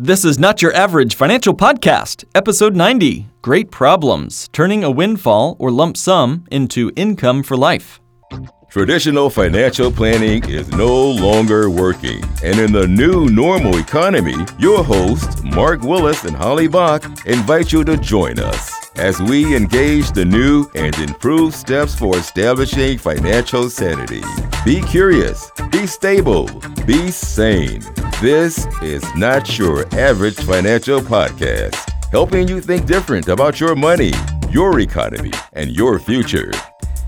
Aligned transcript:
This 0.00 0.24
is 0.24 0.38
Not 0.38 0.62
Your 0.62 0.72
Average 0.74 1.16
Financial 1.16 1.52
Podcast, 1.52 2.24
Episode 2.32 2.76
90 2.76 3.26
Great 3.42 3.72
Problems 3.72 4.46
Turning 4.52 4.84
a 4.84 4.90
Windfall 4.92 5.56
or 5.58 5.72
Lump 5.72 5.96
Sum 5.96 6.44
into 6.52 6.92
Income 6.94 7.42
for 7.42 7.56
Life. 7.56 7.98
Traditional 8.70 9.30
financial 9.30 9.90
planning 9.90 10.44
is 10.46 10.68
no 10.68 10.94
longer 11.10 11.70
working. 11.70 12.22
And 12.44 12.60
in 12.60 12.70
the 12.70 12.86
new 12.86 13.24
normal 13.30 13.78
economy, 13.78 14.36
your 14.58 14.84
hosts, 14.84 15.42
Mark 15.42 15.80
Willis 15.80 16.24
and 16.24 16.36
Holly 16.36 16.68
Bach, 16.68 17.02
invite 17.26 17.72
you 17.72 17.82
to 17.84 17.96
join 17.96 18.38
us 18.38 18.70
as 18.96 19.22
we 19.22 19.56
engage 19.56 20.10
the 20.10 20.26
new 20.26 20.70
and 20.74 20.94
improved 20.98 21.54
steps 21.54 21.94
for 21.94 22.18
establishing 22.18 22.98
financial 22.98 23.70
sanity. 23.70 24.22
Be 24.66 24.82
curious, 24.82 25.50
be 25.70 25.86
stable, 25.86 26.46
be 26.84 27.10
sane. 27.10 27.82
This 28.20 28.66
is 28.82 29.02
not 29.14 29.58
your 29.58 29.86
average 29.94 30.36
financial 30.40 31.00
podcast, 31.00 31.74
helping 32.10 32.46
you 32.46 32.60
think 32.60 32.84
different 32.84 33.28
about 33.28 33.60
your 33.60 33.74
money, 33.74 34.12
your 34.50 34.78
economy, 34.80 35.32
and 35.54 35.70
your 35.70 35.98
future. 35.98 36.52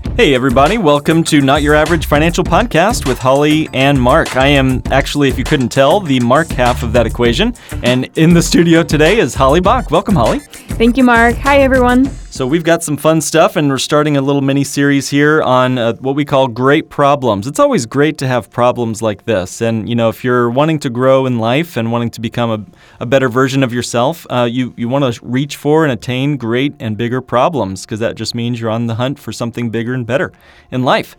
Hey, 0.09 0.35
everybody, 0.35 0.77
welcome 0.77 1.23
to 1.25 1.41
Not 1.41 1.61
Your 1.61 1.73
Average 1.73 2.05
Financial 2.05 2.43
Podcast 2.43 3.07
with 3.07 3.17
Holly 3.17 3.69
and 3.73 3.99
Mark. 3.99 4.35
I 4.35 4.47
am 4.47 4.81
actually, 4.87 5.29
if 5.29 5.37
you 5.37 5.43
couldn't 5.43 5.69
tell, 5.69 5.99
the 5.99 6.19
Mark 6.19 6.49
half 6.49 6.83
of 6.83 6.91
that 6.93 7.07
equation. 7.07 7.53
And 7.81 8.09
in 8.17 8.33
the 8.33 8.41
studio 8.41 8.83
today 8.83 9.19
is 9.19 9.33
Holly 9.33 9.61
Bach. 9.61 9.89
Welcome, 9.89 10.15
Holly. 10.15 10.39
Thank 10.39 10.97
you, 10.97 11.03
Mark. 11.03 11.35
Hi, 11.37 11.59
everyone. 11.59 12.05
So, 12.33 12.47
we've 12.47 12.63
got 12.63 12.81
some 12.81 12.95
fun 12.95 13.19
stuff, 13.19 13.57
and 13.57 13.67
we're 13.67 13.77
starting 13.77 14.15
a 14.15 14.21
little 14.21 14.41
mini 14.41 14.63
series 14.63 15.09
here 15.09 15.41
on 15.41 15.77
uh, 15.77 15.95
what 15.95 16.15
we 16.15 16.23
call 16.23 16.47
great 16.47 16.87
problems. 16.87 17.45
It's 17.45 17.59
always 17.59 17.85
great 17.85 18.17
to 18.19 18.27
have 18.27 18.49
problems 18.49 19.01
like 19.01 19.25
this. 19.25 19.61
And, 19.61 19.89
you 19.89 19.95
know, 19.95 20.07
if 20.07 20.23
you're 20.23 20.49
wanting 20.49 20.79
to 20.79 20.89
grow 20.89 21.25
in 21.25 21.39
life 21.39 21.75
and 21.75 21.91
wanting 21.91 22.09
to 22.11 22.21
become 22.21 22.49
a, 22.49 23.01
a 23.01 23.05
better 23.05 23.27
version 23.27 23.63
of 23.63 23.73
yourself, 23.73 24.25
uh, 24.29 24.47
you, 24.49 24.73
you 24.77 24.87
want 24.87 25.13
to 25.13 25.25
reach 25.25 25.57
for 25.57 25.83
and 25.83 25.91
attain 25.91 26.37
great 26.37 26.73
and 26.79 26.95
bigger 26.95 27.19
problems 27.19 27.85
because 27.85 27.99
that 27.99 28.15
just 28.15 28.33
means 28.33 28.61
you're 28.61 28.69
on 28.69 28.87
the 28.87 28.95
hunt 28.95 29.19
for 29.19 29.33
something 29.33 29.69
bigger 29.69 29.93
and 29.93 30.07
better 30.07 30.31
in 30.71 30.83
life. 30.83 31.17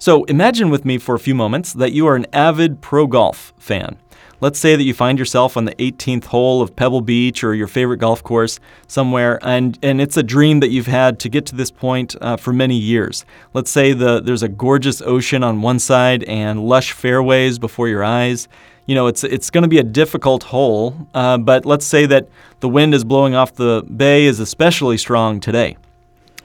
So, 0.00 0.22
imagine 0.24 0.70
with 0.70 0.84
me 0.84 0.96
for 0.98 1.16
a 1.16 1.18
few 1.18 1.34
moments 1.34 1.72
that 1.72 1.90
you 1.92 2.06
are 2.06 2.14
an 2.14 2.26
avid 2.32 2.80
pro 2.80 3.08
golf 3.08 3.52
fan. 3.58 3.98
Let's 4.40 4.60
say 4.60 4.76
that 4.76 4.84
you 4.84 4.94
find 4.94 5.18
yourself 5.18 5.56
on 5.56 5.64
the 5.64 5.74
18th 5.74 6.26
hole 6.26 6.62
of 6.62 6.76
Pebble 6.76 7.00
Beach 7.00 7.42
or 7.42 7.52
your 7.52 7.66
favorite 7.66 7.96
golf 7.96 8.22
course 8.22 8.60
somewhere, 8.86 9.40
and, 9.42 9.76
and 9.82 10.00
it's 10.00 10.16
a 10.16 10.22
dream 10.22 10.60
that 10.60 10.70
you've 10.70 10.86
had 10.86 11.18
to 11.18 11.28
get 11.28 11.46
to 11.46 11.56
this 11.56 11.72
point 11.72 12.14
uh, 12.20 12.36
for 12.36 12.52
many 12.52 12.76
years. 12.76 13.24
Let's 13.54 13.72
say 13.72 13.92
the, 13.92 14.20
there's 14.20 14.44
a 14.44 14.48
gorgeous 14.48 15.02
ocean 15.02 15.42
on 15.42 15.62
one 15.62 15.80
side 15.80 16.22
and 16.24 16.64
lush 16.64 16.92
fairways 16.92 17.58
before 17.58 17.88
your 17.88 18.04
eyes. 18.04 18.46
You 18.86 18.94
know, 18.94 19.08
it's, 19.08 19.24
it's 19.24 19.50
going 19.50 19.62
to 19.62 19.68
be 19.68 19.78
a 19.78 19.82
difficult 19.82 20.44
hole, 20.44 20.94
uh, 21.12 21.38
but 21.38 21.66
let's 21.66 21.84
say 21.84 22.06
that 22.06 22.28
the 22.60 22.68
wind 22.68 22.94
is 22.94 23.02
blowing 23.02 23.34
off 23.34 23.54
the 23.54 23.82
bay 23.96 24.26
is 24.26 24.38
especially 24.38 24.96
strong 24.96 25.40
today. 25.40 25.76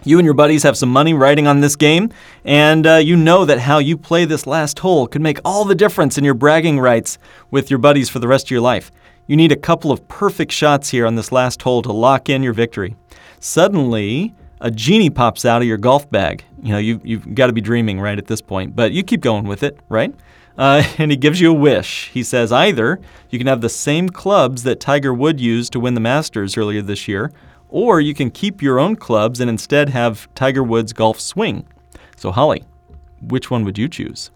You 0.05 0.19
and 0.19 0.25
your 0.25 0.33
buddies 0.33 0.63
have 0.63 0.77
some 0.77 0.89
money 0.89 1.13
riding 1.13 1.47
on 1.47 1.61
this 1.61 1.77
game, 1.77 2.09
and 2.43 2.85
uh, 2.85 2.95
you 2.95 3.15
know 3.15 3.45
that 3.45 3.59
how 3.59 3.77
you 3.77 3.97
play 3.97 4.25
this 4.25 4.45
last 4.45 4.79
hole 4.79 5.07
could 5.07 5.21
make 5.21 5.39
all 5.45 5.63
the 5.63 5.75
difference 5.75 6.17
in 6.17 6.25
your 6.25 6.33
bragging 6.33 6.77
rights 6.79 7.17
with 7.51 7.69
your 7.69 7.79
buddies 7.79 8.09
for 8.09 8.19
the 8.19 8.27
rest 8.27 8.47
of 8.47 8.51
your 8.51 8.61
life. 8.61 8.91
You 9.27 9.37
need 9.37 9.53
a 9.53 9.57
couple 9.57 9.91
of 9.91 10.05
perfect 10.09 10.51
shots 10.51 10.89
here 10.89 11.07
on 11.07 11.15
this 11.15 11.31
last 11.31 11.61
hole 11.61 11.81
to 11.83 11.93
lock 11.93 12.27
in 12.29 12.43
your 12.43 12.51
victory. 12.51 12.97
Suddenly, 13.39 14.33
a 14.59 14.69
genie 14.69 15.09
pops 15.09 15.45
out 15.45 15.61
of 15.61 15.67
your 15.69 15.77
golf 15.77 16.09
bag. 16.09 16.43
You 16.61 16.73
know, 16.73 16.79
you, 16.79 16.99
you've 17.03 17.33
got 17.33 17.47
to 17.47 17.53
be 17.53 17.61
dreaming 17.61 18.01
right 18.01 18.17
at 18.17 18.27
this 18.27 18.41
point, 18.41 18.75
but 18.75 18.91
you 18.91 19.03
keep 19.03 19.21
going 19.21 19.45
with 19.45 19.63
it, 19.63 19.79
right? 19.87 20.13
Uh, 20.57 20.83
and 20.97 21.11
he 21.11 21.17
gives 21.17 21.39
you 21.39 21.51
a 21.51 21.53
wish. 21.53 22.09
He 22.09 22.23
says 22.23 22.51
either 22.51 22.99
you 23.29 23.39
can 23.39 23.47
have 23.47 23.61
the 23.61 23.69
same 23.69 24.09
clubs 24.09 24.63
that 24.63 24.81
Tiger 24.81 25.13
Wood 25.13 25.39
used 25.39 25.71
to 25.73 25.79
win 25.79 25.93
the 25.93 26.01
Masters 26.01 26.57
earlier 26.57 26.81
this 26.81 27.07
year, 27.07 27.31
or 27.73 27.99
you 27.99 28.13
can 28.13 28.29
keep 28.29 28.61
your 28.61 28.79
own 28.79 28.95
clubs 28.95 29.39
and 29.39 29.49
instead 29.49 29.89
have 29.89 30.31
Tiger 30.35 30.63
Woods' 30.63 30.93
golf 30.93 31.19
swing. 31.19 31.67
So, 32.15 32.31
Holly, 32.31 32.63
which 33.19 33.49
one 33.49 33.65
would 33.65 33.79
you 33.79 33.89
choose? 33.89 34.29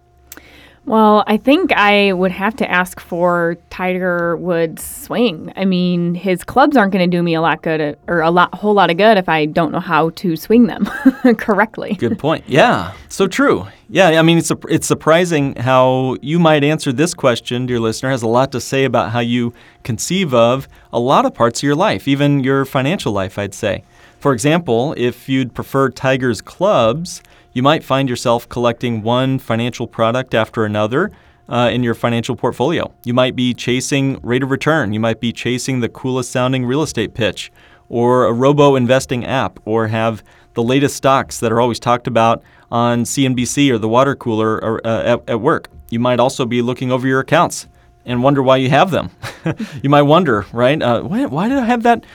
Well, 0.87 1.25
I 1.27 1.35
think 1.35 1.73
I 1.73 2.13
would 2.13 2.31
have 2.31 2.55
to 2.55 2.71
ask 2.71 3.01
for 3.01 3.57
Tiger 3.69 4.37
Woods' 4.37 4.85
swing. 4.85 5.51
I 5.57 5.65
mean, 5.65 6.15
his 6.15 6.45
clubs 6.45 6.77
aren't 6.77 6.93
going 6.93 7.11
to 7.11 7.13
do 7.17 7.21
me 7.21 7.33
a 7.33 7.41
lot 7.41 7.61
good, 7.61 7.81
uh, 7.81 7.95
or 8.07 8.21
a 8.21 8.31
lot, 8.31 8.55
whole 8.55 8.73
lot 8.73 8.89
of 8.89 8.95
good, 8.95 9.17
if 9.17 9.27
I 9.27 9.47
don't 9.47 9.73
know 9.73 9.81
how 9.81 10.11
to 10.11 10.37
swing 10.37 10.67
them 10.67 10.85
correctly. 11.37 11.95
Good 11.95 12.17
point. 12.17 12.45
Yeah, 12.47 12.93
so 13.09 13.27
true. 13.27 13.67
Yeah, 13.89 14.11
I 14.11 14.21
mean, 14.21 14.37
it's 14.37 14.51
it's 14.69 14.87
surprising 14.87 15.57
how 15.57 16.15
you 16.21 16.39
might 16.39 16.63
answer 16.63 16.93
this 16.93 17.13
question, 17.13 17.65
dear 17.65 17.81
listener. 17.81 18.09
Has 18.09 18.23
a 18.23 18.27
lot 18.27 18.53
to 18.53 18.61
say 18.61 18.85
about 18.85 19.11
how 19.11 19.19
you 19.19 19.53
conceive 19.83 20.33
of 20.33 20.69
a 20.93 21.01
lot 21.01 21.25
of 21.25 21.33
parts 21.33 21.59
of 21.59 21.63
your 21.63 21.75
life, 21.75 22.07
even 22.07 22.45
your 22.45 22.63
financial 22.63 23.11
life. 23.11 23.37
I'd 23.37 23.53
say. 23.53 23.83
For 24.19 24.31
example, 24.33 24.93
if 24.97 25.29
you'd 25.29 25.53
prefer 25.53 25.89
Tiger's 25.89 26.41
clubs 26.41 27.21
you 27.57 27.63
might 27.63 27.83
find 27.83 28.07
yourself 28.07 28.47
collecting 28.47 29.01
one 29.01 29.39
financial 29.39 29.87
product 29.87 30.35
after 30.35 30.63
another 30.63 31.11
uh, 31.49 31.71
in 31.73 31.81
your 31.81 31.95
financial 31.95 32.35
portfolio. 32.35 32.93
You 33.03 33.15
might 33.15 33.35
be 33.35 33.55
chasing 33.55 34.19
rate 34.21 34.43
of 34.43 34.51
return. 34.51 34.93
You 34.93 34.99
might 34.99 35.19
be 35.19 35.33
chasing 35.33 35.79
the 35.79 35.89
coolest 35.89 36.31
sounding 36.31 36.67
real 36.67 36.83
estate 36.83 37.15
pitch 37.15 37.51
or 37.89 38.25
a 38.25 38.31
robo 38.31 38.75
investing 38.75 39.25
app 39.25 39.59
or 39.65 39.87
have 39.87 40.23
the 40.53 40.61
latest 40.61 40.97
stocks 40.97 41.39
that 41.39 41.51
are 41.51 41.59
always 41.59 41.79
talked 41.79 42.05
about 42.05 42.43
on 42.69 43.05
CNBC 43.05 43.71
or 43.71 43.79
the 43.79 43.89
water 43.89 44.15
cooler 44.15 44.63
or, 44.63 44.85
uh, 44.85 45.15
at, 45.15 45.27
at 45.27 45.41
work. 45.41 45.67
You 45.89 45.97
might 45.97 46.19
also 46.19 46.45
be 46.45 46.61
looking 46.61 46.91
over 46.91 47.07
your 47.07 47.21
accounts 47.21 47.67
and 48.05 48.21
wonder 48.21 48.43
why 48.43 48.57
you 48.57 48.69
have 48.69 48.91
them. 48.91 49.09
you 49.81 49.89
might 49.89 50.03
wonder, 50.03 50.45
right? 50.53 50.79
Uh, 50.79 51.01
why, 51.01 51.25
why, 51.25 51.49
did 51.49 51.57
I 51.57 51.65
have 51.65 51.81
that 51.83 52.05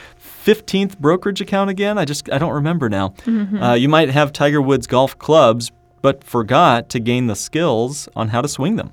15th 0.44 0.98
brokerage 0.98 1.40
account 1.40 1.70
again? 1.70 1.98
I 1.98 2.04
just 2.04 2.30
I 2.30 2.38
don't 2.38 2.52
remember 2.52 2.88
now. 2.88 3.10
Mm-hmm. 3.24 3.62
Uh, 3.62 3.74
you 3.74 3.88
might 3.88 4.10
have 4.10 4.32
Tiger 4.32 4.60
Woods 4.60 4.86
golf 4.86 5.18
clubs, 5.18 5.70
but 6.00 6.24
forgot 6.24 6.88
to 6.90 7.00
gain 7.00 7.26
the 7.26 7.36
skills 7.36 8.08
on 8.16 8.28
how 8.28 8.40
to 8.40 8.48
swing 8.48 8.76
them. 8.76 8.92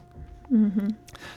Mm-hmm. 0.51 0.89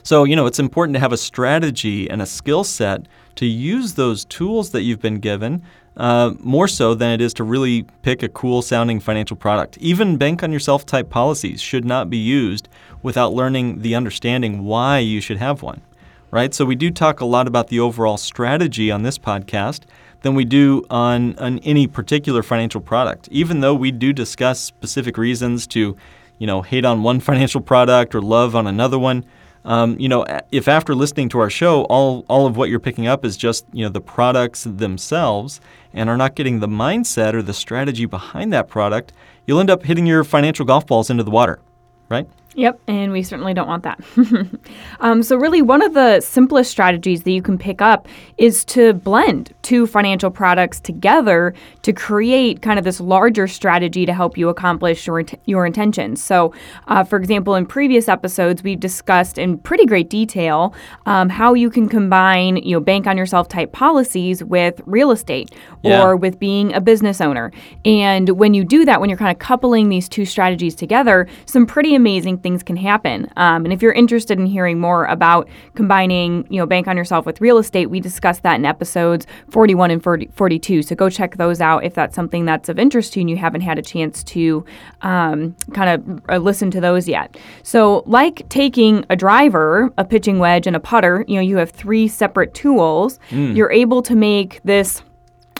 So 0.03 0.25
you 0.25 0.37
know 0.37 0.47
it's 0.47 0.59
important 0.59 0.95
to 0.95 1.01
have 1.01 1.13
a 1.13 1.17
strategy 1.17 2.09
and 2.09 2.21
a 2.21 2.27
skill 2.27 2.65
set 2.65 3.07
to 3.37 3.47
use 3.47 3.95
those 3.95 4.25
tools 4.27 4.71
that 4.71 4.83
you've 4.83 5.01
been 5.01 5.19
given. 5.19 5.63
Uh, 5.95 6.33
more 6.39 6.67
so 6.67 6.95
than 6.95 7.11
it 7.11 7.21
is 7.21 7.35
to 7.35 7.45
really 7.45 7.83
pick 8.01 8.23
a 8.23 8.29
cool 8.31 8.63
sounding 8.63 8.99
financial 8.99 9.37
product. 9.37 9.77
Even 9.77 10.17
bank 10.17 10.43
on 10.43 10.51
yourself 10.51 10.87
type 10.87 11.11
policies 11.11 11.61
should 11.61 11.85
not 11.85 12.09
be 12.09 12.17
used 12.17 12.67
without 13.03 13.35
learning 13.35 13.83
the 13.83 13.95
understanding 13.95 14.65
why 14.65 14.99
you 14.99 15.21
should 15.21 15.37
have 15.37 15.61
one 15.61 15.83
right? 16.33 16.53
So 16.53 16.65
we 16.65 16.75
do 16.75 16.91
talk 16.91 17.21
a 17.21 17.25
lot 17.25 17.47
about 17.47 17.69
the 17.69 17.79
overall 17.79 18.17
strategy 18.17 18.91
on 18.91 19.03
this 19.03 19.19
podcast 19.19 19.83
than 20.23 20.35
we 20.35 20.45
do 20.45 20.85
on, 20.91 21.39
on 21.39 21.61
any 21.61 21.87
particular 21.87 22.43
financial 22.43 22.81
product. 22.81 23.29
Even 23.31 23.61
though 23.61 23.75
we 23.75 23.93
do 23.93 24.13
discuss 24.13 24.59
specific 24.59 25.17
reasons 25.17 25.67
to, 25.69 25.97
you 26.39 26.47
know, 26.47 26.63
hate 26.63 26.85
on 26.85 27.03
one 27.05 27.21
financial 27.31 27.61
product 27.61 28.15
or 28.15 28.23
love 28.23 28.57
on 28.57 28.67
another 28.67 28.99
one, 28.99 29.25
um, 29.65 29.97
you 30.01 30.09
know, 30.09 30.25
if 30.51 30.67
after 30.67 30.95
listening 30.95 31.29
to 31.29 31.39
our 31.39 31.51
show, 31.51 31.85
all, 31.85 32.25
all 32.29 32.47
of 32.47 32.57
what 32.57 32.69
you're 32.69 32.81
picking 32.81 33.07
up 33.07 33.25
is 33.25 33.37
just, 33.37 33.65
you 33.73 33.85
know, 33.85 33.91
the 33.91 34.01
products 34.01 34.65
themselves 34.65 35.61
and 35.93 36.09
are 36.09 36.17
not 36.17 36.35
getting 36.35 36.59
the 36.59 36.67
mindset 36.67 37.35
or 37.35 37.43
the 37.43 37.53
strategy 37.53 38.07
behind 38.07 38.53
that 38.53 38.69
product, 38.69 39.13
you'll 39.47 39.61
end 39.61 39.71
up 39.71 39.85
hitting 39.85 40.07
your 40.07 40.25
financial 40.25 40.65
golf 40.65 40.87
balls 40.87 41.11
into 41.11 41.23
the 41.23 41.31
water, 41.31 41.61
right? 42.09 42.27
Yep, 42.55 42.81
and 42.87 43.13
we 43.13 43.23
certainly 43.23 43.55
don't 43.55 43.67
want 43.67 43.83
that. 43.85 43.99
um, 45.01 45.23
so, 45.23 45.37
really, 45.37 45.63
one 45.63 45.81
of 45.81 45.95
the 45.95 46.21
simplest 46.21 46.71
strategies 46.71 47.23
that 47.23 47.31
you 47.31 47.41
can 47.41 47.57
pick 47.57 47.81
up 47.81 48.07
is 48.37 48.63
to 48.67 48.93
blend 48.93 49.55
two 49.63 49.87
financial 49.87 50.31
products 50.31 50.79
together 50.79 51.55
to 51.81 51.93
create 51.95 52.61
kind 52.61 52.79
of 52.79 52.85
this 52.85 53.01
larger 53.01 53.49
strategy 53.49 54.05
to 54.05 54.13
help 54.13 54.37
you 54.37 54.51
accomplish 54.51 55.07
your, 55.07 55.25
your 55.47 55.65
intentions. 55.65 56.23
So, 56.23 56.53
uh, 56.89 57.05
for 57.05 57.17
example, 57.17 57.55
in 57.55 57.65
previous 57.65 58.07
episodes, 58.07 58.63
we've 58.63 58.81
discussed 58.81 59.39
in 59.39 59.57
pretty 59.57 59.87
great 59.87 60.11
detail 60.11 60.75
um, 61.07 61.31
how 61.31 61.55
you 61.55 61.71
can 61.71 61.89
combine, 61.89 62.59
you 62.59 62.77
know, 62.77 62.81
bank 62.81 63.07
on 63.07 63.17
yourself 63.17 63.49
type 63.49 63.73
policies 63.73 64.45
with 64.45 64.83
real 64.85 65.11
estate 65.11 65.55
yeah. 65.83 66.03
or 66.03 66.17
with 66.17 66.39
being 66.39 66.75
a 66.75 66.81
business 66.83 67.21
owner. 67.21 67.51
And 67.87 68.29
when 68.31 68.53
you 68.53 68.63
do 68.63 68.85
that, 68.85 69.01
when 69.01 69.09
you're 69.09 69.19
kind 69.19 69.35
of 69.35 69.39
coupling 69.39 69.89
these 69.89 70.07
two 70.07 70.27
strategies 70.27 70.75
together, 70.75 71.27
some 71.47 71.65
pretty 71.65 71.95
amazing 71.95 72.42
things 72.43 72.63
can 72.63 72.77
happen. 72.77 73.31
Um, 73.37 73.65
and 73.65 73.73
if 73.73 73.83
you're 73.83 73.93
interested 73.93 74.39
in 74.39 74.47
hearing 74.47 74.79
more 74.79 75.05
about 75.07 75.49
combining, 75.75 76.47
you 76.51 76.59
know, 76.59 76.67
bank 76.67 76.89
on 76.89 76.97
yourself 76.97 77.27
with 77.27 77.41
real 77.41 77.59
estate, 77.59 77.87
we 77.87 78.01
discussed 78.01 78.43
that 78.43 78.57
in 78.57 78.65
episodes 78.65 79.27
41 79.51 79.91
and 79.91 80.03
40, 80.03 80.29
42. 80.35 80.83
So 80.83 80.95
go 80.95 81.09
check 81.09 81.37
those 81.37 81.61
out 81.61 81.85
if 81.85 81.95
that's 81.95 82.15
something 82.15 82.45
that's 82.45 82.69
of 82.69 82.79
interest 82.79 83.13
to 83.15 83.21
you 83.21 83.23
and 83.23 83.31
you 83.31 83.37
haven't 83.37 83.63
had 83.63 83.79
a 83.79 83.83
chance 83.83 84.23
to 84.25 84.65
um, 85.03 85.57
kind 85.73 85.91
of 85.91 86.23
uh, 86.29 86.39
listen 86.39 86.71
to 86.73 86.81
those 86.81 87.09
yet. 87.09 87.37
So, 87.63 88.03
like 88.07 88.49
taking 88.49 89.05
a 89.09 89.17
driver, 89.17 89.93
a 89.97 90.05
pitching 90.05 90.39
wedge, 90.39 90.67
and 90.67 90.77
a 90.77 90.81
putter, 90.81 91.25
you 91.29 91.37
know, 91.37 91.41
you 91.41 91.57
have 91.57 91.71
three 91.71 92.09
separate 92.09 92.55
tools. 92.55 93.19
Mm. 93.31 93.57
You're 93.57 93.73
able 93.73 94.03
to 94.03 94.15
make 94.15 94.61
this 94.65 95.03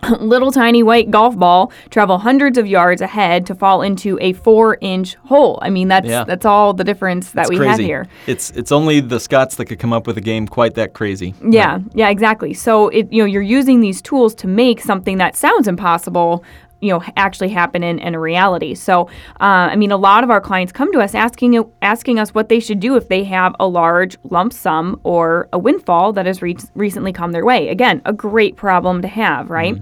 little 0.21 0.51
tiny 0.51 0.83
white 0.83 1.11
golf 1.11 1.39
ball 1.39 1.71
travel 1.91 2.19
hundreds 2.19 2.59
of 2.59 2.67
yards 2.67 3.01
ahead 3.01 3.47
to 3.47 3.55
fall 3.55 3.83
into 3.83 4.19
a 4.21 4.33
four 4.33 4.77
inch 4.81 5.15
hole. 5.27 5.59
I 5.63 5.71
mean, 5.71 5.89
that's 5.89 6.09
Yeah. 6.09 6.25
that's 6.25 6.45
all 6.45 6.73
the 6.75 6.85
difference 6.85 7.31
that 7.33 7.43
It's 7.43 7.51
we 7.51 7.57
crazy. 7.57 7.71
have 7.71 7.79
here. 7.81 8.09
It's 8.27 8.51
it's 8.51 8.73
only 8.73 9.01
the 9.01 9.21
Scots 9.21 9.57
that 9.57 9.67
could 9.67 9.79
come 9.79 9.93
up 9.93 10.07
with 10.07 10.19
a 10.19 10.21
game 10.21 10.49
quite 10.49 10.75
that 10.75 10.93
crazy. 10.93 11.35
Yeah, 11.49 11.79
yeah, 11.95 12.09
exactly. 12.09 12.53
So 12.53 12.89
it 12.89 13.13
you 13.13 13.23
know 13.23 13.27
you're 13.27 13.43
using 13.43 13.81
these 13.81 14.03
tools 14.03 14.35
to 14.37 14.49
make 14.49 14.81
something 14.81 15.19
that 15.19 15.37
sounds 15.37 15.69
impossible 15.69 16.43
you 16.83 16.91
know 16.93 17.03
actually 17.17 17.49
happen 17.49 17.83
in, 17.83 17.99
in 17.99 18.17
reality. 18.17 18.75
So 18.75 19.09
uh, 19.41 19.71
i 19.73 19.77
mean 19.77 19.93
a 19.93 19.97
lot 19.97 20.25
of 20.25 20.31
our 20.31 20.41
clients 20.41 20.73
come 20.73 20.93
to 20.93 21.01
us 21.01 21.15
asking 21.15 21.53
asking 21.81 22.19
us 22.19 22.35
what 22.35 22.49
they 22.49 22.61
should 22.61 22.81
do 22.81 22.97
if 22.97 23.09
they 23.09 23.25
have 23.25 23.55
a 23.61 23.67
large 23.67 24.17
lump 24.25 24.53
sum 24.53 25.01
or 25.05 25.49
a 25.53 25.59
windfall 25.59 26.13
that 26.13 26.27
has 26.27 26.43
re- 26.43 26.57
recently 26.75 27.13
come 27.13 27.33
their 27.33 27.45
way. 27.45 27.69
Again 27.69 28.03
a 28.05 28.13
great 28.13 28.57
problem 28.57 29.03
to 29.03 29.09
have 29.09 29.49
right? 29.51 29.75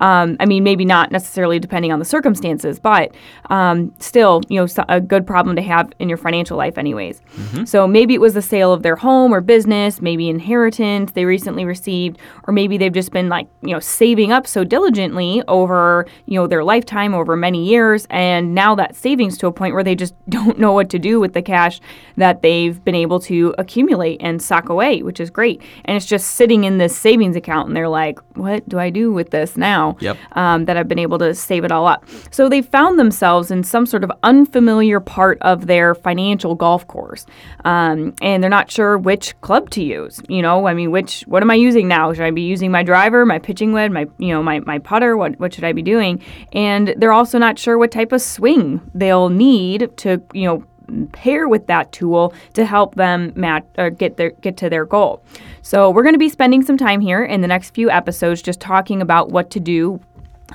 Um, 0.00 0.36
i 0.40 0.46
mean 0.46 0.64
maybe 0.64 0.84
not 0.84 1.12
necessarily 1.12 1.58
depending 1.58 1.92
on 1.92 1.98
the 1.98 2.04
circumstances 2.04 2.78
but 2.78 3.12
um, 3.50 3.92
still 3.98 4.42
you 4.48 4.60
know 4.60 4.66
a 4.88 5.00
good 5.00 5.26
problem 5.26 5.56
to 5.56 5.62
have 5.62 5.92
in 5.98 6.08
your 6.08 6.18
financial 6.18 6.56
life 6.56 6.78
anyways. 6.78 7.20
So 7.64 7.86
maybe 7.86 8.14
it 8.14 8.20
was 8.20 8.34
the 8.34 8.42
sale 8.42 8.72
of 8.72 8.82
their 8.82 8.96
home 8.96 9.32
or 9.32 9.40
business 9.40 10.00
maybe 10.00 10.28
inheritance 10.28 11.12
they 11.12 11.24
recently 11.24 11.64
received 11.64 12.18
or 12.46 12.52
maybe 12.52 12.78
they've 12.78 12.92
just 12.92 13.12
been 13.12 13.28
like 13.28 13.46
you 13.62 13.72
know 13.72 13.80
saving 13.80 14.32
up 14.32 14.46
so 14.46 14.64
diligently 14.64 15.42
over 15.48 16.06
you 16.26 16.38
know 16.38 16.45
their 16.46 16.64
lifetime 16.64 17.14
over 17.14 17.36
many 17.36 17.64
years 17.64 18.06
and 18.10 18.54
now 18.54 18.74
that 18.74 18.94
savings 18.96 19.38
to 19.38 19.46
a 19.46 19.52
point 19.52 19.74
where 19.74 19.84
they 19.84 19.94
just 19.94 20.14
don't 20.28 20.58
know 20.58 20.72
what 20.72 20.90
to 20.90 20.98
do 20.98 21.18
with 21.20 21.32
the 21.32 21.42
cash 21.42 21.80
that 22.16 22.42
they've 22.42 22.82
been 22.84 22.94
able 22.94 23.20
to 23.20 23.54
accumulate 23.58 24.20
and 24.22 24.40
sock 24.42 24.68
away 24.68 25.02
which 25.02 25.20
is 25.20 25.30
great. 25.30 25.60
And 25.84 25.96
it's 25.96 26.06
just 26.06 26.32
sitting 26.32 26.64
in 26.64 26.78
this 26.78 26.96
savings 26.96 27.36
account 27.36 27.68
and 27.68 27.76
they're 27.76 27.88
like 27.88 28.18
what 28.36 28.68
do 28.68 28.78
i 28.78 28.90
do 28.90 29.12
with 29.12 29.30
this 29.30 29.56
now 29.56 29.96
Yep. 30.00 30.16
um, 30.32 30.64
that 30.66 30.76
i've 30.76 30.88
been 30.88 30.98
able 30.98 31.18
to 31.18 31.34
save 31.34 31.64
it 31.64 31.72
all 31.72 31.86
up? 31.86 32.04
So 32.30 32.48
they 32.48 32.62
found 32.62 32.98
themselves 32.98 33.50
in 33.50 33.62
some 33.64 33.86
sort 33.86 34.04
of 34.04 34.12
unfamiliar 34.22 35.00
part 35.00 35.38
of 35.40 35.66
their 35.66 35.94
financial 35.94 36.54
golf 36.54 36.86
course 36.86 37.26
um, 37.64 38.14
and 38.22 38.42
they're 38.42 38.50
not 38.50 38.70
sure 38.70 38.98
which 38.98 39.38
club 39.40 39.70
to 39.70 39.82
use 39.82 40.20
you 40.28 40.42
know? 40.42 40.66
I 40.66 40.74
mean 40.74 40.90
which 40.90 41.22
what 41.26 41.42
am 41.42 41.50
i 41.50 41.54
using 41.54 41.88
now? 41.88 42.12
Should 42.12 42.24
i 42.24 42.30
be 42.30 42.42
using 42.42 42.70
my 42.70 42.82
driver 42.82 43.24
my 43.26 43.38
pitching 43.38 43.72
wedge 43.72 43.90
my 43.90 44.06
you 44.18 44.28
know 44.28 44.42
my, 44.42 44.60
my 44.60 44.78
putter? 44.78 45.16
What, 45.16 45.38
what 45.40 45.54
should 45.54 45.64
i 45.64 45.72
be 45.72 45.82
doing 45.82 46.22
and 46.52 46.94
they're 46.96 47.12
also 47.12 47.38
not 47.38 47.58
sure 47.58 47.78
what 47.78 47.90
type 47.90 48.12
of 48.12 48.20
swing 48.20 48.80
they'll 48.94 49.28
need 49.28 49.90
to 49.96 50.22
you 50.32 50.44
know 50.44 50.64
pair 51.12 51.48
with 51.48 51.66
that 51.66 51.92
tool 51.92 52.32
to 52.54 52.64
help 52.64 52.94
them 52.94 53.32
match 53.34 53.64
or 53.78 53.90
get 53.90 54.16
their 54.16 54.30
get 54.30 54.56
to 54.58 54.70
their 54.70 54.84
goal. 54.84 55.22
So 55.62 55.90
we're 55.90 56.02
going 56.02 56.14
to 56.14 56.18
be 56.18 56.28
spending 56.28 56.62
some 56.62 56.76
time 56.76 57.00
here 57.00 57.24
in 57.24 57.40
the 57.40 57.48
next 57.48 57.70
few 57.70 57.90
episodes 57.90 58.42
just 58.42 58.60
talking 58.60 59.02
about 59.02 59.30
what 59.30 59.50
to 59.50 59.60
do 59.60 60.00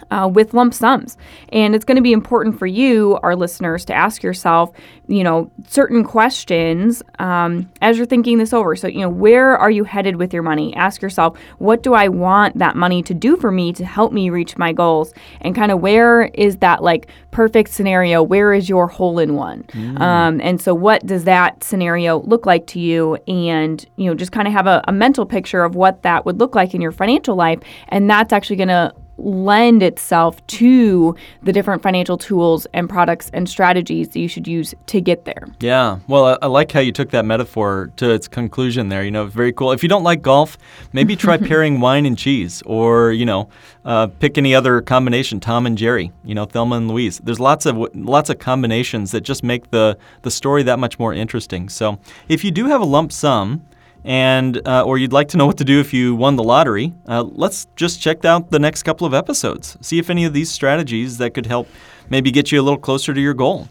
uh, 0.10 0.30
with 0.32 0.54
lump 0.54 0.74
sums. 0.74 1.18
And 1.50 1.76
it's 1.76 1.86
going 1.86 1.96
to 1.96 2.02
be 2.02 2.14
important 2.14 2.58
for 2.58 2.68
you, 2.68 3.20
our 3.24 3.36
listeners, 3.36 3.86
to 3.86 3.94
ask 3.94 4.24
yourself, 4.24 4.72
you 5.08 5.24
know, 5.24 5.52
certain 5.68 6.04
questions 6.04 7.04
um, 7.20 7.70
as 7.82 7.98
you're 7.98 8.06
thinking 8.06 8.38
this 8.38 8.54
over. 8.54 8.76
So, 8.76 8.88
you 8.88 9.00
know, 9.00 9.10
where 9.10 9.58
are 9.58 9.72
you 9.72 9.84
headed 9.84 10.16
with 10.16 10.34
your 10.34 10.44
money? 10.44 10.74
Ask 10.76 11.02
yourself, 11.02 11.38
what 11.58 11.84
do 11.84 11.94
I 11.94 12.08
want 12.08 12.58
that 12.58 12.76
money 12.76 13.04
to 13.04 13.14
do 13.14 13.38
for 13.38 13.52
me 13.52 13.74
to 13.74 13.86
help 13.86 14.14
me 14.14 14.30
reach 14.30 14.58
my 14.58 14.74
goals? 14.74 15.14
And 15.42 15.56
kind 15.56 15.72
of 15.72 15.82
where 15.82 16.24
is 16.34 16.58
that 16.58 16.84
like 16.84 17.08
perfect 17.32 17.72
scenario? 17.72 18.24
Where 18.24 18.54
is 18.54 18.70
your 18.70 18.88
hole 18.88 19.20
in 19.20 19.36
one? 19.36 19.66
Um, 20.02 20.42
and 20.42 20.62
so, 20.62 20.74
what 20.74 21.06
does 21.06 21.26
that 21.26 21.64
scenario 21.64 22.22
look 22.22 22.46
like 22.46 22.68
to 22.68 22.80
you? 22.80 23.16
And, 23.28 23.86
you 23.98 24.06
know, 24.06 24.16
just 24.16 24.32
kind 24.32 24.48
of 24.48 24.54
have 24.54 24.68
a, 24.68 24.84
a 24.88 24.92
mental 24.92 25.26
picture 25.26 25.64
of 25.64 25.76
what 25.76 26.04
that 26.04 26.26
would 26.26 26.40
look 26.40 26.56
like 26.56 26.74
in 26.74 26.82
your 26.82 26.92
financial 26.92 27.36
life. 27.36 27.60
And 27.90 28.10
that's 28.10 28.34
actually 28.34 28.56
going 28.56 28.70
to 28.70 28.94
lend 29.24 29.84
itself 29.84 30.46
to 30.48 31.16
the 31.44 31.54
different 31.54 31.82
financial 31.82 32.18
tools 32.18 32.68
and 32.74 32.90
products 32.90 33.30
and 33.34 33.48
strategies 33.48 34.10
that 34.10 34.20
you 34.20 34.28
should 34.28 34.48
use 34.48 34.74
to 34.88 35.02
get 35.02 35.26
there. 35.26 35.48
Yeah. 35.60 36.00
Well, 36.08 36.26
I, 36.26 36.38
I 36.44 36.48
like 36.48 36.72
how 36.72 36.80
you 36.80 36.92
took 36.92 37.12
that 37.12 37.26
metaphor 37.26 37.92
to 37.98 38.10
its 38.10 38.28
conclusion 38.28 38.90
there. 38.90 39.04
You 39.04 39.12
know, 39.12 39.26
very 39.26 39.54
cool. 39.54 39.72
If 39.72 39.84
you 39.84 39.90
don't 39.90 40.04
like 40.04 40.22
golf, 40.22 40.58
maybe 40.94 41.16
try 41.16 41.38
pairing 41.52 41.80
wine 41.80 42.06
and 42.06 42.18
cheese 42.18 42.62
or, 42.66 43.12
you 43.12 43.26
know, 43.26 43.50
uh, 43.86 44.08
pick 44.08 44.38
any 44.38 44.54
other 44.54 44.82
combination, 44.82 45.40
Tom 45.40 45.66
and 45.66 45.78
Jerry, 45.78 46.12
you 46.24 46.36
know, 46.36 46.46
Thelma 46.46 46.76
and 46.76 46.88
Louise. 46.88 47.20
There's 47.20 47.40
lots 47.40 47.66
of 47.66 47.78
lots 47.96 48.30
of 48.30 48.40
combinations 48.40 49.12
that 49.12 49.22
just 49.22 49.44
make 49.44 49.72
the 49.72 49.98
the 50.22 50.32
story 50.32 50.64
that 50.64 50.80
much 50.80 51.00
more 51.00 51.14
interesting. 51.14 51.70
So, 51.70 52.00
if 52.28 52.44
you 52.44 52.52
do 52.52 52.66
have 52.68 52.82
a 52.82 52.86
lump 52.86 53.12
sum, 53.12 53.66
and 54.04 54.66
uh, 54.68 54.84
or 54.84 54.98
you'd 54.98 55.14
like 55.14 55.28
to 55.30 55.38
know 55.38 55.46
what 55.46 55.58
to 55.58 55.66
do 55.66 55.80
if 55.80 55.94
you 55.94 56.16
won 56.16 56.36
the 56.36 56.44
lottery, 56.44 56.94
uh, 57.08 57.24
let's 57.24 57.68
just 57.76 58.02
check 58.02 58.26
out 58.26 58.52
the 58.52 58.60
next 58.60 58.84
couple 58.84 59.06
of 59.06 59.14
episodes. 59.14 59.78
See 59.82 60.00
if 60.00 60.10
any 60.10 60.26
of 60.26 60.34
these 60.34 60.52
strategies 60.52 61.18
that 61.18 61.34
could 61.34 61.46
help 61.46 61.68
maybe 62.10 62.32
get 62.32 62.52
you 62.52 62.60
a 62.60 62.64
little 62.64 62.80
closer 62.80 63.14
to 63.14 63.22
your 63.22 63.34
goal. 63.34 63.68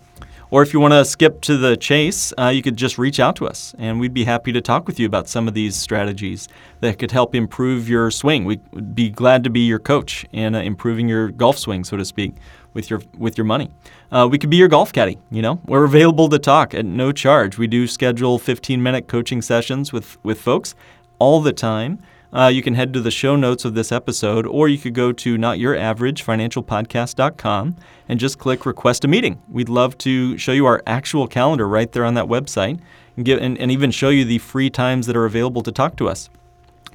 Or 0.53 0.63
if 0.63 0.75
you 0.75 0.81
want 0.81 0.95
to 0.95 1.05
skip 1.05 1.41
to 1.43 1.57
the 1.57 1.77
chase, 1.77 2.33
uh, 2.37 2.49
you 2.49 2.61
could 2.61 2.77
just 2.77 2.99
reach 2.99 3.21
out 3.21 3.37
to 3.37 3.47
us, 3.47 3.73
and 3.79 4.01
we'd 4.01 4.13
be 4.13 4.25
happy 4.25 4.51
to 4.51 4.61
talk 4.61 4.89
with 4.89 4.99
you 4.99 5.07
about 5.07 5.29
some 5.29 5.47
of 5.47 5.55
these 5.55 5.77
strategies 5.77 6.49
that 6.81 6.99
could 6.99 7.13
help 7.13 7.37
improve 7.37 7.89
your 7.89 8.11
swing. 8.11 8.45
We'd 8.45 8.95
be 8.95 9.11
glad 9.11 9.45
to 9.45 9.51
be 9.51 9.61
your 9.61 9.79
coach 9.79 10.27
in 10.33 10.57
uh, 10.57 10.61
improving 10.61 11.09
your 11.09 11.29
golf 11.29 11.57
swing, 11.57 11.85
so 11.85 11.97
to 11.97 12.05
speak, 12.05 12.35
with 12.75 12.91
your 12.91 13.03
with 13.17 13.37
your 13.37 13.45
money. 13.45 13.71
Uh, 14.11 14.29
we 14.31 14.39
could 14.39 14.51
be 14.51 14.57
your 14.57 14.69
golf 14.69 14.93
caddy. 14.93 15.19
You 15.31 15.43
know, 15.43 15.61
we're 15.67 15.85
available 15.85 16.29
to 16.29 16.39
talk 16.39 16.75
at 16.75 16.85
no 16.85 17.13
charge. 17.13 17.59
We 17.59 17.67
do 17.67 17.87
schedule 17.87 18.39
15-minute 18.39 19.09
coaching 19.09 19.43
sessions 19.43 19.93
with 19.93 20.23
with 20.25 20.41
folks 20.41 20.75
all 21.19 21.41
the 21.41 21.53
time. 21.53 21.99
Uh, 22.33 22.47
you 22.47 22.63
can 22.63 22.75
head 22.75 22.95
to 22.95 23.01
the 23.01 23.11
show 23.11 23.35
notes 23.35 23.65
of 23.65 23.75
this 23.75 23.91
episode, 23.91 24.47
or 24.47 24.69
you 24.69 24.79
could 24.79 24.95
go 24.95 25.11
to 25.11 25.37
notyouraverageFinancialPodcast.com 25.37 27.77
and 28.09 28.21
just 28.21 28.39
click 28.39 28.65
request 28.65 29.05
a 29.05 29.09
meeting. 29.09 29.43
We'd 29.49 29.69
love 29.69 29.99
to 29.99 30.39
show 30.39 30.53
you 30.53 30.65
our 30.67 30.81
actual 30.87 31.27
calendar 31.27 31.67
right 31.67 31.91
there 31.91 32.05
on 32.05 32.15
that 32.15 32.27
website 32.27 32.79
and, 33.17 33.25
give, 33.25 33.41
and, 33.41 33.59
and 33.59 33.73
even 33.73 33.91
show 33.91 34.11
you 34.11 34.25
the 34.25 34.39
free 34.39 34.71
times 34.71 35.09
that 35.09 35.17
are 35.17 35.25
available 35.25 35.63
to 35.63 35.73
talk 35.73 35.97
to 35.97 36.09
us. 36.09 36.31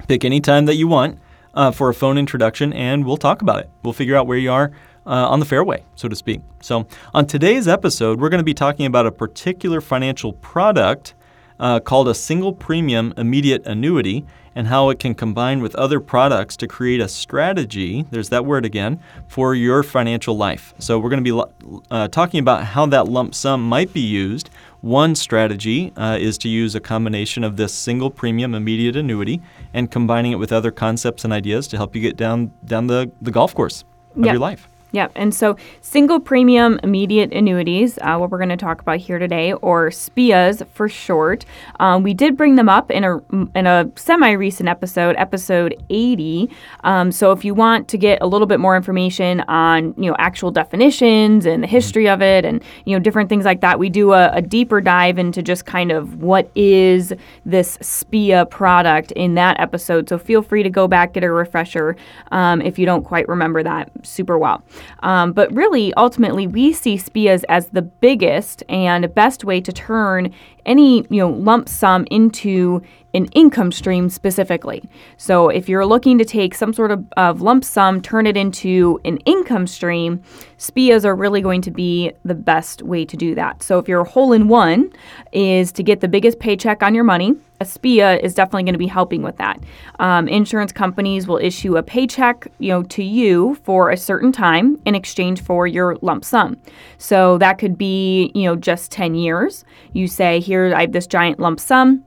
Pick 0.08 0.24
any 0.24 0.40
time 0.40 0.64
that 0.66 0.76
you 0.76 0.86
want 0.88 1.18
uh, 1.52 1.70
for 1.70 1.90
a 1.90 1.94
phone 1.94 2.16
introduction, 2.16 2.72
and 2.72 3.04
we'll 3.04 3.18
talk 3.18 3.42
about 3.42 3.60
it. 3.60 3.68
We'll 3.82 3.92
figure 3.92 4.16
out 4.16 4.26
where 4.26 4.38
you 4.38 4.50
are 4.52 4.72
uh, 5.06 5.28
on 5.28 5.40
the 5.40 5.46
fairway, 5.46 5.82
so 5.94 6.08
to 6.08 6.16
speak. 6.16 6.40
So, 6.60 6.86
on 7.14 7.26
today's 7.26 7.68
episode, 7.68 8.20
we're 8.20 8.28
going 8.28 8.40
to 8.40 8.44
be 8.44 8.54
talking 8.54 8.86
about 8.86 9.06
a 9.06 9.12
particular 9.12 9.80
financial 9.80 10.32
product 10.32 11.14
uh, 11.58 11.80
called 11.80 12.08
a 12.08 12.14
single 12.14 12.52
premium 12.52 13.14
immediate 13.16 13.64
annuity 13.66 14.26
and 14.54 14.66
how 14.68 14.88
it 14.88 14.98
can 14.98 15.14
combine 15.14 15.60
with 15.60 15.74
other 15.76 16.00
products 16.00 16.56
to 16.56 16.66
create 16.66 16.98
a 17.00 17.08
strategy, 17.08 18.06
there's 18.10 18.30
that 18.30 18.44
word 18.46 18.64
again, 18.64 18.98
for 19.28 19.54
your 19.54 19.82
financial 19.82 20.36
life. 20.36 20.74
So, 20.78 20.98
we're 20.98 21.10
going 21.10 21.24
to 21.24 21.44
be 21.44 21.80
uh, 21.90 22.08
talking 22.08 22.40
about 22.40 22.64
how 22.64 22.86
that 22.86 23.06
lump 23.08 23.34
sum 23.34 23.66
might 23.68 23.92
be 23.92 24.00
used. 24.00 24.50
One 24.80 25.14
strategy 25.14 25.92
uh, 25.96 26.16
is 26.20 26.38
to 26.38 26.48
use 26.48 26.74
a 26.74 26.80
combination 26.80 27.44
of 27.44 27.56
this 27.56 27.72
single 27.74 28.10
premium 28.10 28.54
immediate 28.54 28.96
annuity 28.96 29.40
and 29.74 29.90
combining 29.90 30.32
it 30.32 30.36
with 30.36 30.52
other 30.52 30.70
concepts 30.70 31.24
and 31.24 31.32
ideas 31.32 31.66
to 31.68 31.76
help 31.76 31.94
you 31.94 32.02
get 32.02 32.16
down, 32.16 32.52
down 32.64 32.86
the, 32.86 33.10
the 33.20 33.30
golf 33.30 33.54
course 33.54 33.84
of 34.16 34.24
Yep. 34.24 34.32
your 34.32 34.40
life. 34.40 34.68
Yep. 34.92 35.12
And 35.16 35.34
so 35.34 35.56
single 35.82 36.20
premium 36.20 36.78
immediate 36.82 37.32
annuities, 37.32 37.98
uh, 38.02 38.16
what 38.16 38.30
we're 38.30 38.38
going 38.38 38.50
to 38.50 38.56
talk 38.56 38.80
about 38.80 38.98
here 38.98 39.18
today, 39.18 39.52
or 39.54 39.90
SPIAs 39.90 40.66
for 40.68 40.88
short. 40.88 41.44
Um, 41.80 42.02
we 42.02 42.14
did 42.14 42.36
bring 42.36 42.54
them 42.54 42.68
up 42.68 42.90
in 42.90 43.04
a 43.04 43.18
in 43.54 43.66
a 43.66 43.90
semi 43.96 44.30
recent 44.32 44.68
episode, 44.68 45.16
episode 45.18 45.74
80. 45.90 46.48
Um, 46.84 47.10
so 47.10 47.32
if 47.32 47.44
you 47.44 47.52
want 47.52 47.88
to 47.88 47.98
get 47.98 48.22
a 48.22 48.26
little 48.26 48.46
bit 48.46 48.60
more 48.60 48.76
information 48.76 49.40
on 49.42 49.92
you 49.98 50.08
know 50.08 50.16
actual 50.18 50.50
definitions 50.52 51.46
and 51.46 51.62
the 51.62 51.66
history 51.66 52.08
of 52.08 52.22
it, 52.22 52.44
and 52.44 52.62
you 52.84 52.96
know 52.96 53.02
different 53.02 53.28
things 53.28 53.44
like 53.44 53.60
that, 53.62 53.78
we 53.78 53.90
do 53.90 54.12
a, 54.12 54.30
a 54.30 54.40
deeper 54.40 54.80
dive 54.80 55.18
into 55.18 55.42
just 55.42 55.66
kind 55.66 55.90
of 55.90 56.22
what 56.22 56.48
is 56.54 57.12
this 57.44 57.76
SPIA 57.82 58.46
product 58.46 59.10
in 59.12 59.34
that 59.34 59.58
episode. 59.58 60.08
So 60.08 60.16
feel 60.16 60.42
free 60.42 60.62
to 60.62 60.70
go 60.70 60.86
back 60.86 61.12
get 61.12 61.24
a 61.24 61.30
refresher 61.30 61.96
um, 62.30 62.62
if 62.62 62.78
you 62.78 62.86
don't 62.86 63.02
quite 63.02 63.28
remember 63.28 63.62
that 63.62 63.90
super 64.06 64.38
well. 64.38 64.62
Um, 65.00 65.32
but 65.32 65.52
really, 65.54 65.92
ultimately, 65.94 66.46
we 66.46 66.72
see 66.72 66.96
SPIAs 66.96 67.44
as 67.48 67.68
the 67.68 67.82
biggest 67.82 68.62
and 68.68 69.12
best 69.14 69.44
way 69.44 69.60
to 69.60 69.72
turn 69.72 70.32
any 70.64 71.06
you 71.10 71.20
know 71.20 71.30
lump 71.30 71.68
sum 71.68 72.06
into 72.10 72.82
an 73.14 73.26
income 73.26 73.72
stream 73.72 74.10
specifically. 74.10 74.82
So 75.16 75.48
if 75.48 75.68
you're 75.68 75.86
looking 75.86 76.18
to 76.18 76.24
take 76.24 76.54
some 76.54 76.74
sort 76.74 76.90
of, 76.90 77.04
of 77.16 77.40
lump 77.40 77.64
sum, 77.64 78.02
turn 78.02 78.26
it 78.26 78.36
into 78.36 79.00
an 79.06 79.16
income 79.18 79.66
stream, 79.66 80.22
SPIAs 80.58 81.04
are 81.06 81.16
really 81.16 81.40
going 81.40 81.62
to 81.62 81.70
be 81.70 82.12
the 82.26 82.34
best 82.34 82.82
way 82.82 83.06
to 83.06 83.16
do 83.16 83.34
that. 83.34 83.62
So 83.62 83.78
if 83.78 83.88
your 83.88 84.04
hole 84.04 84.32
in 84.32 84.48
one 84.48 84.92
is 85.32 85.72
to 85.72 85.82
get 85.82 86.00
the 86.00 86.08
biggest 86.08 86.40
paycheck 86.40 86.82
on 86.82 86.94
your 86.94 87.04
money, 87.04 87.34
SPIA 87.62 88.16
is 88.18 88.34
definitely 88.34 88.64
going 88.64 88.74
to 88.74 88.78
be 88.78 88.86
helping 88.86 89.22
with 89.22 89.36
that. 89.36 89.60
Um, 89.98 90.28
insurance 90.28 90.72
companies 90.72 91.26
will 91.26 91.38
issue 91.38 91.76
a 91.76 91.82
paycheck, 91.82 92.48
you 92.58 92.68
know, 92.68 92.82
to 92.84 93.02
you 93.02 93.56
for 93.64 93.90
a 93.90 93.96
certain 93.96 94.32
time 94.32 94.78
in 94.84 94.94
exchange 94.94 95.42
for 95.42 95.66
your 95.66 95.96
lump 96.02 96.24
sum. 96.24 96.56
So 96.98 97.38
that 97.38 97.58
could 97.58 97.78
be, 97.78 98.30
you 98.34 98.44
know, 98.44 98.56
just 98.56 98.90
10 98.92 99.14
years. 99.14 99.64
You 99.92 100.06
say, 100.06 100.40
here, 100.40 100.74
I 100.74 100.82
have 100.82 100.92
this 100.92 101.06
giant 101.06 101.38
lump 101.38 101.60
sum. 101.60 102.04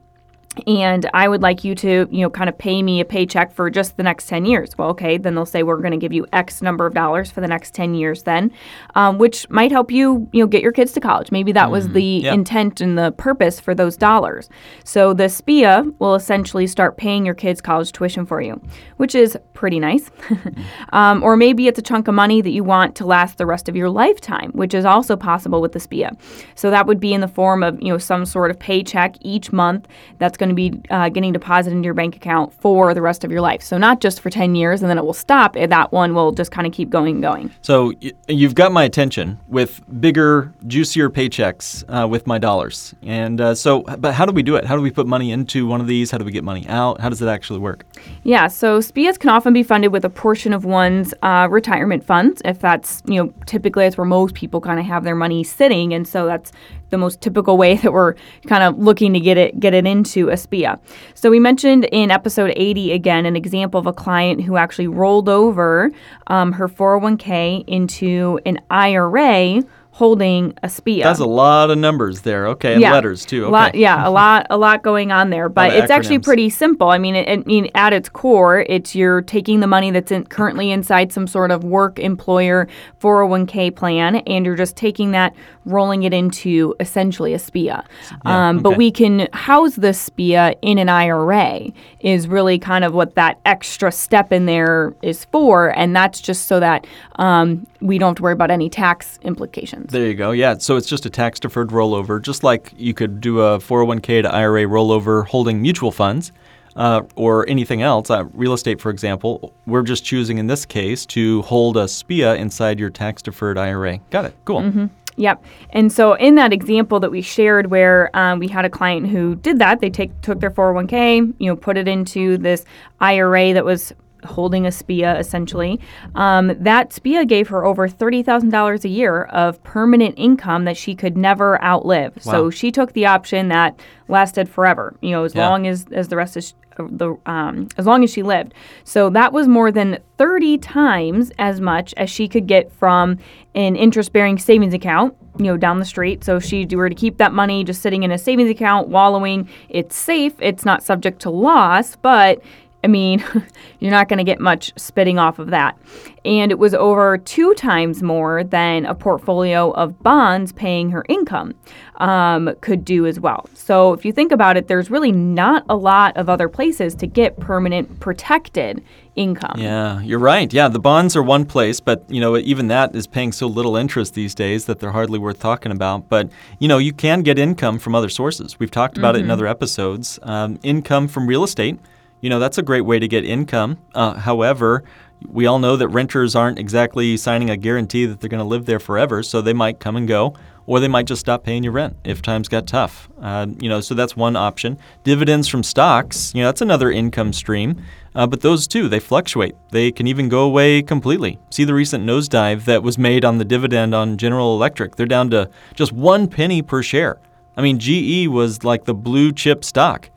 And 0.68 1.10
I 1.13 1.27
would 1.27 1.41
like 1.41 1.63
you 1.63 1.75
to, 1.75 2.08
you 2.12 2.22
know, 2.22 2.29
kind 2.29 2.50
of 2.50 2.58
pay 2.58 2.82
me 2.82 3.00
a 3.00 3.06
paycheck 3.06 3.53
for 3.53 3.70
just 3.70 3.98
the 3.98 4.03
next 4.03 4.27
10 4.27 4.46
years. 4.46 4.77
Well, 4.77 4.89
okay, 4.89 5.18
then 5.18 5.36
they'll 5.36 5.46
say 5.46 5.63
we're 5.63 5.77
going 5.77 5.91
to 5.91 5.98
give 5.98 6.12
you 6.12 6.25
X 6.34 6.62
number 6.62 6.86
of 6.86 6.94
dollars 6.94 7.32
for 7.32 7.39
the 7.39 7.48
next 7.48 7.74
10 7.75 7.94
years 7.94 8.24
then, 8.24 8.51
um, 8.96 9.20
which 9.20 9.48
might 9.50 9.72
help 9.72 9.91
you, 9.91 10.27
you 10.34 10.41
know, 10.41 10.48
get 10.48 10.62
your 10.62 10.72
kids 10.72 10.91
to 10.94 11.00
college. 11.00 11.32
Maybe 11.32 11.51
that 11.53 11.72
was 11.72 11.89
the 11.89 12.03
Yep. 12.03 12.34
intent 12.34 12.82
and 12.82 12.98
the 12.98 13.12
purpose 13.13 13.60
for 13.60 13.74
those 13.75 13.96
dollars. 13.96 14.50
So 14.84 15.13
the 15.13 15.29
SPIA 15.29 15.86
will 16.00 16.15
essentially 16.15 16.65
start 16.68 16.98
paying 16.98 17.25
your 17.25 17.36
kids' 17.36 17.62
college 17.62 17.91
tuition 17.91 18.25
for 18.25 18.41
you, 18.41 18.60
which 18.98 19.13
is 19.15 19.38
pretty 19.53 19.79
nice. 19.79 20.10
um, 20.94 21.24
or 21.24 21.38
maybe 21.38 21.68
it's 21.68 21.79
a 21.79 21.84
chunk 21.84 22.08
of 22.08 22.15
money 22.15 22.41
that 22.41 22.50
you 22.51 22.63
want 22.63 22.96
to 22.96 23.06
last 23.06 23.38
the 23.38 23.46
rest 23.46 23.70
of 23.70 23.75
your 23.75 23.89
lifetime, 23.89 24.51
which 24.51 24.74
is 24.74 24.84
also 24.84 25.15
possible 25.15 25.62
with 25.62 25.74
the 25.74 25.79
SPIA. 25.79 26.18
So 26.56 26.70
that 26.72 26.88
would 26.88 27.00
be 27.00 27.13
in 27.13 27.22
the 27.22 27.27
form 27.27 27.62
of, 27.63 27.79
you 27.82 27.89
know, 27.89 27.98
some 27.98 28.25
sort 28.25 28.50
of 28.50 28.60
paycheck 28.60 29.15
each 29.22 29.51
month 29.53 29.88
that's 30.18 30.38
going 30.38 30.49
to 30.50 30.56
be 30.56 30.82
uh, 30.89 31.10
getting 31.10 31.34
deposited 31.34 31.75
into 31.75 31.86
your 31.86 31.94
bank 31.94 32.15
account 32.15 32.53
for 32.53 32.94
the 32.94 33.01
rest 33.01 33.24
of 33.24 33.32
your 33.32 33.41
life. 33.41 33.62
So 33.62 33.77
not 33.77 34.01
just 34.01 34.22
for 34.22 34.29
10 34.29 34.56
years 34.56 34.82
and 34.82 34.89
then 34.89 34.98
it 34.98 35.06
will 35.06 35.13
stop. 35.13 35.53
That 35.53 35.91
one 35.91 36.13
will 36.13 36.32
just 36.32 36.51
kind 36.51 36.65
of 36.65 36.74
keep 36.74 36.89
going 36.89 37.15
and 37.15 37.22
going. 37.22 37.51
So 37.62 37.94
you've 38.27 38.56
got 38.56 38.72
my 38.72 38.84
attention 38.84 39.39
with 39.48 39.82
bigger, 40.00 40.53
juicier 40.68 41.10
paychecks 41.10 41.84
uh, 41.88 42.08
with 42.08 42.27
my 42.27 42.38
dollars. 42.38 42.94
And 43.01 43.39
uh, 43.39 43.56
so, 43.56 43.82
but 43.82 44.13
how 44.13 44.25
do 44.25 44.32
we 44.32 44.44
do 44.44 44.56
it? 44.56 44.65
How 44.65 44.75
do 44.75 44.82
we 44.82 44.91
put 44.91 45.08
money 45.08 45.32
into 45.32 45.68
one 45.68 45.82
of 45.82 45.88
these? 45.88 46.12
How 46.12 46.18
do 46.18 46.25
we 46.25 46.32
get 46.32 46.44
money 46.44 46.68
out? 46.68 47.01
How 47.01 47.10
does 47.10 47.22
it 47.22 47.27
actually 47.27 47.60
work? 47.60 47.86
Yeah, 48.24 48.48
so 48.48 48.79
SPIAs 48.79 49.20
can 49.20 49.29
often 49.29 49.53
be 49.53 49.63
funded 49.63 49.91
with 49.91 50.06
a 50.06 50.10
portion 50.10 50.53
of 50.53 50.65
one's 50.65 51.13
uh, 51.22 51.48
retirement 51.50 52.03
funds, 52.03 52.41
if 52.46 52.60
that's, 52.60 53.01
you 53.06 53.24
know, 53.24 53.34
typically 53.46 53.86
that's 53.86 53.98
where 53.98 54.06
most 54.06 54.36
people 54.36 54.62
kind 54.62 54.79
of 54.79 54.86
have 54.86 55.03
their 55.03 55.15
money 55.15 55.44
sitting, 55.44 55.94
and 55.94 56.08
so 56.08 56.25
that's 56.25 56.51
the 56.89 56.98
most 56.98 57.22
typical 57.22 57.58
way 57.58 57.75
that 57.84 57.93
we're 57.93 58.15
kind 58.48 58.63
of 58.63 58.77
looking 58.77 59.13
to 59.13 59.19
get 59.19 59.38
it 59.38 59.60
get 59.60 59.74
it 59.74 59.86
into 59.86 60.29
a 60.29 60.38
SPIA. 60.38 60.79
So 61.13 61.29
we 61.29 61.39
mentioned 61.39 61.86
in 61.91 62.12
episode 62.12 62.53
80 62.55 62.91
again 62.93 63.25
an 63.25 63.36
example 63.36 63.79
of 63.79 63.88
a 63.88 63.93
client 63.93 64.41
who 64.43 64.58
actually 64.58 64.88
rolled 64.88 65.29
over 65.29 65.91
um, 66.27 66.53
her 66.53 66.67
401k 66.67 67.63
into 67.67 68.39
an 68.46 68.60
IRA 68.69 69.63
holding 70.00 70.53
a 70.63 70.70
SPIA. 70.70 71.03
That's 71.03 71.20
a 71.20 71.25
lot 71.25 71.70
of 71.70 71.77
numbers 71.77 72.22
there. 72.22 72.48
Okay, 72.48 72.72
and 72.75 72.82
letters 72.82 73.25
too. 73.25 73.44
A 73.44 73.48
Okay. 73.48 73.51
lot, 73.51 73.75
yeah, 73.75 74.08
a 74.08 74.10
lot, 74.22 74.48
a 74.50 74.58
lot 74.58 74.82
going 74.82 75.12
on 75.12 75.29
there. 75.29 75.50
But 75.50 75.74
it's 75.74 75.91
actually 75.91 76.20
pretty 76.20 76.50
simple. 76.50 76.89
I 76.89 76.98
mean, 76.98 77.15
it, 77.15 77.27
I 77.29 77.44
mean, 77.46 77.70
at 77.75 77.91
its 77.91 78.08
core, 78.08 78.62
it's 78.70 78.96
you're 78.96 79.22
taking 79.22 79.60
the 79.60 79.68
money 79.68 79.91
that's 79.91 80.10
in, 80.10 80.24
currently 80.25 80.72
inside 80.72 81.12
some 81.12 81.27
sort 81.27 81.51
of 81.51 81.65
work 81.65 82.00
employer 82.00 82.65
401k 83.01 83.75
plan, 83.75 84.15
and 84.18 84.46
you're 84.46 84.56
just 84.56 84.77
taking 84.77 85.12
that, 85.12 85.36
rolling 85.65 86.03
it 86.03 86.13
into 86.13 86.74
essentially 86.79 87.34
a 87.34 87.39
SPIA. 87.39 87.84
um, 88.25 88.60
But 88.60 88.77
we 88.77 88.91
can 88.91 89.27
house 89.34 89.75
the 89.75 89.94
SPIA 89.94 90.56
in 90.62 90.77
an 90.77 90.88
IRA. 90.88 91.74
Is 92.00 92.29
really 92.29 92.58
kind 92.58 92.86
of 92.86 92.94
what 92.94 93.15
that 93.15 93.38
extra 93.46 93.91
step 93.91 94.32
in 94.32 94.46
there 94.46 94.94
is 95.01 95.25
for, 95.25 95.77
and 95.77 95.94
that's 95.94 96.22
just 96.22 96.48
so 96.48 96.62
that 96.62 96.88
um, 97.18 97.68
we 97.82 97.98
don't 97.98 98.12
have 98.12 98.15
to 98.15 98.24
worry 98.24 98.34
about 98.34 98.50
any 98.50 98.70
tax 98.70 99.20
implications. 99.24 99.88
There 99.89 100.05
you 100.05 100.13
go. 100.13 100.31
Yeah. 100.31 100.58
So 100.58 100.75
it's 100.75 100.88
just 100.88 101.05
a 101.05 101.10
tax 101.10 101.39
deferred 101.39 101.69
rollover, 101.69 102.22
just 102.22 102.43
like 102.43 102.74
you 102.77 102.93
could 102.93 103.22
do 103.22 103.41
a 103.41 103.58
401k 103.58 104.24
to 104.24 104.34
IRA 104.34 104.65
rollover 104.65 105.25
holding 105.25 105.62
mutual 105.62 105.91
funds 105.91 106.31
uh, 106.75 107.01
or 107.15 107.48
anything 107.50 107.81
else. 107.81 108.10
Uh, 108.10 108.25
real 108.34 108.53
estate, 108.53 108.79
for 108.79 108.91
example. 108.91 109.53
We're 109.65 109.84
just 109.84 110.05
choosing 110.05 110.38
in 110.38 110.48
this 110.48 110.65
case 110.65 111.05
to 111.08 111.41
hold 111.43 111.75
a 111.77 111.88
SPIA 111.88 112.36
inside 112.36 112.79
your 112.79 112.89
tax 112.89 113.22
deferred 113.22 113.58
IRA. 113.58 114.00
Got 114.12 114.25
it. 114.25 114.36
Cool. 114.46 114.89
Yep. 115.19 115.43
And 115.72 115.91
so 115.91 116.13
in 116.13 116.36
that 116.36 116.53
example 116.53 117.01
that 117.01 117.12
we 117.12 117.22
shared, 117.22 117.69
where 117.72 118.10
um, 118.15 118.39
we 118.39 118.48
had 118.48 118.63
a 118.63 118.69
client 118.69 119.10
who 119.10 119.36
did 119.36 119.60
that, 119.60 119.81
they 119.81 119.89
take 119.89 120.22
took 120.22 120.39
their 120.39 120.51
401k, 120.51 121.34
you 121.39 121.48
know, 121.48 121.58
put 121.58 121.77
it 121.77 121.89
into 121.89 122.38
this 122.38 122.63
IRA 123.01 123.53
that 123.53 123.65
was 123.65 123.91
holding 124.26 124.66
a 124.66 124.72
SPIA 124.72 125.18
essentially. 125.20 125.80
Um, 126.16 126.56
that 126.60 126.92
SPIA 126.94 127.26
gave 127.26 127.48
her 127.50 127.66
over 127.66 127.88
thirty 127.88 128.24
thousand 128.24 128.50
dollars 128.50 128.86
a 128.86 128.90
year 128.90 129.24
of 129.24 129.62
permanent 129.64 130.16
income 130.18 130.66
that 130.66 130.78
she 130.78 130.96
could 130.96 131.18
never 131.18 131.62
outlive. 131.64 132.14
So 132.22 132.50
she 132.50 132.72
took 132.72 132.94
the 132.94 133.06
option 133.06 133.48
that 133.50 133.80
lasted 134.08 134.50
forever. 134.50 134.96
You 135.02 135.12
know, 135.12 135.24
as 135.24 135.36
Yeah. 135.36 135.50
long 135.50 135.68
as 135.68 135.86
as 135.92 136.08
the 136.10 136.16
rest 136.16 136.38
of 136.38 136.44
sh- 136.44 136.54
the 136.78 137.16
um, 137.26 137.68
as 137.78 137.86
long 137.86 138.04
as 138.06 138.10
she 138.12 138.24
lived. 138.24 138.54
So 138.86 139.10
that 139.10 139.34
was 139.34 139.48
more 139.50 139.70
than 139.70 140.00
30 140.18 140.58
times 140.60 141.30
as 141.38 141.60
much 141.60 141.94
as 141.98 142.10
she 142.10 142.28
could 142.30 142.48
get 142.48 142.72
from 142.72 143.18
an 143.54 143.76
interest-bearing 143.76 144.38
savings 144.38 144.74
account, 144.74 145.14
you 145.38 145.46
know, 145.46 145.58
down 145.58 145.80
the 145.80 145.86
street. 145.86 146.24
So 146.24 146.38
if 146.38 146.46
she 146.46 146.66
were 146.68 146.88
to 146.88 146.96
keep 146.96 147.18
that 147.18 147.34
money 147.34 147.66
just 147.66 147.82
sitting 147.82 148.04
in 148.04 148.12
a 148.12 148.18
savings 148.18 148.50
account, 148.50 148.88
wallowing, 148.88 149.50
it's 149.68 149.96
safe, 149.98 150.34
it's 150.40 150.64
not 150.64 150.82
subject 150.82 151.20
to 151.24 151.30
loss, 151.30 151.98
but 151.98 152.42
I 152.83 152.88
mean, 152.88 153.24
you're 153.79 153.91
not 153.91 154.07
going 154.07 154.17
to 154.17 154.24
get 154.24 154.39
much 154.39 154.74
spitting 154.77 155.19
off 155.19 155.39
of 155.39 155.50
that. 155.50 155.77
And 156.25 156.51
it 156.51 156.59
was 156.59 156.74
over 156.74 157.17
two 157.17 157.53
times 157.55 158.03
more 158.03 158.43
than 158.43 158.86
a 158.86 158.93
portfolio 158.93 159.71
of 159.71 160.01
bonds 160.03 160.51
paying 160.51 160.89
her 160.91 161.05
income 161.07 161.55
um, 161.98 162.53
could 162.62 162.83
do 162.83 163.05
as 163.05 163.19
well. 163.19 163.50
So 163.53 163.93
if 163.93 164.03
you 164.05 164.12
think 164.12 164.31
about 164.31 164.57
it, 164.57 164.67
there's 164.67 164.89
really 164.89 165.12
not 165.12 165.65
a 165.69 165.75
lot 165.75 166.15
of 166.17 166.29
other 166.29 166.50
places 166.50 166.95
to 166.95 167.07
get 167.07 167.39
permanent 167.39 168.00
protected 168.00 168.83
income. 169.15 169.55
Yeah, 169.57 170.01
you're 170.01 170.19
right. 170.19 170.51
Yeah, 170.51 170.69
the 170.69 170.79
bonds 170.79 171.15
are 171.15 171.24
one 171.24 171.45
place, 171.45 171.79
but 171.79 172.03
you 172.09 172.21
know 172.21 172.38
even 172.38 172.67
that 172.67 172.95
is 172.95 173.05
paying 173.05 173.31
so 173.31 173.48
little 173.48 173.75
interest 173.75 174.13
these 174.13 174.33
days 174.33 174.65
that 174.65 174.79
they're 174.79 174.91
hardly 174.91 175.19
worth 175.19 175.39
talking 175.39 175.71
about. 175.71 176.07
But 176.09 176.29
you 176.59 176.67
know 176.67 176.77
you 176.77 176.93
can 176.93 177.21
get 177.21 177.38
income 177.38 177.79
from 177.79 177.95
other 177.95 178.09
sources. 178.09 178.59
We've 178.59 178.71
talked 178.71 178.98
about 178.98 179.15
it 179.15 179.21
in 179.21 179.29
other 179.29 179.48
episodes. 179.48 180.19
Um, 180.24 180.59
income 180.63 181.07
from 181.07 181.27
real 181.27 181.43
estate. 181.43 181.79
You 182.22 182.30
know 182.30 182.40
that's 182.40 182.58
a 182.58 182.64
great 182.64 182.82
way 182.82 183.00
to 183.00 183.08
get 183.08 183.24
income. 183.24 183.78
Uh, 183.96 184.14
however, 184.16 184.84
we 185.28 185.46
all 185.46 185.60
know 185.60 185.76
that 185.76 185.88
renters 185.90 186.36
aren't 186.36 186.60
exactly 186.60 187.18
signing 187.18 187.50
a 187.50 187.58
guarantee 187.58 188.06
that 188.06 188.20
they're 188.20 188.30
going 188.30 188.40
to 188.40 188.46
live 188.46 188.66
there 188.66 188.80
forever, 188.80 189.24
so 189.24 189.42
they 189.42 189.54
might 189.54 189.80
come 189.80 189.96
and 189.96 190.08
go, 190.08 190.34
or 190.66 190.80
they 190.80 190.88
might 190.88 191.08
just 191.08 191.20
stop 191.20 191.44
paying 191.44 191.64
you 191.64 191.72
rent 191.72 191.96
if 192.04 192.22
times 192.22 192.48
got 192.48 192.68
tough. 192.68 193.10
Uh, 193.22 193.48
you 193.60 193.68
know, 193.68 193.82
so 193.82 193.94
that's 193.94 194.16
one 194.16 194.36
option. 194.36 194.78
Dividends 195.04 195.48
from 195.48 195.64
stocks, 195.64 196.34
you 196.34 196.42
know, 196.42 196.48
that's 196.48 196.62
another 196.62 196.92
income 196.92 197.34
stream. 197.34 197.82
Uh, 198.16 198.28
but 198.28 198.42
those 198.42 198.68
too, 198.68 198.88
they 198.88 199.00
fluctuate. 199.00 199.56
They 199.72 199.92
can 199.92 200.08
even 200.08 200.30
go 200.30 200.42
away 200.44 200.82
completely. 200.82 201.40
See 201.52 201.64
the 201.64 201.74
recent 201.74 202.06
nosedive 202.06 202.66
that 202.66 202.84
was 202.84 202.98
made 202.98 203.24
on 203.24 203.38
the 203.38 203.46
dividend 203.46 203.94
on 203.94 204.18
General 204.18 204.56
Electric. 204.56 204.96
They're 204.96 205.06
down 205.06 205.30
to 205.32 205.50
just 205.74 205.92
one 205.92 206.28
penny 206.28 206.62
per 206.62 206.82
share. 206.82 207.20
I 207.56 207.62
mean, 207.62 207.78
GE 207.80 208.28
was 208.28 208.64
like 208.64 208.86
the 208.86 208.94
blue 208.94 209.32
chip 209.32 209.64
stock 209.64 210.10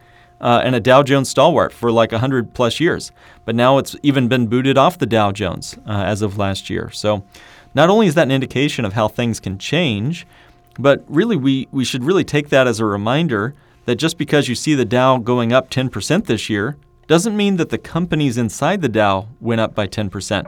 uh, 0.42 0.60
and 0.64 0.74
a 0.74 0.80
Dow 0.80 1.02
Jones 1.02 1.28
stalwart 1.28 1.72
for 1.72 1.90
like 1.90 2.12
100 2.12 2.52
plus 2.52 2.80
years. 2.80 3.12
But 3.44 3.54
now 3.54 3.78
it's 3.78 3.96
even 4.02 4.28
been 4.28 4.48
booted 4.48 4.76
off 4.76 4.98
the 4.98 5.06
Dow 5.06 5.32
Jones 5.32 5.76
uh, 5.86 6.02
as 6.04 6.20
of 6.20 6.36
last 6.36 6.68
year. 6.68 6.90
So 6.90 7.24
not 7.74 7.88
only 7.88 8.08
is 8.08 8.14
that 8.16 8.24
an 8.24 8.32
indication 8.32 8.84
of 8.84 8.92
how 8.92 9.08
things 9.08 9.40
can 9.40 9.58
change, 9.58 10.26
but 10.78 11.04
really 11.08 11.36
we, 11.36 11.68
we 11.70 11.84
should 11.84 12.04
really 12.04 12.24
take 12.24 12.48
that 12.48 12.66
as 12.66 12.80
a 12.80 12.84
reminder 12.84 13.54
that 13.84 13.96
just 13.96 14.18
because 14.18 14.48
you 14.48 14.54
see 14.54 14.74
the 14.74 14.84
Dow 14.84 15.18
going 15.18 15.52
up 15.52 15.70
10% 15.70 16.26
this 16.26 16.50
year 16.50 16.76
doesn't 17.06 17.36
mean 17.36 17.56
that 17.56 17.70
the 17.70 17.78
companies 17.78 18.38
inside 18.38 18.80
the 18.80 18.88
Dow 18.88 19.28
went 19.40 19.60
up 19.60 19.74
by 19.74 19.86
10%. 19.86 20.46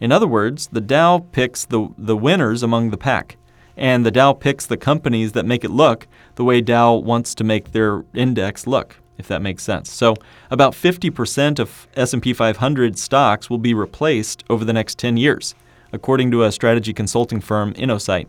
In 0.00 0.12
other 0.12 0.26
words, 0.26 0.68
the 0.68 0.80
Dow 0.80 1.18
picks 1.32 1.64
the, 1.64 1.88
the 1.96 2.16
winners 2.16 2.62
among 2.62 2.90
the 2.90 2.96
pack, 2.96 3.36
and 3.76 4.04
the 4.04 4.10
Dow 4.10 4.32
picks 4.32 4.66
the 4.66 4.76
companies 4.76 5.32
that 5.32 5.46
make 5.46 5.64
it 5.64 5.70
look 5.70 6.06
the 6.34 6.44
way 6.44 6.60
Dow 6.60 6.94
wants 6.94 7.34
to 7.36 7.44
make 7.44 7.72
their 7.72 8.04
index 8.12 8.66
look, 8.66 8.96
if 9.18 9.28
that 9.28 9.42
makes 9.42 9.62
sense. 9.62 9.90
So, 9.90 10.14
about 10.50 10.72
50% 10.72 11.58
of 11.58 11.88
S&P 11.94 12.32
500 12.32 12.98
stocks 12.98 13.48
will 13.48 13.58
be 13.58 13.74
replaced 13.74 14.44
over 14.50 14.64
the 14.64 14.72
next 14.72 14.98
10 14.98 15.16
years, 15.16 15.54
according 15.92 16.30
to 16.32 16.42
a 16.42 16.52
strategy 16.52 16.92
consulting 16.92 17.40
firm, 17.40 17.74
InnoSight. 17.74 18.26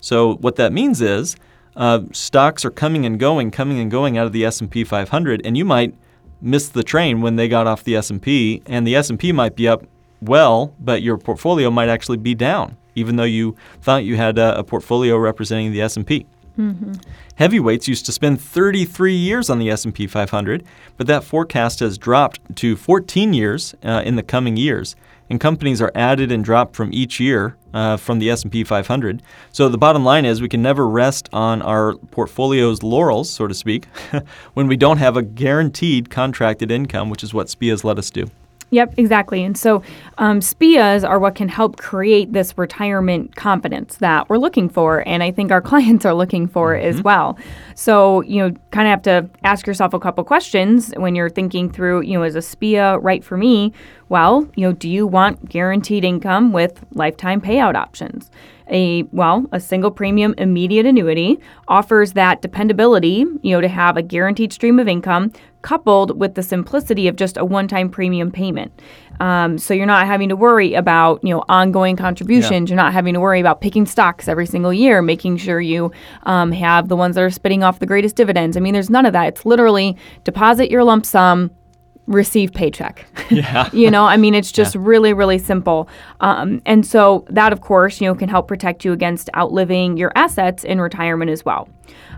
So, 0.00 0.36
what 0.36 0.56
that 0.56 0.72
means 0.72 1.00
is 1.00 1.36
uh, 1.76 2.02
stocks 2.12 2.64
are 2.64 2.70
coming 2.70 3.04
and 3.04 3.18
going, 3.18 3.50
coming 3.50 3.78
and 3.78 3.90
going 3.90 4.18
out 4.18 4.26
of 4.26 4.32
the 4.32 4.44
S&P 4.44 4.84
500, 4.84 5.42
and 5.44 5.56
you 5.56 5.64
might 5.64 5.94
miss 6.40 6.68
the 6.68 6.82
train 6.82 7.20
when 7.20 7.36
they 7.36 7.48
got 7.48 7.66
off 7.66 7.84
the 7.84 7.96
S&P, 7.96 8.62
and 8.66 8.86
the 8.86 8.94
S&P 8.94 9.32
might 9.32 9.56
be 9.56 9.68
up 9.68 9.84
well, 10.20 10.74
but 10.80 11.02
your 11.02 11.18
portfolio 11.18 11.70
might 11.70 11.88
actually 11.88 12.16
be 12.16 12.34
down, 12.34 12.76
even 12.94 13.16
though 13.16 13.24
you 13.24 13.56
thought 13.80 14.04
you 14.04 14.16
had 14.16 14.38
a, 14.38 14.58
a 14.58 14.64
portfolio 14.64 15.16
representing 15.16 15.72
the 15.72 15.82
S&P. 15.82 16.26
Heavyweights 17.36 17.86
used 17.86 18.04
to 18.06 18.12
spend 18.12 18.40
33 18.40 19.14
years 19.14 19.48
on 19.48 19.58
the 19.58 19.70
S&P 19.70 20.06
500, 20.06 20.64
but 20.96 21.06
that 21.06 21.22
forecast 21.22 21.80
has 21.80 21.96
dropped 21.96 22.40
to 22.56 22.76
14 22.76 23.32
years 23.32 23.74
uh, 23.84 24.02
in 24.04 24.16
the 24.16 24.22
coming 24.22 24.56
years, 24.56 24.96
and 25.30 25.38
companies 25.38 25.80
are 25.80 25.92
added 25.94 26.32
and 26.32 26.44
dropped 26.44 26.74
from 26.74 26.92
each 26.92 27.20
year 27.20 27.56
uh, 27.72 27.96
from 27.96 28.18
the 28.18 28.28
S&P 28.30 28.64
500. 28.64 29.22
So 29.52 29.68
the 29.68 29.78
bottom 29.78 30.04
line 30.04 30.24
is 30.24 30.40
we 30.40 30.48
can 30.48 30.62
never 30.62 30.88
rest 30.88 31.28
on 31.32 31.62
our 31.62 31.94
portfolio's 32.10 32.82
laurels, 32.82 33.30
so 33.30 33.46
to 33.46 33.54
speak, 33.54 33.86
when 34.54 34.66
we 34.66 34.76
don't 34.76 34.98
have 34.98 35.16
a 35.16 35.22
guaranteed 35.22 36.10
contracted 36.10 36.70
income, 36.70 37.08
which 37.08 37.22
is 37.22 37.32
what 37.32 37.48
SPIAs 37.48 37.84
let 37.84 37.98
us 37.98 38.10
do. 38.10 38.30
Yep, 38.70 38.94
exactly. 38.98 39.42
And 39.44 39.56
so 39.56 39.82
um, 40.18 40.40
SPIAs 40.40 41.08
are 41.08 41.18
what 41.18 41.34
can 41.34 41.48
help 41.48 41.78
create 41.78 42.32
this 42.32 42.56
retirement 42.58 43.34
confidence 43.34 43.96
that 43.96 44.28
we're 44.28 44.38
looking 44.38 44.68
for. 44.68 45.06
And 45.08 45.22
I 45.22 45.30
think 45.30 45.50
our 45.50 45.62
clients 45.68 46.04
are 46.04 46.14
looking 46.14 46.46
for 46.46 46.74
mm-hmm. 46.74 46.86
as 46.86 47.02
well. 47.02 47.38
So, 47.74 48.20
you 48.22 48.42
know, 48.42 48.54
kind 48.70 48.86
of 48.86 48.90
have 48.90 49.02
to 49.02 49.30
ask 49.42 49.66
yourself 49.66 49.94
a 49.94 50.00
couple 50.00 50.22
questions 50.24 50.92
when 50.96 51.14
you're 51.14 51.30
thinking 51.30 51.70
through, 51.70 52.02
you 52.02 52.18
know, 52.18 52.24
is 52.24 52.34
a 52.34 52.42
SPIA 52.42 52.98
right 52.98 53.24
for 53.24 53.36
me? 53.36 53.72
Well, 54.08 54.48
you 54.56 54.66
know, 54.66 54.72
do 54.72 54.88
you 54.88 55.06
want 55.06 55.48
guaranteed 55.48 56.04
income 56.04 56.52
with 56.52 56.84
lifetime 56.92 57.40
payout 57.40 57.74
options? 57.74 58.30
a 58.70 59.02
well 59.12 59.46
a 59.52 59.60
single 59.60 59.90
premium 59.90 60.34
immediate 60.36 60.86
annuity 60.86 61.38
offers 61.68 62.12
that 62.12 62.42
dependability 62.42 63.24
you 63.40 63.50
know 63.54 63.60
to 63.60 63.68
have 63.68 63.96
a 63.96 64.02
guaranteed 64.02 64.52
stream 64.52 64.78
of 64.78 64.86
income 64.86 65.32
coupled 65.62 66.18
with 66.18 66.34
the 66.34 66.42
simplicity 66.42 67.08
of 67.08 67.16
just 67.16 67.36
a 67.36 67.44
one-time 67.44 67.90
premium 67.90 68.30
payment. 68.30 68.80
Um, 69.18 69.58
so 69.58 69.74
you're 69.74 69.86
not 69.86 70.06
having 70.06 70.28
to 70.28 70.36
worry 70.36 70.74
about 70.74 71.22
you 71.24 71.34
know 71.34 71.44
ongoing 71.48 71.96
contributions. 71.96 72.70
Yeah. 72.70 72.74
You're 72.74 72.82
not 72.82 72.92
having 72.92 73.14
to 73.14 73.20
worry 73.20 73.40
about 73.40 73.60
picking 73.60 73.84
stocks 73.84 74.28
every 74.28 74.46
single 74.46 74.72
year, 74.72 75.02
making 75.02 75.38
sure 75.38 75.60
you 75.60 75.90
um, 76.22 76.52
have 76.52 76.88
the 76.88 76.96
ones 76.96 77.16
that 77.16 77.24
are 77.24 77.30
spitting 77.30 77.64
off 77.64 77.80
the 77.80 77.86
greatest 77.86 78.14
dividends. 78.14 78.56
I 78.56 78.60
mean, 78.60 78.72
there's 78.72 78.90
none 78.90 79.04
of 79.04 79.12
that. 79.14 79.26
It's 79.26 79.44
literally 79.44 79.96
deposit 80.22 80.70
your 80.70 80.84
lump 80.84 81.04
sum, 81.04 81.50
receive 82.08 82.52
paycheck. 82.52 83.06
Yeah. 83.30 83.68
you 83.74 83.90
know, 83.90 84.06
I 84.06 84.16
mean, 84.16 84.34
it's 84.34 84.50
just 84.50 84.74
yeah. 84.74 84.80
really, 84.82 85.12
really 85.12 85.36
simple. 85.36 85.86
Um, 86.20 86.62
and 86.64 86.86
so 86.86 87.26
that, 87.28 87.52
of 87.52 87.60
course, 87.60 88.00
you 88.00 88.06
know, 88.08 88.14
can 88.14 88.30
help 88.30 88.48
protect 88.48 88.86
you 88.86 88.92
against 88.94 89.28
outliving 89.36 89.98
your 89.98 90.12
assets 90.14 90.64
in 90.64 90.80
retirement 90.80 91.30
as 91.30 91.44
well. 91.44 91.68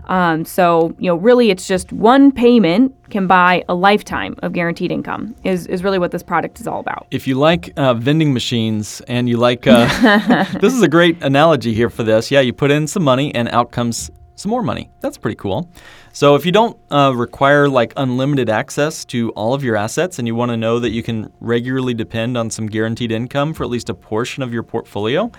Um, 0.05 0.45
so, 0.45 0.95
you 0.99 1.09
know, 1.11 1.17
really 1.17 1.49
it's 1.49 1.67
just 1.67 1.91
one 1.91 2.31
payment 2.31 2.95
can 3.09 3.27
buy 3.27 3.65
a 3.67 3.75
lifetime 3.75 4.35
of 4.41 4.53
guaranteed 4.53 4.89
income 4.89 5.35
is, 5.43 5.67
is 5.67 5.83
really 5.83 5.99
what 5.99 6.11
this 6.11 6.23
product 6.23 6.61
is 6.61 6.67
all 6.67 6.79
about. 6.79 7.07
If 7.11 7.27
you 7.27 7.35
like 7.35 7.73
uh, 7.75 7.93
vending 7.95 8.33
machines 8.33 9.01
and 9.09 9.27
you 9.27 9.35
like, 9.35 9.67
uh, 9.67 10.45
this 10.61 10.73
is 10.73 10.81
a 10.81 10.87
great 10.87 11.21
analogy 11.21 11.73
here 11.73 11.89
for 11.89 12.03
this. 12.03 12.31
Yeah, 12.31 12.39
you 12.39 12.53
put 12.53 12.71
in 12.71 12.87
some 12.87 13.03
money 13.03 13.35
and 13.35 13.49
out 13.49 13.71
comes 13.71 14.09
some 14.41 14.49
more 14.49 14.63
money. 14.63 14.89
That's 14.99 15.17
pretty 15.17 15.35
cool. 15.35 15.69
So 16.13 16.35
if 16.35 16.45
you 16.45 16.51
don't 16.51 16.77
uh, 16.89 17.13
require 17.15 17.69
like 17.69 17.93
unlimited 17.95 18.49
access 18.49 19.05
to 19.05 19.29
all 19.31 19.53
of 19.53 19.63
your 19.63 19.75
assets 19.75 20.19
and 20.19 20.27
you 20.27 20.35
want 20.35 20.51
to 20.51 20.57
know 20.57 20.79
that 20.79 20.89
you 20.89 21.03
can 21.03 21.31
regularly 21.39 21.93
depend 21.93 22.37
on 22.37 22.49
some 22.49 22.67
guaranteed 22.67 23.11
income 23.11 23.53
for 23.53 23.63
at 23.63 23.69
least 23.69 23.89
a 23.89 23.93
portion 23.93 24.43
of 24.43 24.51
your 24.53 24.63
portfolio, 24.63 25.31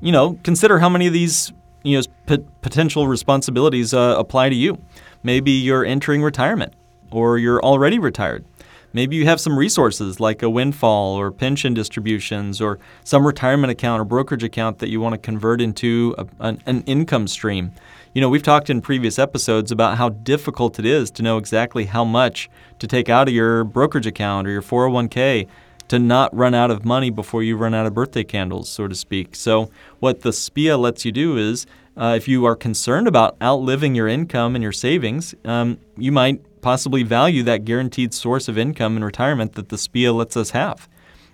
you 0.00 0.12
know, 0.12 0.38
consider 0.42 0.78
how 0.78 0.88
many 0.88 1.06
of 1.06 1.12
these 1.12 1.52
you 1.82 1.96
know, 1.98 2.04
p- 2.26 2.44
potential 2.60 3.06
responsibilities 3.06 3.94
uh, 3.94 4.16
apply 4.18 4.48
to 4.48 4.54
you. 4.54 4.78
Maybe 5.22 5.52
you're 5.52 5.84
entering 5.84 6.22
retirement 6.22 6.74
or 7.10 7.38
you're 7.38 7.62
already 7.62 7.98
retired. 7.98 8.44
Maybe 8.92 9.16
you 9.16 9.26
have 9.26 9.40
some 9.40 9.58
resources 9.58 10.18
like 10.18 10.42
a 10.42 10.48
windfall 10.48 11.14
or 11.14 11.30
pension 11.30 11.74
distributions 11.74 12.60
or 12.60 12.78
some 13.04 13.26
retirement 13.26 13.70
account 13.70 14.00
or 14.00 14.04
brokerage 14.04 14.42
account 14.42 14.78
that 14.78 14.88
you 14.88 15.00
want 15.00 15.12
to 15.12 15.18
convert 15.18 15.60
into 15.60 16.14
a, 16.16 16.26
an, 16.40 16.62
an 16.66 16.82
income 16.84 17.28
stream. 17.28 17.72
You 18.18 18.22
know, 18.22 18.28
we've 18.28 18.42
talked 18.42 18.68
in 18.68 18.80
previous 18.80 19.16
episodes 19.16 19.70
about 19.70 19.96
how 19.96 20.08
difficult 20.08 20.80
it 20.80 20.84
is 20.84 21.08
to 21.12 21.22
know 21.22 21.38
exactly 21.38 21.84
how 21.84 22.04
much 22.04 22.50
to 22.80 22.88
take 22.88 23.08
out 23.08 23.28
of 23.28 23.34
your 23.34 23.62
brokerage 23.62 24.08
account 24.08 24.48
or 24.48 24.50
your 24.50 24.60
401k 24.60 25.46
to 25.86 26.00
not 26.00 26.34
run 26.34 26.52
out 26.52 26.72
of 26.72 26.84
money 26.84 27.10
before 27.10 27.44
you 27.44 27.56
run 27.56 27.74
out 27.74 27.86
of 27.86 27.94
birthday 27.94 28.24
candles, 28.24 28.68
so 28.68 28.88
to 28.88 28.94
speak. 28.96 29.36
So, 29.36 29.70
what 30.00 30.22
the 30.22 30.32
SPIA 30.32 30.76
lets 30.76 31.04
you 31.04 31.12
do 31.12 31.36
is 31.36 31.64
uh, 31.96 32.14
if 32.16 32.26
you 32.26 32.44
are 32.44 32.56
concerned 32.56 33.06
about 33.06 33.36
outliving 33.40 33.94
your 33.94 34.08
income 34.08 34.56
and 34.56 34.64
your 34.64 34.72
savings, 34.72 35.36
um, 35.44 35.78
you 35.96 36.10
might 36.10 36.60
possibly 36.60 37.04
value 37.04 37.44
that 37.44 37.64
guaranteed 37.64 38.12
source 38.12 38.48
of 38.48 38.58
income 38.58 38.96
in 38.96 39.04
retirement 39.04 39.52
that 39.52 39.68
the 39.68 39.78
SPIA 39.78 40.12
lets 40.12 40.36
us 40.36 40.50
have. 40.50 40.88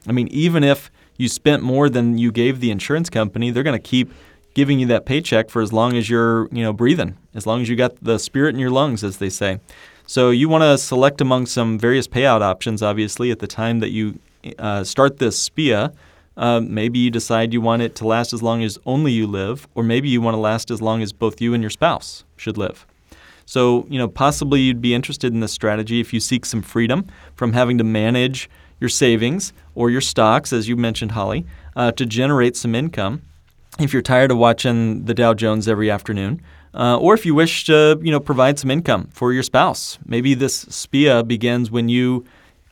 I 0.07 0.12
mean, 0.12 0.29
even 0.29 0.62
if 0.62 0.91
you 1.17 1.31
spent 1.31 1.62
more 1.62 1.88
than 1.88 2.19
you 2.19 2.31
gave 2.31 2.61
the 2.61 2.71
insurance 2.71 3.09
company, 3.09 3.50
they're 3.50 3.62
going 3.62 3.81
to 3.81 3.88
keep 3.88 4.12
giving 4.54 4.78
you 4.78 4.87
that 4.87 5.04
paycheck 5.04 5.50
for 5.50 5.61
as 5.61 5.73
long 5.73 5.96
as 5.96 6.08
you're, 6.08 6.49
you 6.52 6.62
know, 6.62 6.73
breathing, 6.73 7.16
as 7.34 7.46
long 7.46 7.61
as 7.61 7.68
you 7.68 7.76
got 7.76 8.02
the 8.02 8.18
spirit 8.18 8.54
in 8.54 8.61
your 8.61 8.70
lungs, 8.70 9.04
as 9.04 9.18
they 9.18 9.28
say. 9.28 9.58
So 10.06 10.30
you 10.30 10.49
want 10.49 10.62
to 10.62 10.78
select 10.78 11.20
among 11.20 11.46
some 11.46 11.78
various 11.78 12.06
payout 12.06 12.40
options, 12.40 12.82
obviously, 12.82 13.30
at 13.30 13.38
the 13.38 13.46
time 13.46 13.80
that 13.80 13.90
you 13.90 14.18
uh, 14.58 14.84
start 14.84 15.18
this 15.18 15.38
SPIA, 15.38 15.92
uh, 16.37 16.61
maybe 16.61 16.99
you 16.99 17.11
decide 17.11 17.52
you 17.52 17.61
want 17.61 17.82
it 17.82 17.94
to 17.96 18.06
last 18.06 18.32
as 18.32 18.42
long 18.42 18.62
as 18.62 18.78
only 18.84 19.12
you 19.12 19.26
live, 19.26 19.66
or 19.75 19.82
maybe 19.82 20.08
you 20.08 20.20
want 20.20 20.34
to 20.34 20.40
last 20.40 20.70
as 20.70 20.82
long 20.82 21.02
as 21.02 21.12
both 21.12 21.40
you 21.40 21.54
and 21.54 21.62
your 21.62 21.70
spouse 21.70 22.25
should 22.37 22.58
live. 22.58 22.87
So, 23.46 23.87
you 23.88 23.99
know, 23.99 24.08
possibly 24.08 24.61
you'd 24.61 24.80
be 24.80 24.94
interested 24.94 25.32
in 25.32 25.40
this 25.40 25.52
strategy 25.52 26.00
if 26.00 26.12
you 26.12 26.20
seek 26.20 26.44
some 26.46 26.62
freedom 26.62 27.06
from 27.34 27.52
having 27.52 27.78
to 27.78 27.84
manage 27.84 28.49
your 28.80 28.88
savings 28.88 29.52
or 29.75 29.90
your 29.90 30.00
stocks, 30.00 30.52
as 30.52 30.68
you 30.68 30.76
mentioned, 30.76 31.12
Holly, 31.12 31.46
uh, 31.76 31.92
to 31.92 32.06
generate 32.06 32.56
some 32.56 32.75
income. 32.75 33.23
If 33.78 33.93
you're 33.93 34.02
tired 34.02 34.30
of 34.30 34.39
watching 34.39 35.04
the 35.04 35.15
Dow 35.15 35.34
Jones 35.34 35.67
every 35.67 35.91
afternoon, 35.91 36.41
uh, 36.75 36.97
or 36.99 37.15
if 37.15 37.26
you 37.26 37.34
wish 37.34 37.65
to, 37.67 37.99
you 38.02 38.10
know, 38.10 38.21
provide 38.21 38.58
some 38.58 38.71
income 38.71 39.08
for 39.13 39.32
your 39.32 39.43
spouse, 39.43 39.99
maybe 40.06 40.34
this 40.34 40.65
SPIA 40.69 41.25
begins 41.25 41.71
when 41.71 41.89
you 41.89 42.25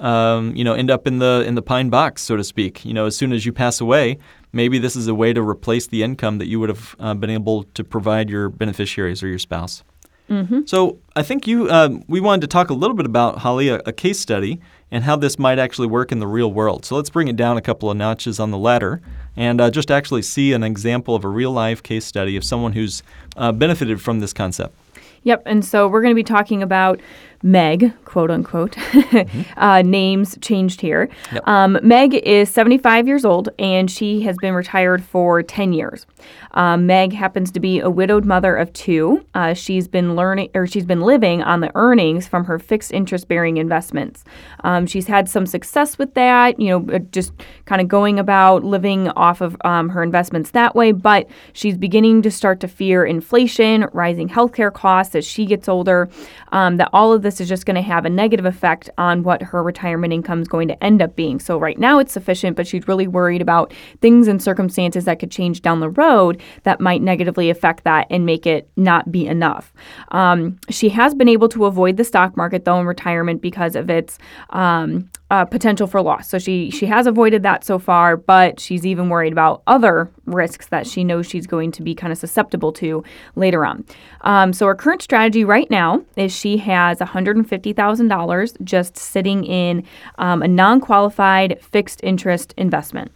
um, 0.02 0.54
you 0.56 0.64
know, 0.64 0.74
end 0.74 0.90
up 0.90 1.06
in 1.06 1.20
the 1.20 1.44
in 1.46 1.54
the 1.54 1.62
pine 1.62 1.88
box, 1.88 2.22
so 2.22 2.36
to 2.36 2.42
speak. 2.42 2.84
You 2.84 2.92
know, 2.92 3.06
as 3.06 3.16
soon 3.16 3.32
as 3.32 3.46
you 3.46 3.52
pass 3.52 3.80
away, 3.80 4.18
maybe 4.52 4.78
this 4.78 4.96
is 4.96 5.06
a 5.06 5.14
way 5.14 5.32
to 5.32 5.40
replace 5.40 5.86
the 5.86 6.02
income 6.02 6.38
that 6.38 6.48
you 6.48 6.58
would 6.58 6.68
have 6.68 6.96
uh, 6.98 7.14
been 7.14 7.30
able 7.30 7.62
to 7.74 7.84
provide 7.84 8.28
your 8.28 8.48
beneficiaries 8.48 9.22
or 9.22 9.28
your 9.28 9.38
spouse. 9.38 9.84
Mm-hmm. 10.28 10.62
So 10.66 10.98
I 11.14 11.22
think 11.22 11.46
you 11.46 11.70
um, 11.70 12.02
we 12.08 12.20
wanted 12.20 12.42
to 12.42 12.46
talk 12.48 12.70
a 12.70 12.74
little 12.74 12.96
bit 12.96 13.06
about 13.06 13.38
Holly, 13.38 13.68
a, 13.68 13.76
a, 13.86 13.92
case 13.92 14.18
study, 14.18 14.60
and 14.92 15.02
how 15.04 15.16
this 15.16 15.38
might 15.38 15.58
actually 15.58 15.88
work 15.88 16.12
in 16.12 16.20
the 16.20 16.26
real 16.26 16.52
world. 16.52 16.84
So 16.84 16.94
let's 16.94 17.10
bring 17.10 17.26
it 17.26 17.34
down 17.34 17.56
a 17.56 17.62
couple 17.62 17.90
of 17.90 17.96
notches 17.96 18.38
on 18.38 18.50
the 18.50 18.58
ladder 18.58 19.00
and 19.34 19.60
uh, 19.60 19.70
just 19.70 19.90
actually 19.90 20.22
see 20.22 20.52
an 20.52 20.62
example 20.62 21.16
of 21.16 21.24
a 21.24 21.28
real 21.28 21.50
life 21.50 21.82
case 21.82 22.04
study 22.04 22.36
of 22.36 22.44
someone 22.44 22.74
who's 22.74 23.02
uh, 23.36 23.50
benefited 23.50 24.00
from 24.02 24.20
this 24.20 24.34
concept. 24.34 24.76
Yep, 25.24 25.44
and 25.46 25.64
so 25.64 25.88
we're 25.88 26.02
going 26.02 26.12
to 26.12 26.16
be 26.16 26.24
talking 26.24 26.62
about 26.62 27.00
Meg, 27.42 27.92
quote 28.04 28.30
unquote, 28.30 28.72
mm-hmm. 28.72 29.42
uh, 29.60 29.82
names 29.82 30.38
changed 30.40 30.80
here. 30.80 31.08
Um, 31.44 31.78
Meg 31.82 32.14
is 32.14 32.50
75 32.50 33.08
years 33.08 33.24
old 33.24 33.48
and 33.58 33.90
she 33.90 34.20
has 34.22 34.36
been 34.38 34.54
retired 34.54 35.02
for 35.02 35.42
10 35.42 35.72
years. 35.72 36.06
Um, 36.52 36.86
Meg 36.86 37.12
happens 37.12 37.50
to 37.52 37.60
be 37.60 37.80
a 37.80 37.90
widowed 37.90 38.24
mother 38.24 38.54
of 38.54 38.72
two. 38.72 39.24
Uh, 39.34 39.54
she's 39.54 39.88
been 39.88 40.14
learning 40.14 40.50
or 40.54 40.66
she's 40.66 40.84
been 40.84 41.00
living 41.00 41.42
on 41.42 41.60
the 41.60 41.72
earnings 41.74 42.28
from 42.28 42.44
her 42.44 42.58
fixed 42.58 42.92
interest 42.92 43.26
bearing 43.26 43.56
investments. 43.56 44.24
Um, 44.62 44.86
she's 44.86 45.06
had 45.06 45.28
some 45.28 45.46
success 45.46 45.98
with 45.98 46.14
that, 46.14 46.60
you 46.60 46.68
know, 46.68 46.94
uh, 46.94 46.98
just 47.10 47.32
kind 47.64 47.80
of 47.80 47.88
going 47.88 48.18
about 48.18 48.62
living 48.62 49.08
off 49.10 49.40
of 49.40 49.56
um, 49.64 49.88
her 49.88 50.02
investments 50.02 50.50
that 50.50 50.74
way. 50.76 50.92
But 50.92 51.28
she's 51.54 51.76
beginning 51.76 52.22
to 52.22 52.30
start 52.30 52.60
to 52.60 52.68
fear 52.68 53.04
inflation, 53.04 53.86
rising 53.92 54.28
healthcare 54.28 54.72
costs 54.72 55.14
as 55.14 55.26
she 55.26 55.46
gets 55.46 55.68
older. 55.68 56.08
Um, 56.52 56.76
that 56.76 56.90
all 56.92 57.12
of 57.12 57.22
this 57.32 57.40
is 57.40 57.48
just 57.48 57.64
going 57.64 57.76
to 57.76 57.82
have 57.82 58.04
a 58.04 58.10
negative 58.10 58.44
effect 58.44 58.90
on 58.98 59.22
what 59.22 59.40
her 59.40 59.62
retirement 59.62 60.12
income 60.12 60.42
is 60.42 60.48
going 60.48 60.68
to 60.68 60.84
end 60.84 61.00
up 61.00 61.16
being. 61.16 61.40
So 61.40 61.58
right 61.58 61.78
now 61.78 61.98
it's 61.98 62.12
sufficient, 62.12 62.56
but 62.56 62.66
she's 62.66 62.86
really 62.86 63.06
worried 63.06 63.40
about 63.40 63.72
things 64.02 64.28
and 64.28 64.42
circumstances 64.42 65.06
that 65.06 65.18
could 65.18 65.30
change 65.30 65.62
down 65.62 65.80
the 65.80 65.88
road 65.88 66.42
that 66.64 66.80
might 66.80 67.00
negatively 67.00 67.48
affect 67.48 67.84
that 67.84 68.06
and 68.10 68.26
make 68.26 68.46
it 68.46 68.68
not 68.76 69.10
be 69.10 69.26
enough. 69.26 69.72
Um, 70.10 70.58
she 70.68 70.90
has 70.90 71.14
been 71.14 71.28
able 71.28 71.48
to 71.50 71.64
avoid 71.64 71.96
the 71.96 72.04
stock 72.04 72.36
market 72.36 72.66
though 72.66 72.78
in 72.78 72.86
retirement 72.86 73.40
because 73.40 73.76
of 73.76 73.88
its 73.88 74.18
um, 74.50 75.10
uh, 75.32 75.46
potential 75.46 75.86
for 75.86 76.02
loss. 76.02 76.28
So 76.28 76.38
she 76.38 76.70
she 76.70 76.84
has 76.84 77.06
avoided 77.06 77.42
that 77.42 77.64
so 77.64 77.78
far, 77.78 78.18
but 78.18 78.60
she's 78.60 78.84
even 78.84 79.08
worried 79.08 79.32
about 79.32 79.62
other 79.66 80.10
risks 80.26 80.66
that 80.66 80.86
she 80.86 81.04
knows 81.04 81.26
she's 81.26 81.46
going 81.46 81.72
to 81.72 81.82
be 81.82 81.94
kind 81.94 82.12
of 82.12 82.18
susceptible 82.18 82.70
to 82.74 83.02
later 83.34 83.64
on. 83.64 83.82
Um, 84.20 84.52
so 84.52 84.66
her 84.66 84.74
current 84.74 85.00
strategy 85.00 85.42
right 85.42 85.70
now 85.70 86.04
is 86.16 86.36
she 86.36 86.58
has 86.58 86.98
$150,000 86.98 88.62
just 88.62 88.98
sitting 88.98 89.44
in 89.44 89.84
um, 90.18 90.42
a 90.42 90.48
non-qualified 90.48 91.58
fixed 91.62 92.00
interest 92.04 92.52
investment. 92.58 93.10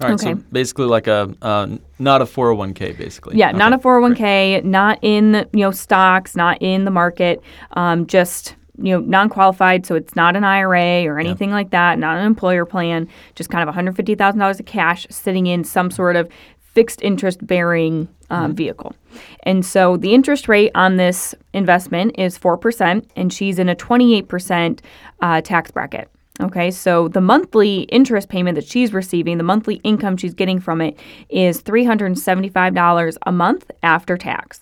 All 0.00 0.08
right, 0.08 0.14
okay. 0.14 0.34
so 0.34 0.44
basically 0.52 0.86
like 0.86 1.08
a 1.08 1.34
uh, 1.42 1.66
not 1.98 2.22
a 2.22 2.26
401k, 2.26 2.96
basically. 2.96 3.38
Yeah, 3.38 3.48
okay. 3.48 3.58
not 3.58 3.72
a 3.72 3.78
401k, 3.78 4.18
Great. 4.18 4.64
not 4.64 5.00
in 5.02 5.48
you 5.52 5.60
know 5.62 5.72
stocks, 5.72 6.36
not 6.36 6.58
in 6.62 6.84
the 6.84 6.92
market, 6.92 7.42
um, 7.72 8.06
just 8.06 8.54
you 8.78 8.92
know 8.92 9.00
non-qualified, 9.00 9.86
so 9.86 9.94
it's 9.94 10.16
not 10.16 10.36
an 10.36 10.44
IRA 10.44 11.04
or 11.04 11.18
anything 11.18 11.50
yeah. 11.50 11.54
like 11.54 11.70
that, 11.70 11.98
not 11.98 12.18
an 12.18 12.26
employer 12.26 12.64
plan, 12.64 13.08
just 13.34 13.50
kind 13.50 13.68
of 13.68 13.74
$150,000 13.74 14.60
of 14.60 14.66
cash 14.66 15.06
sitting 15.10 15.46
in 15.46 15.64
some 15.64 15.90
sort 15.90 16.16
of 16.16 16.28
fixed 16.76 17.00
interest 17.02 17.44
bearing 17.46 18.08
um, 18.28 18.48
mm-hmm. 18.48 18.54
vehicle. 18.54 18.94
And 19.44 19.64
so 19.64 19.96
the 19.96 20.12
interest 20.14 20.46
rate 20.46 20.72
on 20.74 20.96
this 20.96 21.34
investment 21.54 22.14
is 22.18 22.38
4%, 22.38 23.04
and 23.16 23.32
she's 23.32 23.58
in 23.58 23.68
a 23.68 23.74
28% 23.74 24.80
uh, 25.20 25.40
tax 25.40 25.70
bracket. 25.70 26.10
Okay, 26.38 26.70
so 26.70 27.08
the 27.08 27.22
monthly 27.22 27.82
interest 27.82 28.28
payment 28.28 28.56
that 28.56 28.66
she's 28.66 28.92
receiving, 28.92 29.38
the 29.38 29.44
monthly 29.44 29.76
income 29.76 30.18
she's 30.18 30.34
getting 30.34 30.60
from 30.60 30.82
it, 30.82 30.98
is 31.30 31.62
$375 31.62 33.16
a 33.24 33.32
month 33.32 33.70
after 33.82 34.18
tax. 34.18 34.60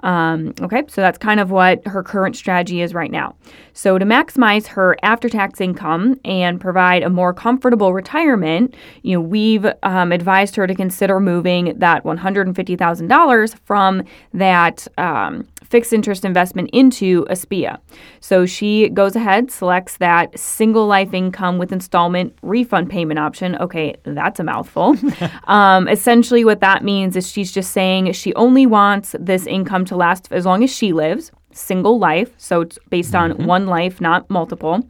Um, 0.00 0.52
okay, 0.60 0.82
so 0.88 1.00
that's 1.00 1.16
kind 1.16 1.40
of 1.40 1.50
what 1.50 1.86
her 1.86 2.02
current 2.02 2.36
strategy 2.36 2.82
is 2.82 2.92
right 2.92 3.10
now. 3.10 3.36
So, 3.72 3.98
to 3.98 4.04
maximize 4.04 4.66
her 4.68 4.98
after 5.02 5.30
tax 5.30 5.62
income 5.62 6.20
and 6.26 6.60
provide 6.60 7.02
a 7.02 7.08
more 7.08 7.32
comfortable 7.32 7.94
retirement, 7.94 8.74
you 9.02 9.16
know, 9.16 9.22
we've 9.22 9.66
um, 9.82 10.12
advised 10.12 10.56
her 10.56 10.66
to 10.66 10.74
consider 10.74 11.20
moving 11.20 11.78
that 11.78 12.04
$150,000 12.04 13.58
from 13.64 14.02
that 14.34 14.86
um, 14.98 15.48
fixed 15.74 15.92
interest 15.92 16.24
investment 16.24 16.70
into 16.72 17.26
a 17.28 17.34
SPIA. 17.34 17.80
So, 18.20 18.46
she 18.46 18.90
goes 18.90 19.16
ahead, 19.16 19.50
selects 19.50 19.96
that 19.96 20.38
single 20.38 20.86
life 20.86 21.12
income 21.12 21.58
with 21.58 21.72
installment 21.72 22.38
refund 22.42 22.90
payment 22.90 23.18
option. 23.18 23.56
Okay, 23.56 23.96
that's 24.04 24.38
a 24.38 24.44
mouthful. 24.44 24.94
Um, 25.46 25.88
essentially, 25.88 26.44
what 26.44 26.60
that 26.60 26.84
means 26.84 27.16
is 27.16 27.30
she's 27.30 27.52
just 27.52 27.72
saying 27.72 28.12
she 28.12 28.32
only 28.34 28.66
wants 28.66 29.14
this 29.18 29.46
income 29.46 29.84
to 29.86 29.96
last 29.96 30.28
as 30.30 30.46
long 30.46 30.62
as 30.62 30.74
she 30.74 30.92
lives 30.92 31.32
single 31.52 31.98
life. 31.98 32.30
So 32.38 32.60
it's 32.62 32.78
based 32.90 33.14
on 33.14 33.32
mm-hmm. 33.32 33.46
one 33.46 33.66
life, 33.66 34.00
not 34.00 34.28
multiple. 34.30 34.86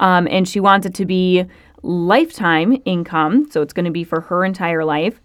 Um, 0.00 0.26
and 0.30 0.48
she 0.48 0.60
wants 0.60 0.86
it 0.86 0.94
to 0.94 1.04
be 1.04 1.44
lifetime 1.82 2.80
income. 2.84 3.50
So 3.50 3.62
it's 3.62 3.72
going 3.72 3.84
to 3.84 3.90
be 3.90 4.04
for 4.04 4.20
her 4.22 4.44
entire 4.44 4.84
life 4.84 5.20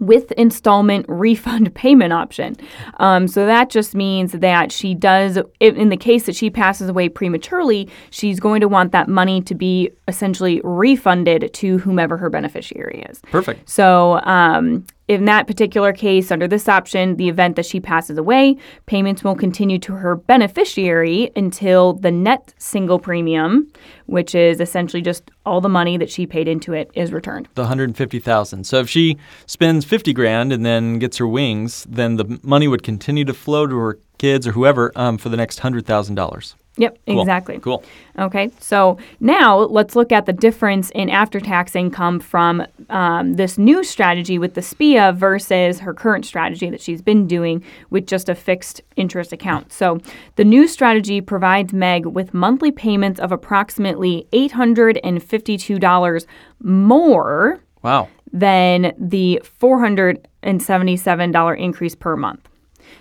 with 0.00 0.32
installment 0.32 1.06
refund 1.08 1.74
payment 1.74 2.12
option. 2.12 2.56
Um, 2.98 3.28
so 3.28 3.46
that 3.46 3.70
just 3.70 3.94
means 3.94 4.32
that 4.32 4.72
she 4.72 4.94
does, 4.94 5.38
in 5.60 5.88
the 5.88 5.96
case 5.96 6.26
that 6.26 6.36
she 6.36 6.50
passes 6.50 6.88
away 6.88 7.08
prematurely, 7.08 7.88
she's 8.10 8.40
going 8.40 8.60
to 8.60 8.68
want 8.68 8.92
that 8.92 9.08
money 9.08 9.40
to 9.42 9.54
be 9.54 9.90
essentially 10.08 10.60
refunded 10.64 11.52
to 11.54 11.78
whomever 11.78 12.16
her 12.16 12.30
beneficiary 12.30 13.04
is. 13.08 13.20
Perfect. 13.30 13.68
So 13.68 14.20
um, 14.24 14.84
in 15.12 15.26
that 15.26 15.46
particular 15.46 15.92
case, 15.92 16.30
under 16.30 16.48
this 16.48 16.68
option, 16.68 17.16
the 17.16 17.28
event 17.28 17.56
that 17.56 17.66
she 17.66 17.78
passes 17.80 18.16
away, 18.16 18.56
payments 18.86 19.22
will 19.22 19.34
continue 19.34 19.78
to 19.80 19.92
her 19.92 20.16
beneficiary 20.16 21.30
until 21.36 21.92
the 21.92 22.10
net 22.10 22.54
single 22.56 22.98
premium, 22.98 23.70
which 24.06 24.34
is 24.34 24.60
essentially 24.60 25.02
just 25.02 25.30
all 25.44 25.60
the 25.60 25.68
money 25.68 25.98
that 25.98 26.10
she 26.10 26.26
paid 26.26 26.48
into 26.48 26.72
it, 26.72 26.90
is 26.94 27.12
returned. 27.12 27.48
The 27.54 27.62
150,000. 27.62 28.64
So 28.64 28.78
if 28.78 28.88
she 28.88 29.18
spends 29.46 29.84
50 29.84 30.12
grand 30.14 30.52
and 30.52 30.64
then 30.64 30.98
gets 30.98 31.18
her 31.18 31.28
wings, 31.28 31.86
then 31.88 32.16
the 32.16 32.40
money 32.42 32.66
would 32.66 32.82
continue 32.82 33.26
to 33.26 33.34
flow 33.34 33.66
to 33.66 33.76
her 33.76 33.98
kids 34.18 34.46
or 34.46 34.52
whoever 34.52 34.92
um, 34.96 35.18
for 35.18 35.28
the 35.28 35.36
next 35.36 35.60
$100,000. 35.60 36.54
Yep, 36.78 36.98
cool. 37.06 37.20
exactly. 37.20 37.58
Cool. 37.58 37.84
Okay, 38.18 38.50
so 38.58 38.96
now 39.20 39.58
let's 39.58 39.94
look 39.94 40.10
at 40.10 40.24
the 40.24 40.32
difference 40.32 40.88
in 40.90 41.10
after 41.10 41.38
tax 41.38 41.76
income 41.76 42.18
from 42.18 42.66
um, 42.88 43.34
this 43.34 43.58
new 43.58 43.84
strategy 43.84 44.38
with 44.38 44.54
the 44.54 44.62
SPIA 44.62 45.12
versus 45.12 45.80
her 45.80 45.92
current 45.92 46.24
strategy 46.24 46.70
that 46.70 46.80
she's 46.80 47.02
been 47.02 47.26
doing 47.26 47.62
with 47.90 48.06
just 48.06 48.30
a 48.30 48.34
fixed 48.34 48.80
interest 48.96 49.34
account. 49.34 49.70
So 49.70 50.00
the 50.36 50.44
new 50.44 50.66
strategy 50.66 51.20
provides 51.20 51.74
Meg 51.74 52.06
with 52.06 52.32
monthly 52.32 52.72
payments 52.72 53.20
of 53.20 53.32
approximately 53.32 54.26
$852 54.32 56.26
more 56.62 57.60
wow. 57.82 58.08
than 58.32 58.94
the 58.98 59.42
$477 59.60 61.58
increase 61.58 61.94
per 61.94 62.16
month. 62.16 62.48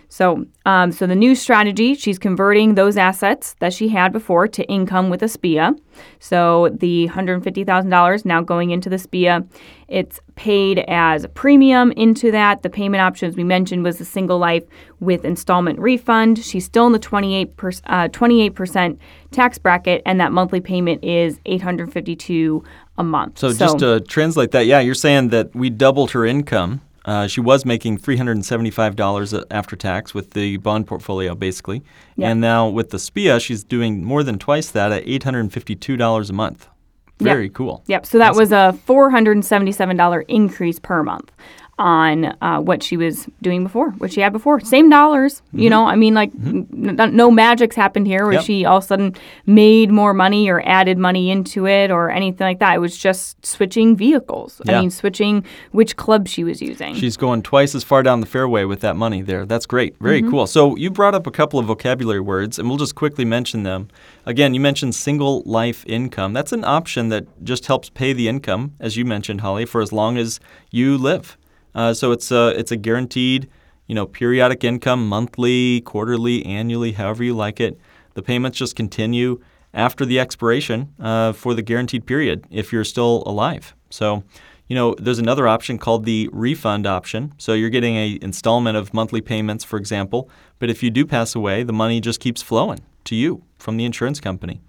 So, 0.10 0.46
um, 0.66 0.92
so 0.92 1.08
the 1.08 1.16
new 1.16 1.36
strategy, 1.36 1.96
she's 1.96 2.20
converting 2.20 2.76
those 2.76 2.98
assets 2.98 3.56
that 3.60 3.72
she 3.72 3.88
had 3.88 4.12
before 4.12 4.46
to 4.50 4.64
income 4.68 5.10
with 5.10 5.24
a 5.24 5.30
SPIA. 5.30 5.74
So 6.20 6.70
the 6.74 7.08
$150,000 7.08 8.26
now 8.26 8.42
going 8.42 8.72
into 8.72 8.90
the 8.90 8.98
SPIA. 8.98 9.48
It's 9.88 10.20
paid 10.36 10.80
as 10.88 11.24
a 11.24 11.30
premium 11.30 11.94
into 11.94 12.30
that. 12.32 12.62
The 12.62 12.70
payment 12.70 13.02
options 13.02 13.38
we 13.38 13.46
mentioned 13.46 13.84
was 13.84 14.02
a 14.02 14.06
single 14.06 14.38
life 14.38 14.64
with 15.00 15.24
installment 15.24 15.80
refund. 15.80 16.40
She's 16.40 16.66
still 16.66 16.88
in 16.88 16.92
the 16.92 17.00
28 17.00 17.54
uh, 17.86 18.08
28% 18.10 18.98
tax 19.32 19.58
bracket, 19.58 20.02
and 20.06 20.20
that 20.20 20.34
monthly 20.34 20.60
payment 20.60 21.04
is 21.04 21.40
852 21.46 22.64
a 22.98 23.04
month. 23.04 23.40
So, 23.40 23.52
so 23.52 23.58
just 23.58 23.80
to 23.80 24.02
translate 24.02 24.52
that, 24.52 24.66
yeah, 24.66 24.82
you're 24.82 24.94
saying 24.94 25.30
that 25.30 25.56
we 25.56 25.70
doubled 25.70 26.12
her 26.12 26.26
income 26.26 26.82
uh, 27.06 27.28
she 27.28 27.42
was 27.42 27.66
making 27.66 27.98
$375 27.98 29.44
after 29.50 29.76
tax 29.76 30.14
with 30.14 30.32
the 30.32 30.58
bond 30.58 30.88
portfolio, 30.88 31.36
basically. 31.36 31.84
And 32.20 32.40
now 32.40 32.68
with 32.68 32.92
the 32.92 33.00
SPIA, 33.00 33.40
she's 33.40 33.64
doing 33.64 34.04
more 34.04 34.24
than 34.24 34.38
twice 34.38 34.70
that 34.72 34.92
at 34.92 35.06
$852 35.06 36.30
a 36.30 36.34
month. 36.34 36.68
Very 37.20 37.46
yep. 37.46 37.54
cool. 37.54 37.84
Yep. 37.88 38.06
So 38.06 38.18
that 38.18 38.32
awesome. 38.32 38.40
was 38.40 38.52
a 38.52 38.78
$477 38.88 40.26
increase 40.28 40.80
per 40.80 41.04
month 41.04 41.32
on 41.82 42.38
uh, 42.42 42.62
what 42.62 42.84
she 42.84 42.96
was 42.96 43.28
doing 43.42 43.64
before, 43.64 43.90
what 43.92 44.14
she 44.14 44.22
had 44.22 44.32
before. 44.32 44.60
Same 44.60 44.88
dollars, 44.88 45.42
mm-hmm. 45.48 45.60
you 45.60 45.70
know. 45.70 45.88
I 45.88 45.96
mean, 45.96 46.14
like 46.14 46.32
mm-hmm. 46.32 47.00
n- 47.00 47.16
no 47.16 47.32
magics 47.32 47.76
happened 47.76 48.06
here 48.06 48.26
where 48.26 48.36
yep. 48.36 48.44
she 48.44 48.66
all 48.66 48.78
of 48.78 48.84
a 48.84 48.88
sudden 48.88 49.16
made 49.48 49.90
more 49.90 50.14
money 50.14 50.48
or 50.48 50.62
added 50.66 51.00
money 51.00 51.32
into 51.32 51.66
it 51.66 51.90
or 51.90 52.12
anything 52.12 52.46
like 52.46 52.60
that. 52.60 52.76
It 52.76 52.80
was 52.80 52.96
just 52.96 53.44
switching 53.44 53.98
vehicles. 53.98 54.62
Yeah. 54.66 54.78
I 54.78 54.82
mean, 54.82 54.92
switching 54.92 55.44
which 55.72 55.98
club 55.98 56.28
she 56.28 56.44
was 56.44 56.62
using. 56.62 56.94
She's 56.94 57.18
going 57.18 57.42
twice 57.42 57.74
as 57.74 57.84
far 57.84 58.04
down 58.04 58.20
the 58.20 58.28
fairway 58.28 58.64
with 58.64 58.82
that 58.82 58.96
money 58.96 59.24
there. 59.24 59.48
That's 59.48 59.66
great. 59.66 59.98
Very 60.00 60.22
mm-hmm. 60.22 60.30
cool. 60.30 60.48
So 60.48 60.76
you 60.76 60.92
brought 60.92 61.16
up 61.16 61.26
a 61.26 61.32
couple 61.32 61.60
of 61.60 61.66
vocabulary 61.66 62.22
words, 62.22 62.60
and 62.60 62.70
we'll 62.70 62.78
just 62.78 62.94
quickly 62.94 63.26
mention 63.26 63.64
them. 63.64 63.88
Again, 64.28 64.54
you 64.54 64.60
mentioned 64.60 64.94
single 64.94 65.42
life 65.48 65.84
income. 65.88 66.34
That's 66.34 66.52
an 66.52 66.64
option 66.64 67.10
that 67.10 67.44
just 67.44 67.66
helps 67.66 67.90
pay 67.90 68.14
the 68.14 68.28
income, 68.28 68.76
as 68.80 68.98
you 68.98 69.04
mentioned, 69.04 69.42
Holly, 69.42 69.66
for 69.66 69.82
as 69.82 69.92
long 69.92 70.18
as 70.18 70.40
you 70.70 70.96
live. 70.96 71.38
Uh, 71.74 71.94
so 71.94 72.12
it's 72.12 72.32
a 72.32 72.50
it's 72.58 72.72
a 72.72 72.76
guaranteed, 72.76 73.50
you 73.88 73.96
know, 73.96 74.06
periodic 74.06 74.64
income, 74.64 75.08
monthly, 75.08 75.82
quarterly, 75.82 76.46
annually, 76.46 76.94
however 76.94 77.24
you 77.24 77.34
like 77.34 77.60
it. 77.60 77.80
The 78.14 78.22
payments 78.22 78.58
just 78.58 78.76
continue 78.76 79.40
after 79.74 80.06
the 80.06 80.20
expiration 80.20 80.94
uh, 81.00 81.32
for 81.34 81.54
the 81.54 81.62
guaranteed 81.62 82.06
period 82.06 82.46
if 82.50 82.74
you're 82.74 82.84
still 82.84 83.24
alive. 83.26 83.74
So, 83.90 84.24
you 84.68 84.76
know, 84.76 84.96
there's 84.98 85.20
another 85.20 85.48
option 85.48 85.78
called 85.78 86.06
the 86.06 86.30
refund 86.32 86.88
option. 86.88 87.34
So 87.38 87.54
you're 87.54 87.70
getting 87.70 87.96
a 87.96 88.20
installment 88.22 88.78
of 88.78 88.94
monthly 88.94 89.22
payments, 89.22 89.64
for 89.64 89.78
example. 89.78 90.30
But 90.60 90.70
if 90.70 90.84
you 90.84 90.90
do 90.90 91.06
pass 91.06 91.36
away, 91.36 91.64
the 91.64 91.74
money 91.74 92.02
just 92.02 92.20
keeps 92.20 92.42
flowing 92.42 92.80
to 93.06 93.16
you 93.16 93.44
from 93.58 93.78
the 93.78 93.86
insurance 93.86 94.20
company. 94.20 94.62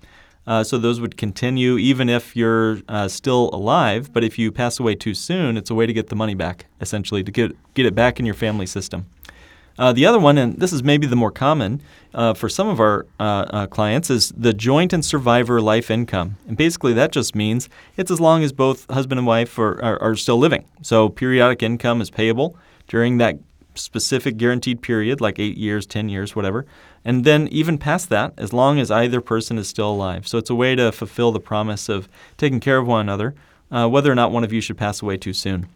Uh, 0.46 0.64
so 0.64 0.78
those 0.78 1.00
would 1.00 1.16
continue 1.16 1.78
even 1.78 2.08
if 2.08 2.34
you're 2.34 2.80
uh, 2.88 3.08
still 3.08 3.50
alive. 3.52 4.12
But 4.12 4.24
if 4.24 4.38
you 4.38 4.50
pass 4.50 4.80
away 4.80 4.94
too 4.94 5.14
soon, 5.14 5.56
it's 5.56 5.70
a 5.70 5.74
way 5.74 5.86
to 5.86 5.92
get 5.92 6.08
the 6.08 6.16
money 6.16 6.34
back, 6.34 6.66
essentially, 6.80 7.22
to 7.22 7.30
get, 7.30 7.56
get 7.74 7.86
it 7.86 7.94
back 7.94 8.18
in 8.18 8.26
your 8.26 8.34
family 8.34 8.66
system. 8.66 9.06
Uh, 9.78 9.92
the 9.92 10.04
other 10.04 10.18
one, 10.18 10.36
and 10.36 10.58
this 10.58 10.72
is 10.72 10.82
maybe 10.82 11.06
the 11.06 11.16
more 11.16 11.30
common 11.30 11.80
uh, 12.12 12.34
for 12.34 12.48
some 12.48 12.68
of 12.68 12.78
our 12.78 13.06
uh, 13.18 13.22
uh, 13.22 13.66
clients, 13.66 14.10
is 14.10 14.32
the 14.36 14.52
joint 14.52 14.92
and 14.92 15.04
survivor 15.04 15.60
life 15.60 15.90
income. 15.90 16.36
And 16.46 16.56
basically, 16.56 16.92
that 16.92 17.10
just 17.10 17.34
means 17.34 17.68
it's 17.96 18.10
as 18.10 18.20
long 18.20 18.44
as 18.44 18.52
both 18.52 18.88
husband 18.90 19.18
and 19.18 19.26
wife 19.26 19.58
are, 19.58 19.82
are, 19.82 20.02
are 20.02 20.16
still 20.16 20.38
living. 20.38 20.66
So 20.82 21.08
periodic 21.08 21.62
income 21.62 22.02
is 22.02 22.10
payable 22.10 22.56
during 22.86 23.18
that 23.18 23.38
specific 23.74 24.36
guaranteed 24.36 24.82
period, 24.82 25.20
like 25.20 25.38
eight 25.38 25.56
years, 25.56 25.86
10 25.86 26.08
years, 26.08 26.36
whatever. 26.36 26.66
And 27.04 27.24
then 27.24 27.48
even 27.48 27.78
past 27.78 28.08
that, 28.10 28.32
as 28.36 28.52
long 28.52 28.78
as 28.78 28.90
either 28.90 29.20
person 29.20 29.58
is 29.58 29.68
still 29.68 29.90
alive. 29.90 30.26
So 30.28 30.38
it's 30.38 30.50
a 30.50 30.54
way 30.54 30.74
to 30.76 30.92
fulfill 30.92 31.32
the 31.32 31.40
promise 31.40 31.88
of 31.88 32.08
taking 32.36 32.60
care 32.60 32.78
of 32.78 32.86
one 32.86 33.00
another, 33.00 33.34
uh, 33.70 33.88
whether 33.88 34.10
or 34.10 34.14
not 34.14 34.32
one 34.32 34.44
of 34.44 34.52
you 34.52 34.60
should 34.60 34.78
pass 34.78 35.02
away 35.02 35.16
too 35.16 35.32
soon. 35.32 35.66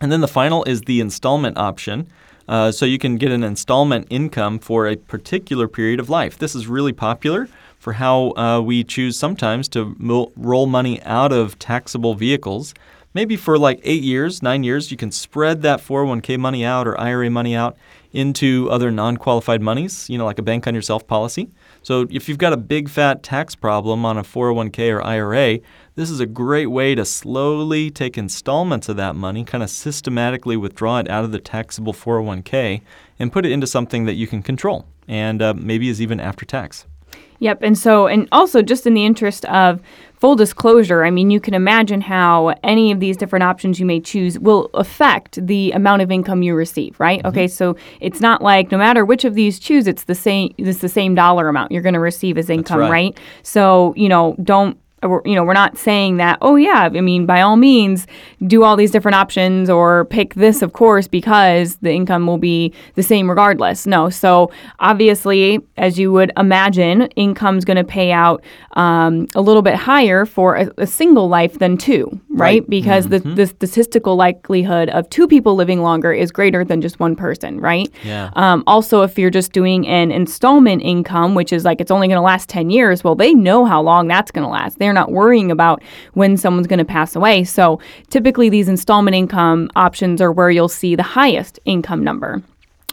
And 0.00 0.10
then 0.10 0.20
the 0.20 0.28
final 0.28 0.64
is 0.64 0.82
the 0.82 1.00
installment 1.00 1.58
option. 1.58 2.08
Uh, 2.48 2.72
so 2.72 2.84
you 2.84 2.98
can 2.98 3.16
get 3.16 3.30
an 3.30 3.44
installment 3.44 4.06
income 4.10 4.58
for 4.58 4.88
a 4.88 4.96
particular 4.96 5.68
period 5.68 6.00
of 6.00 6.10
life. 6.10 6.36
This 6.38 6.54
is 6.54 6.66
really 6.66 6.92
popular 6.92 7.48
for 7.78 7.94
how 7.94 8.32
uh, 8.36 8.60
we 8.60 8.82
choose 8.84 9.16
sometimes 9.16 9.68
to 9.68 9.96
roll 10.36 10.66
money 10.66 11.00
out 11.02 11.32
of 11.32 11.58
taxable 11.58 12.14
vehicles 12.14 12.74
maybe 13.14 13.36
for 13.36 13.58
like 13.58 13.80
eight 13.82 14.02
years, 14.02 14.42
nine 14.42 14.62
years, 14.62 14.90
you 14.90 14.96
can 14.96 15.10
spread 15.10 15.62
that 15.62 15.80
401k 15.80 16.38
money 16.38 16.64
out 16.64 16.86
or 16.86 16.98
IRA 17.00 17.30
money 17.30 17.54
out 17.54 17.76
into 18.12 18.68
other 18.70 18.90
non 18.90 19.16
qualified 19.16 19.62
monies, 19.62 20.08
you 20.10 20.18
know, 20.18 20.24
like 20.24 20.38
a 20.38 20.42
bank 20.42 20.66
on 20.66 20.74
yourself 20.74 21.06
policy. 21.06 21.50
So 21.82 22.06
if 22.10 22.28
you've 22.28 22.38
got 22.38 22.52
a 22.52 22.56
big 22.56 22.88
fat 22.88 23.22
tax 23.22 23.54
problem 23.54 24.04
on 24.04 24.18
a 24.18 24.22
401k 24.22 24.92
or 24.92 25.02
IRA, 25.04 25.60
this 25.94 26.10
is 26.10 26.20
a 26.20 26.26
great 26.26 26.66
way 26.66 26.94
to 26.94 27.04
slowly 27.04 27.90
take 27.90 28.18
installments 28.18 28.88
of 28.88 28.96
that 28.96 29.14
money, 29.14 29.44
kind 29.44 29.62
of 29.62 29.70
systematically 29.70 30.56
withdraw 30.56 30.98
it 30.98 31.08
out 31.08 31.24
of 31.24 31.32
the 31.32 31.38
taxable 31.38 31.92
401k 31.92 32.80
and 33.18 33.32
put 33.32 33.46
it 33.46 33.52
into 33.52 33.66
something 33.66 34.06
that 34.06 34.14
you 34.14 34.26
can 34.26 34.42
control 34.42 34.86
and 35.06 35.42
uh, 35.42 35.54
maybe 35.54 35.88
is 35.88 36.00
even 36.00 36.20
after 36.20 36.44
tax. 36.44 36.86
Yep. 37.40 37.62
And 37.62 37.76
so, 37.76 38.06
and 38.06 38.28
also 38.32 38.62
just 38.62 38.86
in 38.86 38.94
the 38.94 39.04
interest 39.04 39.44
of 39.46 39.80
full 40.14 40.36
disclosure, 40.36 41.04
I 41.04 41.10
mean, 41.10 41.30
you 41.30 41.40
can 41.40 41.54
imagine 41.54 42.02
how 42.02 42.54
any 42.62 42.92
of 42.92 43.00
these 43.00 43.16
different 43.16 43.42
options 43.42 43.80
you 43.80 43.86
may 43.86 44.00
choose 44.00 44.38
will 44.38 44.68
affect 44.74 45.44
the 45.46 45.72
amount 45.72 46.02
of 46.02 46.10
income 46.10 46.42
you 46.42 46.54
receive, 46.54 47.00
right? 47.00 47.20
Mm-hmm. 47.20 47.28
Okay, 47.28 47.48
so 47.48 47.76
it's 48.00 48.20
not 48.20 48.42
like 48.42 48.70
no 48.70 48.76
matter 48.76 49.04
which 49.04 49.24
of 49.24 49.34
these 49.34 49.58
choose, 49.58 49.86
it's 49.86 50.04
the 50.04 50.14
same 50.14 50.54
it's 50.58 50.80
the 50.80 50.88
same 50.88 51.14
dollar 51.14 51.48
amount 51.48 51.72
you're 51.72 51.82
going 51.82 51.94
to 51.94 52.00
receive 52.00 52.36
as 52.36 52.50
income, 52.50 52.80
right. 52.80 52.90
right? 52.90 53.20
So, 53.42 53.94
you 53.96 54.08
know, 54.08 54.36
don't 54.42 54.78
you 55.02 55.34
know, 55.34 55.44
we're 55.44 55.52
not 55.54 55.78
saying 55.78 56.18
that, 56.18 56.38
oh, 56.42 56.56
yeah, 56.56 56.90
I 56.92 57.00
mean, 57.00 57.24
by 57.26 57.40
all 57.40 57.56
means, 57.56 58.06
do 58.46 58.64
all 58.64 58.76
these 58.76 58.90
different 58.90 59.14
options 59.14 59.70
or 59.70 60.04
pick 60.06 60.34
this, 60.34 60.62
of 60.62 60.72
course, 60.72 61.08
because 61.08 61.76
the 61.76 61.92
income 61.92 62.26
will 62.26 62.38
be 62.38 62.72
the 62.96 63.02
same 63.02 63.28
regardless. 63.28 63.86
No. 63.86 64.10
So, 64.10 64.50
obviously, 64.78 65.60
as 65.76 65.98
you 65.98 66.12
would 66.12 66.32
imagine, 66.36 67.02
income's 67.16 67.64
going 67.64 67.76
to 67.76 67.84
pay 67.84 68.12
out 68.12 68.42
um, 68.72 69.26
a 69.34 69.40
little 69.40 69.62
bit 69.62 69.74
higher 69.76 70.24
for 70.26 70.56
a, 70.56 70.70
a 70.78 70.86
single 70.86 71.28
life 71.28 71.58
than 71.58 71.76
two, 71.78 72.08
right? 72.28 72.40
Right. 72.50 72.68
Because 72.68 72.90
Mm-hmm. 73.06 73.30
the, 73.30 73.34
the 73.34 73.46
statistical 73.46 74.16
likelihood 74.16 74.88
of 74.90 75.08
two 75.10 75.26
people 75.28 75.54
living 75.54 75.80
longer 75.82 76.12
is 76.12 76.30
greater 76.32 76.64
than 76.64 76.80
just 76.80 76.98
one 76.98 77.14
person, 77.14 77.60
right? 77.60 77.88
Yeah. 78.04 78.30
Um, 78.34 78.64
also, 78.66 79.02
if 79.02 79.18
you're 79.18 79.30
just 79.30 79.52
doing 79.52 79.86
an 79.86 80.10
installment 80.10 80.82
income, 80.82 81.34
which 81.34 81.52
is 81.52 81.64
like 81.64 81.80
it's 81.80 81.90
only 81.90 82.08
going 82.08 82.16
to 82.16 82.22
last 82.22 82.48
10 82.48 82.70
years, 82.70 83.04
well, 83.04 83.14
they 83.14 83.32
know 83.32 83.64
how 83.64 83.80
long 83.80 84.08
that's 84.08 84.30
going 84.30 84.44
to 84.44 84.50
last. 84.50 84.78
They're 84.78 84.89
not 84.92 85.12
worrying 85.12 85.50
about 85.50 85.82
when 86.14 86.36
someone's 86.36 86.66
going 86.66 86.78
to 86.78 86.84
pass 86.84 87.16
away. 87.16 87.44
So 87.44 87.80
typically, 88.08 88.48
these 88.48 88.68
installment 88.68 89.14
income 89.14 89.70
options 89.76 90.20
are 90.20 90.32
where 90.32 90.50
you'll 90.50 90.68
see 90.68 90.94
the 90.94 91.02
highest 91.02 91.58
income 91.64 92.04
number 92.04 92.42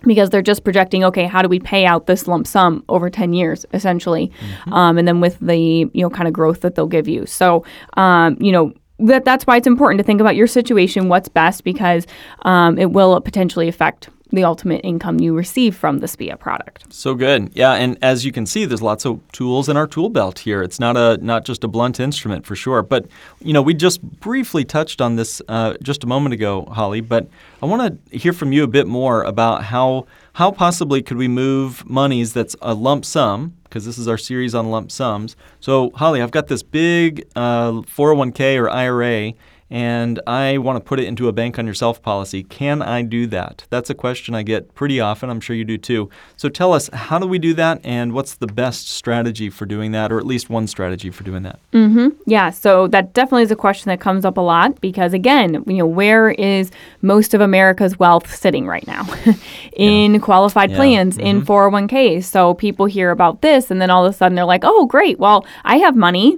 because 0.04 0.30
they're 0.30 0.44
just 0.44 0.64
projecting 0.64 1.04
okay 1.04 1.26
how 1.26 1.42
do 1.42 1.50
we 1.50 1.60
pay 1.60 1.84
out 1.84 2.06
this 2.06 2.28
lump 2.28 2.46
sum 2.46 2.84
over 2.88 3.10
10 3.10 3.34
years 3.34 3.66
essentially? 3.74 4.32
Um, 4.72 4.98
and 4.98 5.08
then 5.08 5.22
with 5.22 5.40
the 5.40 5.58
you 5.58 6.02
know 6.02 6.10
kind 6.10 6.28
of 6.28 6.34
growth 6.34 6.62
that 6.62 6.76
they'll 6.76 6.88
give 6.88 7.08
you. 7.08 7.26
So 7.26 7.66
um, 7.94 8.38
you 8.40 8.52
know 8.52 8.74
that 9.00 9.26
that's 9.26 9.46
why 9.46 9.58
it's 9.58 9.68
important 9.68 10.00
to 10.00 10.04
think 10.04 10.22
about 10.22 10.36
your 10.36 10.48
situation 10.48 11.08
what's 11.08 11.30
best 11.30 11.64
because 11.64 12.08
um, 12.44 12.78
it 12.80 12.92
will 12.92 13.20
potentially 13.22 13.68
affect 13.68 14.10
the 14.32 14.44
ultimate 14.44 14.82
income 14.84 15.20
you 15.20 15.36
receive 15.36 15.76
from 15.76 16.00
the 16.00 16.08
SPIA 16.08 16.38
product. 16.38 16.92
So 16.94 17.16
good. 17.16 17.52
Yeah, 17.54 17.74
and 17.74 17.98
as 18.02 18.26
you 18.26 18.32
can 18.32 18.46
see, 18.46 18.66
there's 18.66 18.82
lots 18.82 19.06
of 19.06 19.20
tools 19.32 19.70
in 19.70 19.78
our 19.78 19.88
tool 19.88 20.10
belt 20.10 20.40
here. 20.40 20.62
It's 20.62 20.80
not 20.80 20.98
a 20.98 21.18
not 21.18 21.46
just 21.46 21.64
a 21.64 21.68
blunt 21.68 22.00
instrument 22.00 22.46
for 22.46 22.56
sure. 22.56 22.82
But 22.82 23.08
you 23.42 23.54
know, 23.54 23.62
we 23.62 23.74
just 23.74 24.02
briefly 24.02 24.66
touched 24.66 25.02
on 25.02 25.16
this 25.16 25.42
uh, 25.48 25.76
just 25.82 26.04
a 26.04 26.08
moment 26.08 26.34
ago, 26.34 26.66
Holly. 26.66 27.02
But 27.02 27.28
I 27.62 27.66
want 27.66 28.10
to 28.12 28.18
hear 28.18 28.34
from 28.34 28.52
you 28.52 28.64
a 28.64 28.68
bit 28.68 28.88
more 28.88 29.24
about 29.24 29.66
how 29.66 30.06
how 30.34 30.52
possibly 30.52 31.02
could 31.02 31.18
we 31.18 31.28
move 31.28 31.88
monies 31.90 32.34
that's 32.34 32.56
a 32.62 32.74
lump 32.74 33.06
sum 33.06 33.54
because 33.64 33.86
this 33.86 33.98
is 33.98 34.08
our 34.08 34.18
series 34.18 34.56
on 34.56 34.70
lump 34.70 34.92
sums. 34.92 35.36
So 35.60 35.92
Holly, 35.92 36.22
I've 36.22 36.32
got 36.32 36.48
this 36.48 36.64
big 36.64 37.28
uh, 37.36 37.72
401k 37.72 38.62
or 38.62 38.70
IRA 38.70 39.34
and 39.70 40.20
I 40.26 40.58
want 40.60 40.78
to 40.78 40.80
put 40.80 41.00
it 41.00 41.06
into 41.06 41.28
a 41.28 41.34
bank 41.34 41.60
on 41.60 41.68
yourself 41.68 42.02
policy. 42.02 42.44
Can 42.44 42.82
I 42.82 43.02
do 43.02 43.28
that? 43.28 43.66
That's 43.70 43.90
a 43.90 43.96
question 43.96 44.34
I 44.34 44.44
get 44.44 44.74
pretty 44.76 45.00
often. 45.00 45.30
I'm 45.30 45.42
sure 45.42 45.56
you 45.56 45.66
do 45.66 45.78
too. 45.78 46.10
So 46.38 46.48
tell 46.48 46.74
us, 46.74 46.90
how 46.94 47.20
do 47.20 47.28
we 47.28 47.38
do 47.38 47.54
that 47.56 47.82
and 47.84 48.14
what's 48.14 48.36
the 48.36 48.48
best 48.48 48.88
strategy 48.90 49.50
for 49.50 49.66
doing 49.66 49.92
that, 49.92 50.12
or 50.12 50.20
at 50.20 50.26
least 50.26 50.50
one 50.50 50.68
strategy 50.68 51.10
for 51.12 51.24
doing 51.24 51.44
that? 51.44 51.60
Mm-hmm. 51.74 52.10
Yeah, 52.26 52.50
so 52.50 52.88
that 52.88 53.14
definitely 53.14 53.44
is 53.44 53.52
a 53.52 53.56
question 53.56 53.90
that 53.90 54.00
comes 54.00 54.24
up 54.24 54.38
a 54.38 54.42
lot 54.42 54.80
because 54.80 55.14
again, 55.14 55.64
you 55.68 55.78
know, 55.78 55.86
where 55.86 56.32
is 56.32 56.72
most 57.02 57.34
of 57.34 57.42
America's 57.42 58.00
wealth 58.00 58.34
sitting 58.34 58.68
right 58.68 58.88
now? 58.88 59.06
in 59.74 60.20
qualified 60.22 60.72
Yeah. 60.72 60.78
plans, 60.78 61.18
in 61.18 61.42
mm-hmm. 61.42 61.52
401ks. 61.52 62.24
So 62.24 62.54
people 62.54 62.86
hear 62.86 63.12
about 63.12 63.42
this 63.42 63.70
and 63.70 63.82
then 63.82 63.90
all 63.90 64.06
of 64.06 64.14
a 64.14 64.18
sudden 64.18 64.36
they're 64.36 64.46
like, 64.46 64.64
"Oh, 64.64 64.86
great. 64.86 65.20
Well, 65.20 65.46
I 65.64 65.78
have 65.78 65.96
money 65.96 66.38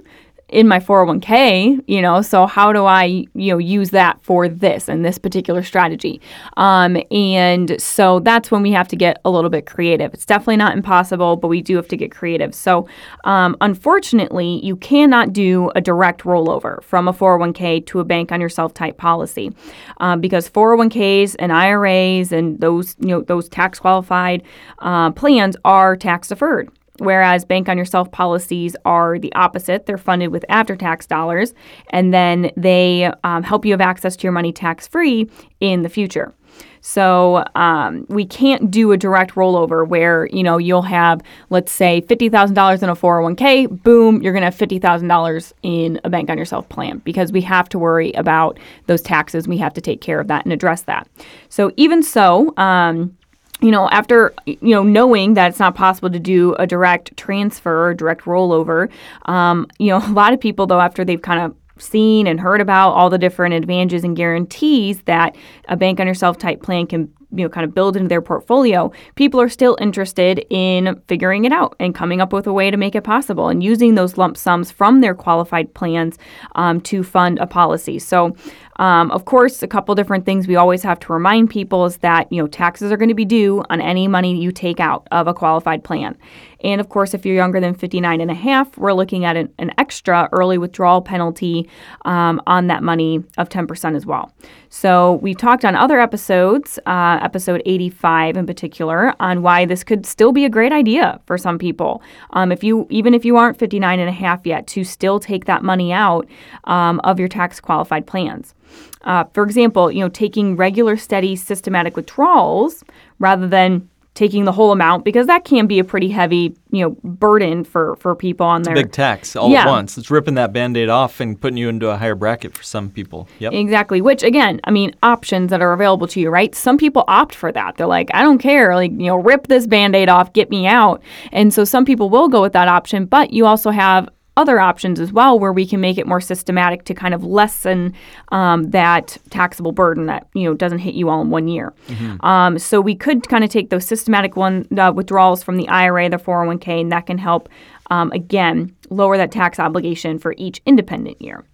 in 0.50 0.68
my 0.68 0.78
401k, 0.78 1.82
you 1.86 2.02
know, 2.02 2.22
so 2.22 2.46
how 2.46 2.72
do 2.72 2.84
I, 2.84 3.04
you 3.04 3.52
know, 3.52 3.58
use 3.58 3.90
that 3.90 4.20
for 4.22 4.48
this 4.48 4.88
and 4.88 5.04
this 5.04 5.18
particular 5.18 5.62
strategy? 5.62 6.20
Um, 6.56 6.96
and 7.10 7.80
so 7.80 8.20
that's 8.20 8.50
when 8.50 8.62
we 8.62 8.72
have 8.72 8.88
to 8.88 8.96
get 8.96 9.20
a 9.24 9.30
little 9.30 9.50
bit 9.50 9.66
creative. 9.66 10.12
It's 10.12 10.26
definitely 10.26 10.56
not 10.56 10.76
impossible, 10.76 11.36
but 11.36 11.48
we 11.48 11.62
do 11.62 11.76
have 11.76 11.88
to 11.88 11.96
get 11.96 12.10
creative. 12.10 12.54
So, 12.54 12.88
um, 13.24 13.56
unfortunately, 13.60 14.64
you 14.64 14.76
cannot 14.76 15.32
do 15.32 15.70
a 15.74 15.80
direct 15.80 16.22
rollover 16.22 16.82
from 16.82 17.08
a 17.08 17.12
401k 17.12 17.86
to 17.86 18.00
a 18.00 18.04
bank 18.04 18.32
on 18.32 18.40
yourself 18.40 18.74
type 18.74 18.96
policy 18.96 19.52
um, 19.98 20.20
because 20.20 20.48
401ks 20.50 21.36
and 21.38 21.52
IRAs 21.52 22.32
and 22.32 22.60
those, 22.60 22.96
you 23.00 23.08
know, 23.08 23.22
those 23.22 23.48
tax 23.48 23.78
qualified 23.78 24.42
uh, 24.80 25.10
plans 25.12 25.56
are 25.64 25.96
tax 25.96 26.28
deferred 26.28 26.70
whereas 27.00 27.44
bank 27.44 27.68
on 27.68 27.76
yourself 27.76 28.10
policies 28.12 28.76
are 28.84 29.18
the 29.18 29.32
opposite. 29.34 29.86
They're 29.86 29.98
funded 29.98 30.30
with 30.30 30.44
after 30.48 30.76
tax 30.76 31.06
dollars, 31.06 31.54
and 31.90 32.14
then 32.14 32.50
they 32.56 33.10
um, 33.24 33.42
help 33.42 33.64
you 33.64 33.72
have 33.72 33.80
access 33.80 34.16
to 34.16 34.22
your 34.24 34.32
money 34.32 34.52
tax 34.52 34.86
free 34.86 35.28
in 35.60 35.82
the 35.82 35.88
future. 35.88 36.34
So 36.80 37.44
um, 37.54 38.06
we 38.08 38.24
can't 38.24 38.70
do 38.70 38.92
a 38.92 38.96
direct 38.96 39.34
rollover 39.34 39.86
where 39.86 40.26
you 40.32 40.42
know 40.42 40.58
you'll 40.58 40.82
have 40.82 41.20
let's 41.50 41.70
say 41.72 42.00
fifty 42.02 42.28
thousand 42.28 42.54
dollars 42.54 42.82
in 42.82 42.88
a 42.88 42.94
four 42.94 43.14
hundred 43.16 43.22
one 43.24 43.36
k. 43.36 43.66
Boom, 43.66 44.22
you're 44.22 44.32
going 44.32 44.42
to 44.42 44.46
have 44.46 44.54
fifty 44.54 44.78
thousand 44.78 45.08
dollars 45.08 45.52
in 45.62 46.00
a 46.04 46.10
bank 46.10 46.30
on 46.30 46.38
yourself 46.38 46.68
plan 46.68 46.98
because 46.98 47.32
we 47.32 47.40
have 47.42 47.68
to 47.70 47.78
worry 47.78 48.12
about 48.12 48.58
those 48.86 49.02
taxes. 49.02 49.46
We 49.46 49.58
have 49.58 49.74
to 49.74 49.80
take 49.80 50.00
care 50.00 50.20
of 50.20 50.28
that 50.28 50.44
and 50.44 50.52
address 50.52 50.82
that. 50.82 51.08
So 51.48 51.72
even 51.76 52.02
so. 52.02 52.54
Um, 52.56 53.16
you 53.60 53.70
know, 53.70 53.88
after 53.90 54.32
you 54.46 54.74
know 54.74 54.82
knowing 54.82 55.34
that 55.34 55.50
it's 55.50 55.58
not 55.58 55.74
possible 55.74 56.10
to 56.10 56.18
do 56.18 56.54
a 56.54 56.66
direct 56.66 57.16
transfer 57.16 57.88
or 57.88 57.94
direct 57.94 58.24
rollover, 58.24 58.90
um, 59.26 59.66
you 59.78 59.88
know, 59.88 59.98
a 60.04 60.12
lot 60.12 60.32
of 60.32 60.40
people 60.40 60.66
though 60.66 60.80
after 60.80 61.04
they've 61.04 61.22
kind 61.22 61.40
of 61.40 61.54
seen 61.82 62.26
and 62.26 62.40
heard 62.40 62.60
about 62.60 62.90
all 62.90 63.08
the 63.08 63.18
different 63.18 63.54
advantages 63.54 64.04
and 64.04 64.16
guarantees 64.16 65.00
that 65.02 65.34
a 65.68 65.76
bank 65.76 65.98
on 65.98 66.06
yourself 66.06 66.36
type 66.36 66.62
plan 66.62 66.86
can 66.86 67.12
you 67.32 67.44
know 67.44 67.48
kind 67.48 67.64
of 67.64 67.74
build 67.74 67.96
into 67.96 68.08
their 68.08 68.22
portfolio 68.22 68.90
people 69.14 69.40
are 69.40 69.48
still 69.48 69.76
interested 69.80 70.44
in 70.50 71.00
figuring 71.06 71.44
it 71.44 71.52
out 71.52 71.76
and 71.78 71.94
coming 71.94 72.20
up 72.20 72.32
with 72.32 72.46
a 72.46 72.52
way 72.52 72.70
to 72.70 72.76
make 72.76 72.94
it 72.94 73.02
possible 73.02 73.48
and 73.48 73.62
using 73.62 73.94
those 73.94 74.16
lump 74.16 74.36
sums 74.36 74.70
from 74.70 75.00
their 75.00 75.14
qualified 75.14 75.72
plans 75.74 76.18
um, 76.54 76.80
to 76.80 77.02
fund 77.02 77.38
a 77.38 77.46
policy. 77.46 77.98
So 77.98 78.34
um, 78.76 79.10
of 79.10 79.24
course 79.24 79.62
a 79.62 79.68
couple 79.68 79.94
different 79.94 80.24
things 80.24 80.48
we 80.48 80.56
always 80.56 80.82
have 80.82 80.98
to 81.00 81.12
remind 81.12 81.50
people 81.50 81.84
is 81.84 81.98
that 81.98 82.30
you 82.32 82.40
know 82.42 82.48
taxes 82.48 82.90
are 82.90 82.96
going 82.96 83.08
to 83.08 83.14
be 83.14 83.24
due 83.24 83.62
on 83.70 83.80
any 83.80 84.08
money 84.08 84.40
you 84.40 84.50
take 84.50 84.80
out 84.80 85.06
of 85.10 85.26
a 85.26 85.34
qualified 85.34 85.84
plan 85.84 86.16
and 86.62 86.80
of 86.80 86.88
course, 86.88 87.14
if 87.14 87.24
you're 87.24 87.34
younger 87.34 87.60
than 87.60 87.74
59 87.74 88.20
and 88.20 88.30
a 88.30 88.34
half, 88.34 88.76
we're 88.76 88.92
looking 88.92 89.24
at 89.24 89.36
an, 89.36 89.52
an 89.58 89.72
extra 89.78 90.28
early 90.32 90.58
withdrawal 90.58 91.02
penalty 91.02 91.68
um, 92.04 92.40
on 92.46 92.66
that 92.68 92.82
money 92.82 93.22
of 93.38 93.48
10% 93.48 93.96
as 93.96 94.06
well. 94.06 94.32
So 94.68 95.14
we 95.14 95.34
talked 95.34 95.64
on 95.64 95.74
other 95.74 96.00
episodes, 96.00 96.78
uh, 96.86 97.18
episode 97.22 97.62
85 97.66 98.36
in 98.36 98.46
particular, 98.46 99.14
on 99.20 99.42
why 99.42 99.64
this 99.64 99.82
could 99.82 100.06
still 100.06 100.32
be 100.32 100.44
a 100.44 100.48
great 100.48 100.72
idea 100.72 101.20
for 101.26 101.36
some 101.36 101.58
people. 101.58 102.02
Um, 102.30 102.52
if 102.52 102.62
you 102.62 102.86
even 102.90 103.14
if 103.14 103.24
you 103.24 103.36
aren't 103.36 103.58
59 103.58 103.98
and 103.98 104.08
a 104.08 104.12
half 104.12 104.46
yet, 104.46 104.66
to 104.68 104.84
still 104.84 105.18
take 105.18 105.46
that 105.46 105.64
money 105.64 105.92
out 105.92 106.28
um, 106.64 107.00
of 107.04 107.18
your 107.18 107.28
tax 107.28 107.60
qualified 107.60 108.06
plans. 108.06 108.54
Uh, 109.02 109.24
for 109.34 109.42
example, 109.42 109.90
you 109.90 110.00
know, 110.00 110.08
taking 110.08 110.56
regular, 110.56 110.96
steady, 110.96 111.34
systematic 111.34 111.96
withdrawals 111.96 112.84
rather 113.18 113.48
than 113.48 113.88
taking 114.20 114.44
the 114.44 114.52
whole 114.52 114.70
amount 114.70 115.02
because 115.02 115.26
that 115.28 115.46
can 115.46 115.66
be 115.66 115.78
a 115.78 115.84
pretty 115.84 116.10
heavy, 116.10 116.54
you 116.70 116.84
know, 116.84 116.90
burden 117.02 117.64
for 117.64 117.96
for 117.96 118.14
people 118.14 118.44
on 118.44 118.60
their 118.64 118.74
Big 118.74 118.92
tax 118.92 119.34
all 119.34 119.48
Yeah. 119.50 119.62
at 119.62 119.68
once. 119.68 119.96
It's 119.96 120.10
ripping 120.10 120.34
that 120.34 120.52
band 120.52 120.76
aid 120.76 120.90
off 120.90 121.20
and 121.20 121.40
putting 121.40 121.56
you 121.56 121.70
into 121.70 121.88
a 121.88 121.96
higher 121.96 122.14
bracket 122.14 122.54
for 122.54 122.62
some 122.62 122.90
people. 122.90 123.28
Yep. 123.38 123.54
Exactly. 123.54 124.02
Which 124.02 124.22
again, 124.22 124.60
I 124.64 124.72
mean, 124.72 124.94
options 125.02 125.48
that 125.48 125.62
are 125.62 125.72
available 125.72 126.06
to 126.08 126.20
you, 126.20 126.28
right? 126.28 126.54
Some 126.54 126.76
people 126.76 127.04
opt 127.08 127.34
for 127.34 127.50
that. 127.50 127.78
They're 127.78 127.86
like, 127.86 128.10
I 128.12 128.20
don't 128.20 128.36
care, 128.36 128.74
like, 128.74 128.90
you 128.90 129.06
know, 129.06 129.16
rip 129.16 129.46
this 129.46 129.66
band-aid 129.66 130.10
off, 130.10 130.34
get 130.34 130.50
me 130.50 130.66
out. 130.66 131.00
And 131.32 131.54
so 131.54 131.64
some 131.64 131.86
people 131.86 132.10
will 132.10 132.28
go 132.28 132.42
with 132.42 132.52
that 132.52 132.68
option, 132.68 133.06
but 133.06 133.32
you 133.32 133.46
also 133.46 133.70
have 133.70 134.06
other 134.40 134.58
options 134.58 134.98
as 134.98 135.12
well 135.12 135.38
where 135.38 135.52
we 135.52 135.66
can 135.66 135.80
make 135.80 135.98
it 135.98 136.06
more 136.06 136.20
systematic 136.20 136.84
to 136.84 136.94
kind 136.94 137.12
of 137.12 137.22
lessen 137.22 137.94
um, 138.32 138.70
that 138.70 139.18
taxable 139.28 139.72
burden 139.72 140.06
that 140.06 140.26
you 140.34 140.44
know 140.44 140.54
doesn't 140.54 140.78
hit 140.78 140.94
you 140.94 141.08
all 141.10 141.20
in 141.20 141.28
one 141.30 141.46
year. 141.46 141.72
Um, 142.20 142.58
so 142.58 142.80
we 142.80 142.94
could 142.94 143.28
kind 143.28 143.44
of 143.44 143.50
take 143.50 143.68
those 143.70 143.84
systematic 143.84 144.36
one 144.36 144.66
uh, 144.78 144.92
withdrawals 144.94 145.42
from 145.42 145.56
the 145.58 145.68
IRA, 145.68 146.08
the 146.08 146.16
401k, 146.16 146.80
and 146.80 146.90
that 146.92 147.06
can 147.06 147.18
help 147.18 147.48
um, 147.90 148.10
again 148.12 148.74
lower 148.90 149.16
that 149.16 149.30
tax 149.30 149.58
obligation 149.58 150.18
for 150.18 150.34
each 150.36 150.60
independent 150.66 151.20
year. 151.22 151.44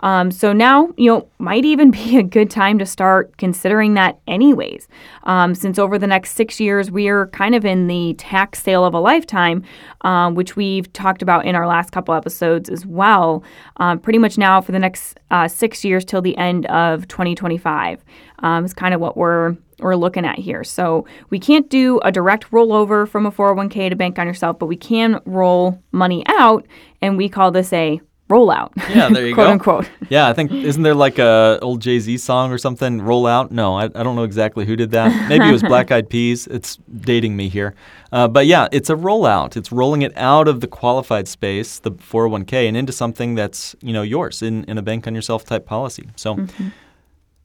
Um, 0.00 0.30
so 0.30 0.52
now, 0.52 0.92
you 0.96 1.10
know, 1.10 1.28
might 1.38 1.64
even 1.64 1.90
be 1.90 2.18
a 2.18 2.22
good 2.22 2.50
time 2.50 2.78
to 2.78 2.86
start 2.86 3.36
considering 3.38 3.94
that, 3.94 4.18
anyways. 4.26 4.88
Um, 5.24 5.54
since 5.54 5.78
over 5.78 5.98
the 5.98 6.06
next 6.06 6.32
six 6.32 6.60
years, 6.60 6.90
we 6.90 7.08
are 7.08 7.28
kind 7.28 7.54
of 7.54 7.64
in 7.64 7.86
the 7.86 8.14
tax 8.14 8.62
sale 8.62 8.84
of 8.84 8.94
a 8.94 9.00
lifetime, 9.00 9.64
um, 10.02 10.34
which 10.34 10.56
we've 10.56 10.92
talked 10.92 11.22
about 11.22 11.46
in 11.46 11.54
our 11.54 11.66
last 11.66 11.92
couple 11.92 12.14
episodes 12.14 12.68
as 12.68 12.84
well. 12.84 13.42
Um, 13.78 13.98
pretty 13.98 14.18
much 14.18 14.36
now 14.38 14.60
for 14.60 14.72
the 14.72 14.78
next 14.78 15.18
uh, 15.30 15.48
six 15.48 15.84
years 15.84 16.04
till 16.04 16.22
the 16.22 16.36
end 16.36 16.66
of 16.66 17.08
2025 17.08 18.04
um, 18.40 18.64
is 18.64 18.74
kind 18.74 18.94
of 18.94 19.00
what 19.00 19.16
we're 19.16 19.56
we're 19.82 19.96
looking 19.96 20.24
at 20.24 20.38
here. 20.38 20.64
So 20.64 21.06
we 21.30 21.38
can't 21.38 21.68
do 21.68 22.00
a 22.00 22.12
direct 22.12 22.50
rollover 22.50 23.08
from 23.08 23.26
a 23.26 23.32
401k 23.32 23.90
to 23.90 23.96
bank 23.96 24.18
on 24.18 24.26
yourself, 24.26 24.58
but 24.58 24.66
we 24.66 24.76
can 24.76 25.20
roll 25.24 25.82
money 25.92 26.24
out, 26.26 26.66
and 27.00 27.16
we 27.16 27.28
call 27.28 27.50
this 27.50 27.72
a 27.72 28.00
rollout. 28.32 28.70
Yeah, 28.94 29.10
there 29.10 29.26
you 29.26 29.34
quote 29.38 29.46
go. 29.46 29.52
unquote. 29.52 29.90
Yeah, 30.08 30.28
I 30.28 30.32
think 30.32 30.50
isn't 30.52 30.82
there 30.82 30.94
like 30.94 31.18
a 31.18 31.58
old 31.60 31.80
Jay 31.82 31.98
Z 31.98 32.16
song 32.18 32.50
or 32.50 32.58
something? 32.58 33.00
Roll 33.02 33.26
out? 33.26 33.52
No, 33.52 33.76
I, 33.76 33.84
I 33.84 34.02
don't 34.02 34.16
know 34.16 34.22
exactly 34.24 34.64
who 34.64 34.74
did 34.74 34.90
that. 34.92 35.10
Maybe 35.28 35.46
it 35.48 35.52
was 35.52 35.62
Black 35.62 35.90
Eyed 35.90 36.08
Peas. 36.08 36.46
It's 36.46 36.78
dating 37.00 37.36
me 37.36 37.48
here, 37.48 37.74
uh, 38.10 38.28
but 38.28 38.46
yeah, 38.46 38.68
it's 38.72 38.90
a 38.90 38.94
rollout. 38.94 39.56
It's 39.56 39.70
rolling 39.70 40.02
it 40.02 40.16
out 40.16 40.48
of 40.48 40.60
the 40.60 40.66
qualified 40.66 41.28
space, 41.28 41.78
the 41.78 41.92
401k, 41.92 42.68
and 42.68 42.76
into 42.76 42.92
something 42.92 43.34
that's 43.34 43.76
you 43.82 43.92
know 43.92 44.02
yours 44.02 44.42
in, 44.42 44.64
in 44.64 44.78
a 44.78 44.82
bank 44.82 45.06
on 45.06 45.14
yourself 45.14 45.44
type 45.44 45.66
policy. 45.66 46.08
So. 46.16 46.46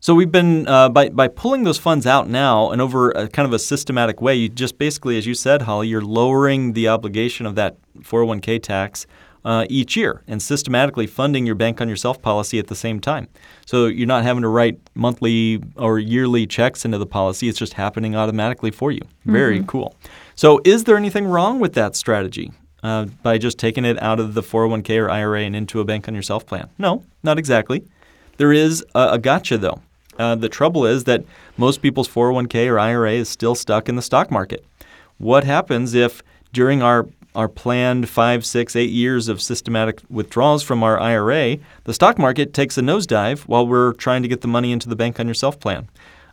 So 0.08 0.16
we've 0.16 0.32
been 0.32 0.66
uh, 0.70 0.88
by 0.88 1.10
by 1.10 1.28
pulling 1.28 1.66
those 1.66 1.78
funds 1.78 2.08
out 2.08 2.30
now 2.30 2.72
and 2.72 2.82
over 2.82 3.12
a 3.12 3.28
kind 3.28 3.46
of 3.46 3.52
a 3.52 3.60
systematic 3.60 4.22
way. 4.22 4.36
You 4.36 4.48
just 4.48 4.78
basically, 4.78 5.18
as 5.18 5.28
you 5.28 5.34
said, 5.34 5.64
Holly, 5.64 5.90
you're 5.90 6.00
lowering 6.00 6.72
the 6.72 6.88
obligation 6.88 7.46
of 7.46 7.56
that 7.56 7.76
401k 8.00 8.64
tax 8.64 9.06
uh, 9.44 9.66
each 9.70 9.98
year 9.98 10.24
and 10.26 10.42
systematically 10.42 11.08
funding 11.08 11.46
your 11.46 11.56
bank 11.56 11.82
on 11.82 11.90
yourself 11.90 12.22
policy 12.22 12.58
at 12.58 12.68
the 12.68 12.74
same 12.74 13.02
time. 13.02 13.28
So 13.66 13.88
you're 13.88 14.08
not 14.08 14.24
having 14.24 14.44
to 14.44 14.48
write 14.48 14.80
monthly 14.94 15.62
or 15.76 16.00
yearly 16.00 16.48
checks 16.48 16.86
into 16.86 16.98
the 16.98 17.06
policy. 17.06 17.50
It's 17.50 17.60
just 17.60 17.74
happening 17.74 18.16
automatically 18.16 18.72
for 18.72 18.94
you. 18.94 19.02
Very 19.26 19.62
cool. 19.68 19.98
So 20.36 20.62
is 20.64 20.86
there 20.86 20.96
anything 20.96 21.28
wrong 21.28 21.60
with 21.60 21.74
that 21.74 21.98
strategy? 21.98 22.54
Uh, 22.82 23.08
by 23.24 23.38
just 23.38 23.60
taking 23.60 23.84
it 23.84 24.02
out 24.02 24.22
of 24.22 24.36
the 24.36 24.42
401k 24.42 25.02
or 25.02 25.10
IRA 25.10 25.42
and 25.42 25.54
into 25.54 25.82
a 25.82 25.84
bank 25.84 26.08
on 26.08 26.16
yourself 26.16 26.46
plan? 26.46 26.70
No, 26.78 27.04
not 27.24 27.38
exactly. 27.38 27.84
There 28.38 28.54
is 28.54 28.86
a, 28.96 29.10
a 29.14 29.20
gotcha 29.20 29.58
though. 29.58 29.82
Uh, 30.18 30.36
the 30.36 30.50
trouble 30.50 30.86
is 30.86 31.04
that 31.06 31.24
most 31.58 31.82
people's 31.82 32.08
401k 32.08 32.70
or 32.70 32.80
IRA 32.80 33.14
is 33.14 33.30
still 33.30 33.56
stuck 33.56 33.88
in 33.88 33.96
the 33.96 34.02
stock 34.02 34.32
market. 34.32 34.66
What 35.18 35.44
happens 35.44 35.94
if 35.94 36.24
during 36.54 36.82
our 36.82 37.08
our 37.36 37.48
planned 37.48 38.10
five, 38.10 38.44
six, 38.44 38.76
eight 38.76 38.90
years 38.90 39.28
of 39.28 39.40
systematic 39.40 40.02
withdrawals 40.10 40.64
from 40.64 40.82
our 40.82 41.00
IRA, 41.00 41.58
the 41.84 41.94
stock 41.94 42.18
market 42.18 42.52
takes 42.52 42.80
a 42.80 42.82
nosedive 42.82 43.42
while 43.42 43.68
we're 43.68 43.94
trying 43.94 44.24
to 44.24 44.28
get 44.28 44.42
the 44.42 44.48
money 44.48 44.72
into 44.72 44.90
the 44.90 44.96
bank 44.96 45.20
on 45.20 45.28
yourself 45.28 45.60
plan? 45.60 45.88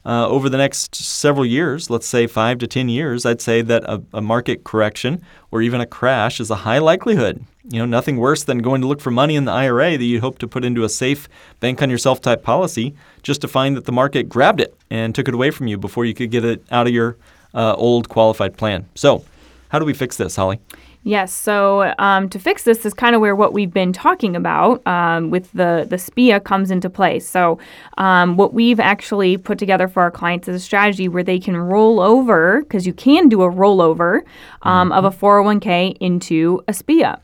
Uh, 0.06 0.28
over 0.28 0.50
the 0.50 0.58
next 0.58 0.94
several 0.94 1.46
years, 1.46 1.88
let's 1.88 2.06
say 2.06 2.26
five 2.26 2.58
to 2.58 2.66
10 2.66 2.90
years, 2.90 3.24
I'd 3.24 3.40
say 3.40 3.62
that 3.62 3.84
a, 3.84 4.02
a 4.12 4.20
market 4.20 4.62
correction 4.62 5.22
or 5.50 5.62
even 5.62 5.80
a 5.80 5.86
crash 5.86 6.40
is 6.40 6.50
a 6.50 6.56
high 6.56 6.78
likelihood. 6.78 7.44
You 7.70 7.78
know, 7.78 7.86
nothing 7.86 8.18
worse 8.18 8.44
than 8.44 8.58
going 8.58 8.82
to 8.82 8.86
look 8.86 9.00
for 9.00 9.10
money 9.10 9.34
in 9.34 9.46
the 9.46 9.52
IRA 9.52 9.96
that 9.96 10.04
you 10.04 10.20
hope 10.20 10.38
to 10.40 10.48
put 10.48 10.64
into 10.64 10.84
a 10.84 10.90
safe 10.90 11.26
bank 11.60 11.80
on 11.80 11.88
yourself 11.88 12.20
type 12.20 12.42
policy 12.42 12.94
just 13.22 13.40
to 13.40 13.48
find 13.48 13.76
that 13.76 13.86
the 13.86 13.92
market 13.92 14.28
grabbed 14.28 14.60
it 14.60 14.76
and 14.90 15.14
took 15.14 15.28
it 15.28 15.34
away 15.34 15.50
from 15.50 15.68
you 15.68 15.78
before 15.78 16.04
you 16.04 16.12
could 16.12 16.30
get 16.30 16.44
it 16.44 16.62
out 16.70 16.86
of 16.86 16.92
your 16.92 17.16
uh, 17.54 17.74
old 17.76 18.10
qualified 18.10 18.58
plan. 18.58 18.86
So, 18.94 19.24
how 19.70 19.78
do 19.78 19.86
we 19.86 19.94
fix 19.94 20.18
this, 20.18 20.36
Holly? 20.36 20.60
Yes. 21.06 21.34
So 21.34 21.94
um, 21.98 22.30
to 22.30 22.38
fix 22.38 22.62
this 22.64 22.86
is 22.86 22.94
kind 22.94 23.14
of 23.14 23.20
where 23.20 23.36
what 23.36 23.52
we've 23.52 23.72
been 23.72 23.92
talking 23.92 24.34
about 24.34 24.84
um, 24.86 25.28
with 25.28 25.52
the 25.52 25.86
the 25.88 25.98
SPIA 25.98 26.40
comes 26.40 26.70
into 26.70 26.88
play. 26.88 27.20
So 27.20 27.58
um, 27.98 28.38
what 28.38 28.54
we've 28.54 28.80
actually 28.80 29.36
put 29.36 29.58
together 29.58 29.86
for 29.86 30.02
our 30.02 30.10
clients 30.10 30.48
is 30.48 30.56
a 30.56 30.64
strategy 30.64 31.08
where 31.08 31.22
they 31.22 31.38
can 31.38 31.58
roll 31.58 32.00
over 32.00 32.62
because 32.62 32.86
you 32.86 32.94
can 32.94 33.28
do 33.28 33.42
a 33.42 33.50
rollover 33.50 34.22
um, 34.62 34.92
of 34.92 35.04
a 35.04 35.10
401k 35.10 35.98
into 36.00 36.62
a 36.68 36.72
SPIA. 36.72 37.20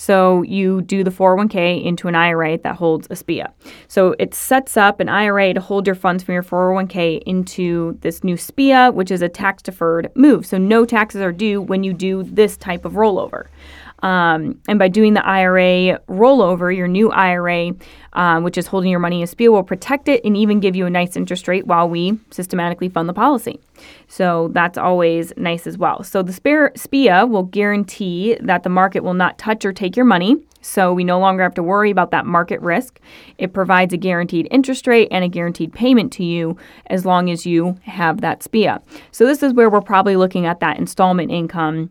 So 0.00 0.42
you 0.42 0.82
do 0.82 1.02
the 1.02 1.10
401k 1.10 1.84
into 1.84 2.06
an 2.06 2.14
IRA 2.14 2.56
that 2.58 2.76
holds 2.76 3.08
a 3.10 3.16
SPIA. 3.16 3.52
So 3.88 4.14
it 4.20 4.32
sets 4.32 4.76
up 4.76 5.00
an 5.00 5.08
IRA 5.08 5.52
to 5.54 5.60
hold 5.60 5.88
your 5.88 5.96
funds 5.96 6.22
from 6.22 6.34
your 6.34 6.44
401k 6.44 7.20
into 7.24 7.98
this 8.00 8.22
new 8.22 8.36
SPIA, 8.36 8.92
which 8.92 9.10
is 9.10 9.22
a 9.22 9.28
tax 9.28 9.60
deferred 9.60 10.12
move. 10.14 10.46
So 10.46 10.56
no 10.56 10.84
taxes 10.84 11.20
are 11.20 11.32
due 11.32 11.60
when 11.60 11.82
you 11.82 11.92
do 11.92 12.22
this 12.22 12.56
type 12.56 12.84
of 12.84 12.92
rollover. 12.92 13.48
Um, 14.02 14.60
and 14.68 14.78
by 14.78 14.88
doing 14.88 15.14
the 15.14 15.26
IRA 15.26 15.98
rollover, 16.08 16.74
your 16.74 16.88
new 16.88 17.10
IRA, 17.10 17.72
um, 18.12 18.44
which 18.44 18.56
is 18.56 18.66
holding 18.66 18.90
your 18.90 19.00
money 19.00 19.20
in 19.20 19.26
SPIA, 19.26 19.50
will 19.50 19.62
protect 19.62 20.08
it 20.08 20.24
and 20.24 20.36
even 20.36 20.60
give 20.60 20.76
you 20.76 20.86
a 20.86 20.90
nice 20.90 21.16
interest 21.16 21.48
rate 21.48 21.66
while 21.66 21.88
we 21.88 22.18
systematically 22.30 22.88
fund 22.88 23.08
the 23.08 23.12
policy. 23.12 23.60
So 24.06 24.48
that's 24.52 24.78
always 24.78 25.32
nice 25.36 25.66
as 25.66 25.76
well. 25.76 26.02
So 26.02 26.22
the 26.22 26.32
SPIA 26.32 27.26
will 27.26 27.44
guarantee 27.44 28.36
that 28.40 28.62
the 28.62 28.70
market 28.70 29.02
will 29.02 29.14
not 29.14 29.38
touch 29.38 29.64
or 29.64 29.72
take 29.72 29.96
your 29.96 30.06
money. 30.06 30.36
So 30.60 30.92
we 30.92 31.04
no 31.04 31.20
longer 31.20 31.42
have 31.44 31.54
to 31.54 31.62
worry 31.62 31.90
about 31.90 32.10
that 32.10 32.26
market 32.26 32.60
risk. 32.60 33.00
It 33.38 33.52
provides 33.52 33.94
a 33.94 33.96
guaranteed 33.96 34.48
interest 34.50 34.86
rate 34.86 35.08
and 35.10 35.24
a 35.24 35.28
guaranteed 35.28 35.72
payment 35.72 36.12
to 36.14 36.24
you 36.24 36.56
as 36.86 37.06
long 37.06 37.30
as 37.30 37.46
you 37.46 37.78
have 37.82 38.20
that 38.20 38.42
SPIA. 38.42 38.82
So 39.12 39.24
this 39.24 39.42
is 39.42 39.52
where 39.52 39.70
we're 39.70 39.80
probably 39.80 40.16
looking 40.16 40.46
at 40.46 40.60
that 40.60 40.78
installment 40.78 41.30
income 41.30 41.90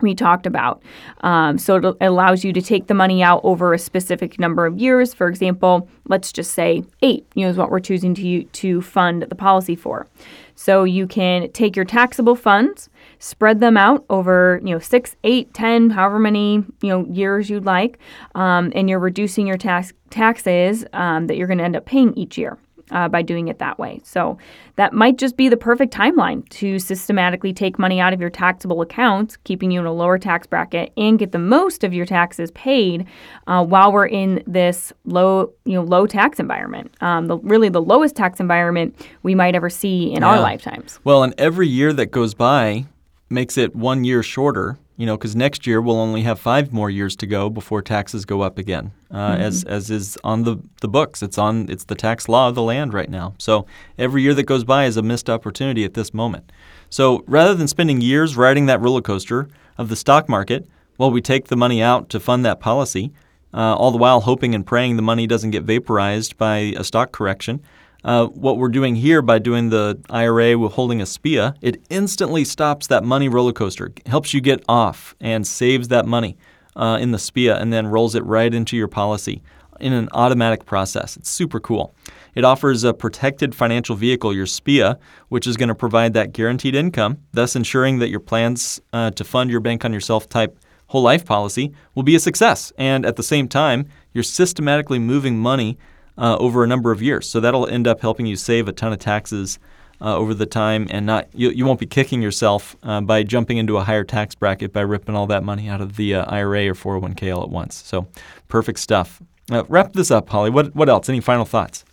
we 0.00 0.14
talked 0.14 0.46
about. 0.46 0.82
Um, 1.20 1.58
so 1.58 1.76
it 1.76 1.96
allows 2.00 2.44
you 2.44 2.52
to 2.52 2.62
take 2.62 2.86
the 2.86 2.94
money 2.94 3.22
out 3.22 3.40
over 3.44 3.72
a 3.72 3.78
specific 3.78 4.38
number 4.38 4.66
of 4.66 4.78
years. 4.78 5.14
For 5.14 5.28
example, 5.28 5.88
let's 6.08 6.32
just 6.32 6.52
say 6.52 6.84
eight, 7.02 7.26
you 7.34 7.44
know, 7.44 7.50
is 7.50 7.56
what 7.56 7.70
we're 7.70 7.80
choosing 7.80 8.14
to 8.14 8.44
to 8.44 8.82
fund 8.82 9.22
the 9.22 9.34
policy 9.34 9.76
for. 9.76 10.06
So 10.54 10.84
you 10.84 11.06
can 11.06 11.50
take 11.52 11.76
your 11.76 11.84
taxable 11.84 12.34
funds, 12.34 12.88
spread 13.18 13.60
them 13.60 13.76
out 13.76 14.06
over, 14.08 14.60
you 14.64 14.70
know, 14.70 14.78
six, 14.78 15.14
eight, 15.22 15.52
ten, 15.52 15.90
however 15.90 16.18
many 16.18 16.64
you 16.80 16.88
know 16.88 17.04
years 17.06 17.50
you'd 17.50 17.66
like, 17.66 17.98
um, 18.34 18.72
and 18.74 18.88
you're 18.88 18.98
reducing 18.98 19.46
your 19.46 19.58
tax 19.58 19.92
taxes 20.10 20.84
um, 20.92 21.26
that 21.26 21.36
you're 21.36 21.46
going 21.46 21.58
to 21.58 21.64
end 21.64 21.76
up 21.76 21.84
paying 21.84 22.14
each 22.14 22.38
year 22.38 22.58
uh, 22.90 23.08
by 23.08 23.22
doing 23.22 23.48
it 23.48 23.58
that 23.58 23.78
way. 23.78 24.00
So 24.04 24.38
that 24.76 24.92
might 24.92 25.16
just 25.16 25.36
be 25.36 25.48
the 25.48 25.56
perfect 25.56 25.92
timeline 25.92 26.48
to 26.50 26.78
systematically 26.78 27.52
take 27.52 27.78
money 27.78 28.00
out 28.00 28.12
of 28.12 28.20
your 28.20 28.30
taxable 28.30 28.80
accounts, 28.82 29.36
keeping 29.38 29.70
you 29.70 29.80
in 29.80 29.86
a 29.86 29.92
lower 29.92 30.18
tax 30.18 30.46
bracket, 30.46 30.92
and 30.96 31.18
get 31.18 31.32
the 31.32 31.38
most 31.38 31.84
of 31.84 31.92
your 31.92 32.06
taxes 32.06 32.50
paid 32.52 33.06
uh, 33.46 33.64
while 33.64 33.92
we're 33.92 34.06
in 34.06 34.42
this 34.46 34.92
low, 35.04 35.52
you 35.64 35.74
know, 35.74 35.82
low 35.82 36.06
tax 36.06 36.38
environment. 36.38 36.94
Um, 37.00 37.26
the 37.26 37.38
really 37.38 37.68
the 37.68 37.82
lowest 37.82 38.16
tax 38.16 38.40
environment 38.40 39.06
we 39.22 39.34
might 39.34 39.54
ever 39.54 39.70
see 39.70 40.12
in 40.12 40.22
our 40.22 40.40
lifetimes. 40.40 41.00
Well, 41.04 41.22
and 41.22 41.34
every 41.38 41.68
year 41.68 41.92
that 41.92 42.06
goes 42.06 42.34
by 42.34 42.86
makes 43.28 43.58
it 43.58 43.74
one 43.74 44.04
year 44.04 44.22
shorter, 44.22 44.78
you 44.96 45.04
know, 45.04 45.16
because 45.16 45.36
next 45.36 45.66
year 45.66 45.80
we'll 45.80 45.98
only 45.98 46.22
have 46.22 46.38
five 46.40 46.72
more 46.72 46.88
years 46.88 47.16
to 47.16 47.26
go 47.26 47.50
before 47.50 47.82
taxes 47.82 48.24
go 48.24 48.40
up 48.40 48.58
again, 48.58 48.92
uh, 49.10 49.36
as 49.38 49.62
as 49.64 49.90
is 49.90 50.16
on 50.24 50.44
the, 50.44 50.56
the 50.80 50.88
books. 50.88 51.22
It's 51.22 51.38
on 51.38 51.68
it's 51.68 51.84
the 51.84 51.94
tax 51.94 52.28
law 52.28 52.48
of 52.48 52.54
the 52.54 52.62
land 52.62 52.94
right 52.94 53.10
now. 53.10 53.34
So 53.38 53.66
every 53.98 54.22
year 54.22 54.34
that 54.34 54.44
goes 54.44 54.64
by 54.64 54.86
is 54.86 54.96
a 54.96 55.02
missed 55.02 55.28
opportunity 55.28 55.84
at 55.84 55.94
this 55.94 56.14
moment. 56.14 56.50
So 56.88 57.22
rather 57.26 57.54
than 57.54 57.68
spending 57.68 58.00
years 58.00 58.36
riding 58.36 58.66
that 58.66 58.80
roller 58.80 59.02
coaster 59.02 59.48
of 59.76 59.88
the 59.88 59.96
stock 59.96 60.28
market, 60.28 60.66
while 60.96 61.10
we 61.10 61.20
take 61.20 61.48
the 61.48 61.56
money 61.56 61.82
out 61.82 62.08
to 62.10 62.20
fund 62.20 62.44
that 62.46 62.60
policy, 62.60 63.12
uh, 63.52 63.74
all 63.74 63.90
the 63.90 63.98
while 63.98 64.20
hoping 64.20 64.54
and 64.54 64.66
praying 64.66 64.96
the 64.96 65.02
money 65.02 65.26
doesn't 65.26 65.50
get 65.50 65.62
vaporized 65.62 66.36
by 66.38 66.56
a 66.76 66.84
stock 66.84 67.12
correction. 67.12 67.62
Uh, 68.04 68.26
what 68.26 68.58
we're 68.58 68.68
doing 68.68 68.94
here 68.94 69.22
by 69.22 69.38
doing 69.38 69.70
the 69.70 69.98
IRA 70.10 70.56
with 70.56 70.72
holding 70.72 71.00
a 71.00 71.06
SPIA, 71.06 71.54
it 71.60 71.82
instantly 71.90 72.44
stops 72.44 72.86
that 72.86 73.02
money 73.02 73.28
roller 73.28 73.52
coaster, 73.52 73.92
helps 74.06 74.32
you 74.32 74.40
get 74.40 74.62
off 74.68 75.16
and 75.20 75.46
saves 75.46 75.88
that 75.88 76.06
money 76.06 76.36
uh, 76.76 76.98
in 77.00 77.10
the 77.10 77.18
SPIA 77.18 77.56
and 77.56 77.72
then 77.72 77.86
rolls 77.86 78.14
it 78.14 78.24
right 78.24 78.52
into 78.52 78.76
your 78.76 78.88
policy 78.88 79.42
in 79.80 79.92
an 79.92 80.08
automatic 80.12 80.64
process. 80.64 81.16
It's 81.16 81.28
super 81.28 81.60
cool. 81.60 81.94
It 82.34 82.44
offers 82.44 82.84
a 82.84 82.94
protected 82.94 83.54
financial 83.54 83.96
vehicle, 83.96 84.34
your 84.34 84.46
SPIA, 84.46 84.98
which 85.28 85.46
is 85.46 85.56
going 85.56 85.68
to 85.68 85.74
provide 85.74 86.12
that 86.14 86.32
guaranteed 86.32 86.74
income, 86.74 87.18
thus 87.32 87.56
ensuring 87.56 87.98
that 87.98 88.10
your 88.10 88.20
plans 88.20 88.80
uh, 88.92 89.10
to 89.12 89.24
fund 89.24 89.50
your 89.50 89.60
bank 89.60 89.84
on 89.84 89.92
yourself 89.92 90.28
type 90.28 90.58
whole 90.88 91.02
life 91.02 91.24
policy 91.24 91.72
will 91.94 92.02
be 92.02 92.14
a 92.14 92.20
success. 92.20 92.72
And 92.78 93.04
at 93.04 93.16
the 93.16 93.22
same 93.22 93.48
time, 93.48 93.88
you're 94.12 94.22
systematically 94.22 94.98
moving 94.98 95.38
money 95.38 95.78
uh, 96.18 96.36
over 96.38 96.64
a 96.64 96.66
number 96.66 96.92
of 96.92 97.02
years. 97.02 97.28
So 97.28 97.40
that'll 97.40 97.66
end 97.66 97.86
up 97.86 98.00
helping 98.00 98.26
you 98.26 98.36
save 98.36 98.68
a 98.68 98.72
ton 98.72 98.92
of 98.92 98.98
taxes 98.98 99.58
uh, 100.00 100.14
over 100.14 100.34
the 100.34 100.46
time, 100.46 100.86
and 100.90 101.06
not 101.06 101.28
you, 101.32 101.48
you 101.50 101.64
won't 101.64 101.80
be 101.80 101.86
kicking 101.86 102.20
yourself 102.20 102.76
uh, 102.82 103.00
by 103.00 103.22
jumping 103.22 103.56
into 103.56 103.78
a 103.78 103.84
higher 103.84 104.04
tax 104.04 104.34
bracket 104.34 104.72
by 104.72 104.82
ripping 104.82 105.14
all 105.14 105.26
that 105.26 105.42
money 105.42 105.68
out 105.68 105.80
of 105.80 105.96
the 105.96 106.14
uh, 106.14 106.24
IRA 106.26 106.68
or 106.68 106.74
401k 106.74 107.34
all 107.34 107.42
at 107.42 107.48
once. 107.48 107.76
So 107.76 108.06
perfect 108.48 108.78
stuff. 108.78 109.22
Wrap 109.68 109.94
this 109.94 110.10
up, 110.10 110.28
Holly. 110.28 110.50
What 110.50 110.74
what 110.74 110.88
else? 110.88 111.08
Any 111.08 111.20
final 111.20 111.44
thoughts? 111.46 111.84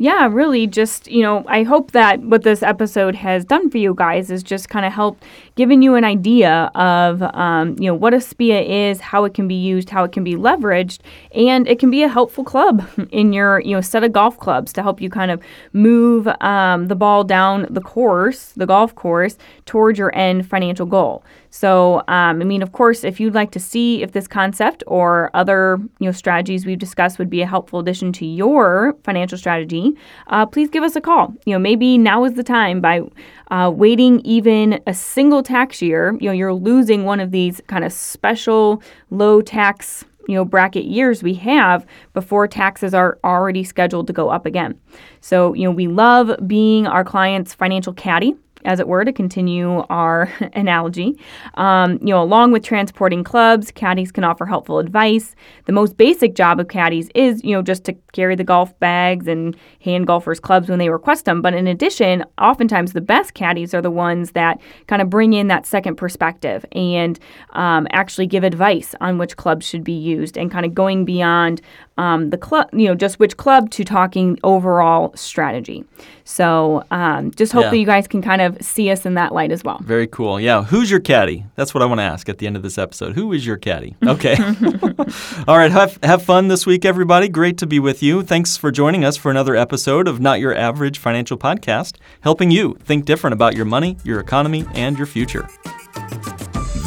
Yeah, 0.00 0.28
really, 0.30 0.68
just, 0.68 1.08
you 1.08 1.22
know, 1.22 1.42
I 1.48 1.64
hope 1.64 1.90
that 1.90 2.20
what 2.20 2.44
this 2.44 2.62
episode 2.62 3.16
has 3.16 3.44
done 3.44 3.68
for 3.68 3.78
you 3.78 3.94
guys 3.94 4.30
is 4.30 4.44
just 4.44 4.68
kind 4.68 4.86
of 4.86 4.92
helped 4.92 5.24
giving 5.56 5.82
you 5.82 5.96
an 5.96 6.04
idea 6.04 6.70
of, 6.76 7.20
um, 7.20 7.74
you 7.80 7.88
know, 7.88 7.94
what 7.94 8.14
a 8.14 8.20
SPIA 8.20 8.90
is, 8.90 9.00
how 9.00 9.24
it 9.24 9.34
can 9.34 9.48
be 9.48 9.56
used, 9.56 9.90
how 9.90 10.04
it 10.04 10.12
can 10.12 10.22
be 10.22 10.34
leveraged, 10.36 11.00
and 11.34 11.66
it 11.66 11.80
can 11.80 11.90
be 11.90 12.04
a 12.04 12.08
helpful 12.08 12.44
club 12.44 12.88
in 13.10 13.32
your, 13.32 13.58
you 13.58 13.74
know, 13.74 13.80
set 13.80 14.04
of 14.04 14.12
golf 14.12 14.38
clubs 14.38 14.72
to 14.74 14.84
help 14.84 15.00
you 15.00 15.10
kind 15.10 15.32
of 15.32 15.42
move 15.72 16.28
um, 16.42 16.86
the 16.86 16.94
ball 16.94 17.24
down 17.24 17.66
the 17.68 17.80
course, 17.80 18.52
the 18.56 18.66
golf 18.66 18.94
course, 18.94 19.36
towards 19.66 19.98
your 19.98 20.14
end 20.14 20.46
financial 20.48 20.86
goal. 20.86 21.24
So, 21.50 21.98
um, 22.08 22.40
I 22.40 22.44
mean, 22.44 22.62
of 22.62 22.72
course, 22.72 23.04
if 23.04 23.20
you'd 23.20 23.34
like 23.34 23.50
to 23.52 23.60
see 23.60 24.02
if 24.02 24.12
this 24.12 24.28
concept 24.28 24.84
or 24.86 25.30
other 25.34 25.78
you 25.98 26.06
know 26.06 26.12
strategies 26.12 26.66
we've 26.66 26.78
discussed 26.78 27.18
would 27.18 27.30
be 27.30 27.42
a 27.42 27.46
helpful 27.46 27.78
addition 27.78 28.12
to 28.14 28.26
your 28.26 28.96
financial 29.04 29.38
strategy, 29.38 29.94
uh, 30.28 30.46
please 30.46 30.68
give 30.68 30.82
us 30.82 30.96
a 30.96 31.00
call. 31.00 31.34
You 31.46 31.54
know, 31.54 31.58
maybe 31.58 31.98
now 31.98 32.24
is 32.24 32.34
the 32.34 32.42
time 32.42 32.80
by 32.80 33.02
uh, 33.50 33.70
waiting 33.74 34.20
even 34.20 34.80
a 34.86 34.94
single 34.94 35.42
tax 35.42 35.80
year. 35.80 36.16
You 36.20 36.28
know, 36.28 36.32
you're 36.32 36.54
losing 36.54 37.04
one 37.04 37.20
of 37.20 37.30
these 37.30 37.60
kind 37.66 37.84
of 37.84 37.92
special 37.92 38.82
low 39.10 39.40
tax 39.40 40.04
you 40.28 40.34
know 40.34 40.44
bracket 40.44 40.84
years 40.84 41.22
we 41.22 41.34
have 41.34 41.86
before 42.12 42.46
taxes 42.46 42.94
are 42.94 43.18
already 43.24 43.64
scheduled 43.64 44.06
to 44.06 44.12
go 44.12 44.28
up 44.28 44.46
again. 44.46 44.78
So, 45.20 45.54
you 45.54 45.64
know, 45.64 45.70
we 45.70 45.88
love 45.88 46.30
being 46.46 46.86
our 46.86 47.02
clients' 47.02 47.54
financial 47.54 47.94
caddy 47.94 48.36
as 48.64 48.80
it 48.80 48.88
were, 48.88 49.04
to 49.04 49.12
continue 49.12 49.84
our 49.88 50.30
analogy. 50.54 51.18
Um, 51.54 51.92
you 52.02 52.08
know, 52.08 52.22
along 52.22 52.52
with 52.52 52.62
transporting 52.64 53.22
clubs, 53.24 53.70
caddies 53.70 54.10
can 54.12 54.24
offer 54.24 54.46
helpful 54.46 54.78
advice. 54.78 55.34
The 55.66 55.72
most 55.72 55.96
basic 55.96 56.34
job 56.34 56.58
of 56.60 56.68
caddies 56.68 57.08
is, 57.14 57.42
you 57.44 57.52
know, 57.54 57.62
just 57.62 57.84
to 57.84 57.92
carry 58.12 58.34
the 58.34 58.44
golf 58.44 58.78
bags 58.80 59.26
and 59.28 59.56
hand 59.82 60.06
golfers 60.06 60.40
clubs 60.40 60.68
when 60.68 60.78
they 60.78 60.88
request 60.90 61.24
them. 61.24 61.40
But 61.42 61.54
in 61.54 61.66
addition, 61.66 62.24
oftentimes 62.40 62.92
the 62.92 63.00
best 63.00 63.34
caddies 63.34 63.74
are 63.74 63.82
the 63.82 63.90
ones 63.90 64.32
that 64.32 64.60
kind 64.86 65.00
of 65.02 65.08
bring 65.08 65.32
in 65.34 65.48
that 65.48 65.64
second 65.66 65.96
perspective 65.96 66.64
and 66.72 67.18
um, 67.52 67.86
actually 67.92 68.26
give 68.26 68.44
advice 68.44 68.94
on 69.00 69.18
which 69.18 69.36
clubs 69.36 69.66
should 69.66 69.84
be 69.84 69.92
used 69.92 70.36
and 70.36 70.50
kind 70.50 70.66
of 70.66 70.74
going 70.74 71.04
beyond 71.04 71.60
um, 71.96 72.30
the 72.30 72.38
club, 72.38 72.68
you 72.72 72.86
know, 72.86 72.94
just 72.94 73.18
which 73.18 73.36
club 73.36 73.70
to 73.70 73.84
talking 73.84 74.38
overall 74.44 75.12
strategy. 75.16 75.84
So 76.24 76.84
um, 76.90 77.30
just 77.32 77.52
hopefully 77.52 77.78
Yeah. 77.78 77.80
you 77.80 77.86
guys 77.86 78.06
can 78.06 78.22
kind 78.22 78.40
of 78.40 78.47
see 78.60 78.90
us 78.90 79.04
in 79.06 79.14
that 79.14 79.32
light 79.32 79.52
as 79.52 79.64
well. 79.64 79.78
Very 79.82 80.06
cool. 80.06 80.40
Yeah. 80.40 80.64
Who's 80.64 80.90
your 80.90 81.00
caddy? 81.00 81.44
That's 81.54 81.74
what 81.74 81.82
I 81.82 81.86
want 81.86 81.98
to 81.98 82.04
ask 82.04 82.28
at 82.28 82.38
the 82.38 82.46
end 82.46 82.56
of 82.56 82.62
this 82.62 82.78
episode. 82.78 83.14
Who 83.14 83.32
is 83.32 83.46
your 83.46 83.56
caddy? 83.56 83.96
Okay. 84.08 84.36
All 85.46 85.58
right. 85.58 85.70
Have, 85.70 85.98
have 86.02 86.22
fun 86.22 86.48
this 86.48 86.64
week, 86.64 86.86
everybody. 86.86 87.28
Great 87.28 87.58
to 87.58 87.66
be 87.66 87.78
with 87.78 88.02
you. 88.02 88.22
Thanks 88.22 88.56
for 88.56 88.70
joining 88.70 89.04
us 89.04 89.18
for 89.18 89.30
another 89.30 89.54
episode 89.54 90.08
of 90.08 90.18
Not 90.18 90.40
Your 90.40 90.54
Average 90.54 90.98
Financial 90.98 91.36
Podcast, 91.36 91.96
helping 92.22 92.50
you 92.50 92.78
think 92.82 93.04
different 93.04 93.34
about 93.34 93.54
your 93.54 93.66
money, 93.66 93.98
your 94.02 94.18
economy, 94.18 94.64
and 94.74 94.96
your 94.96 95.06
future. 95.06 95.46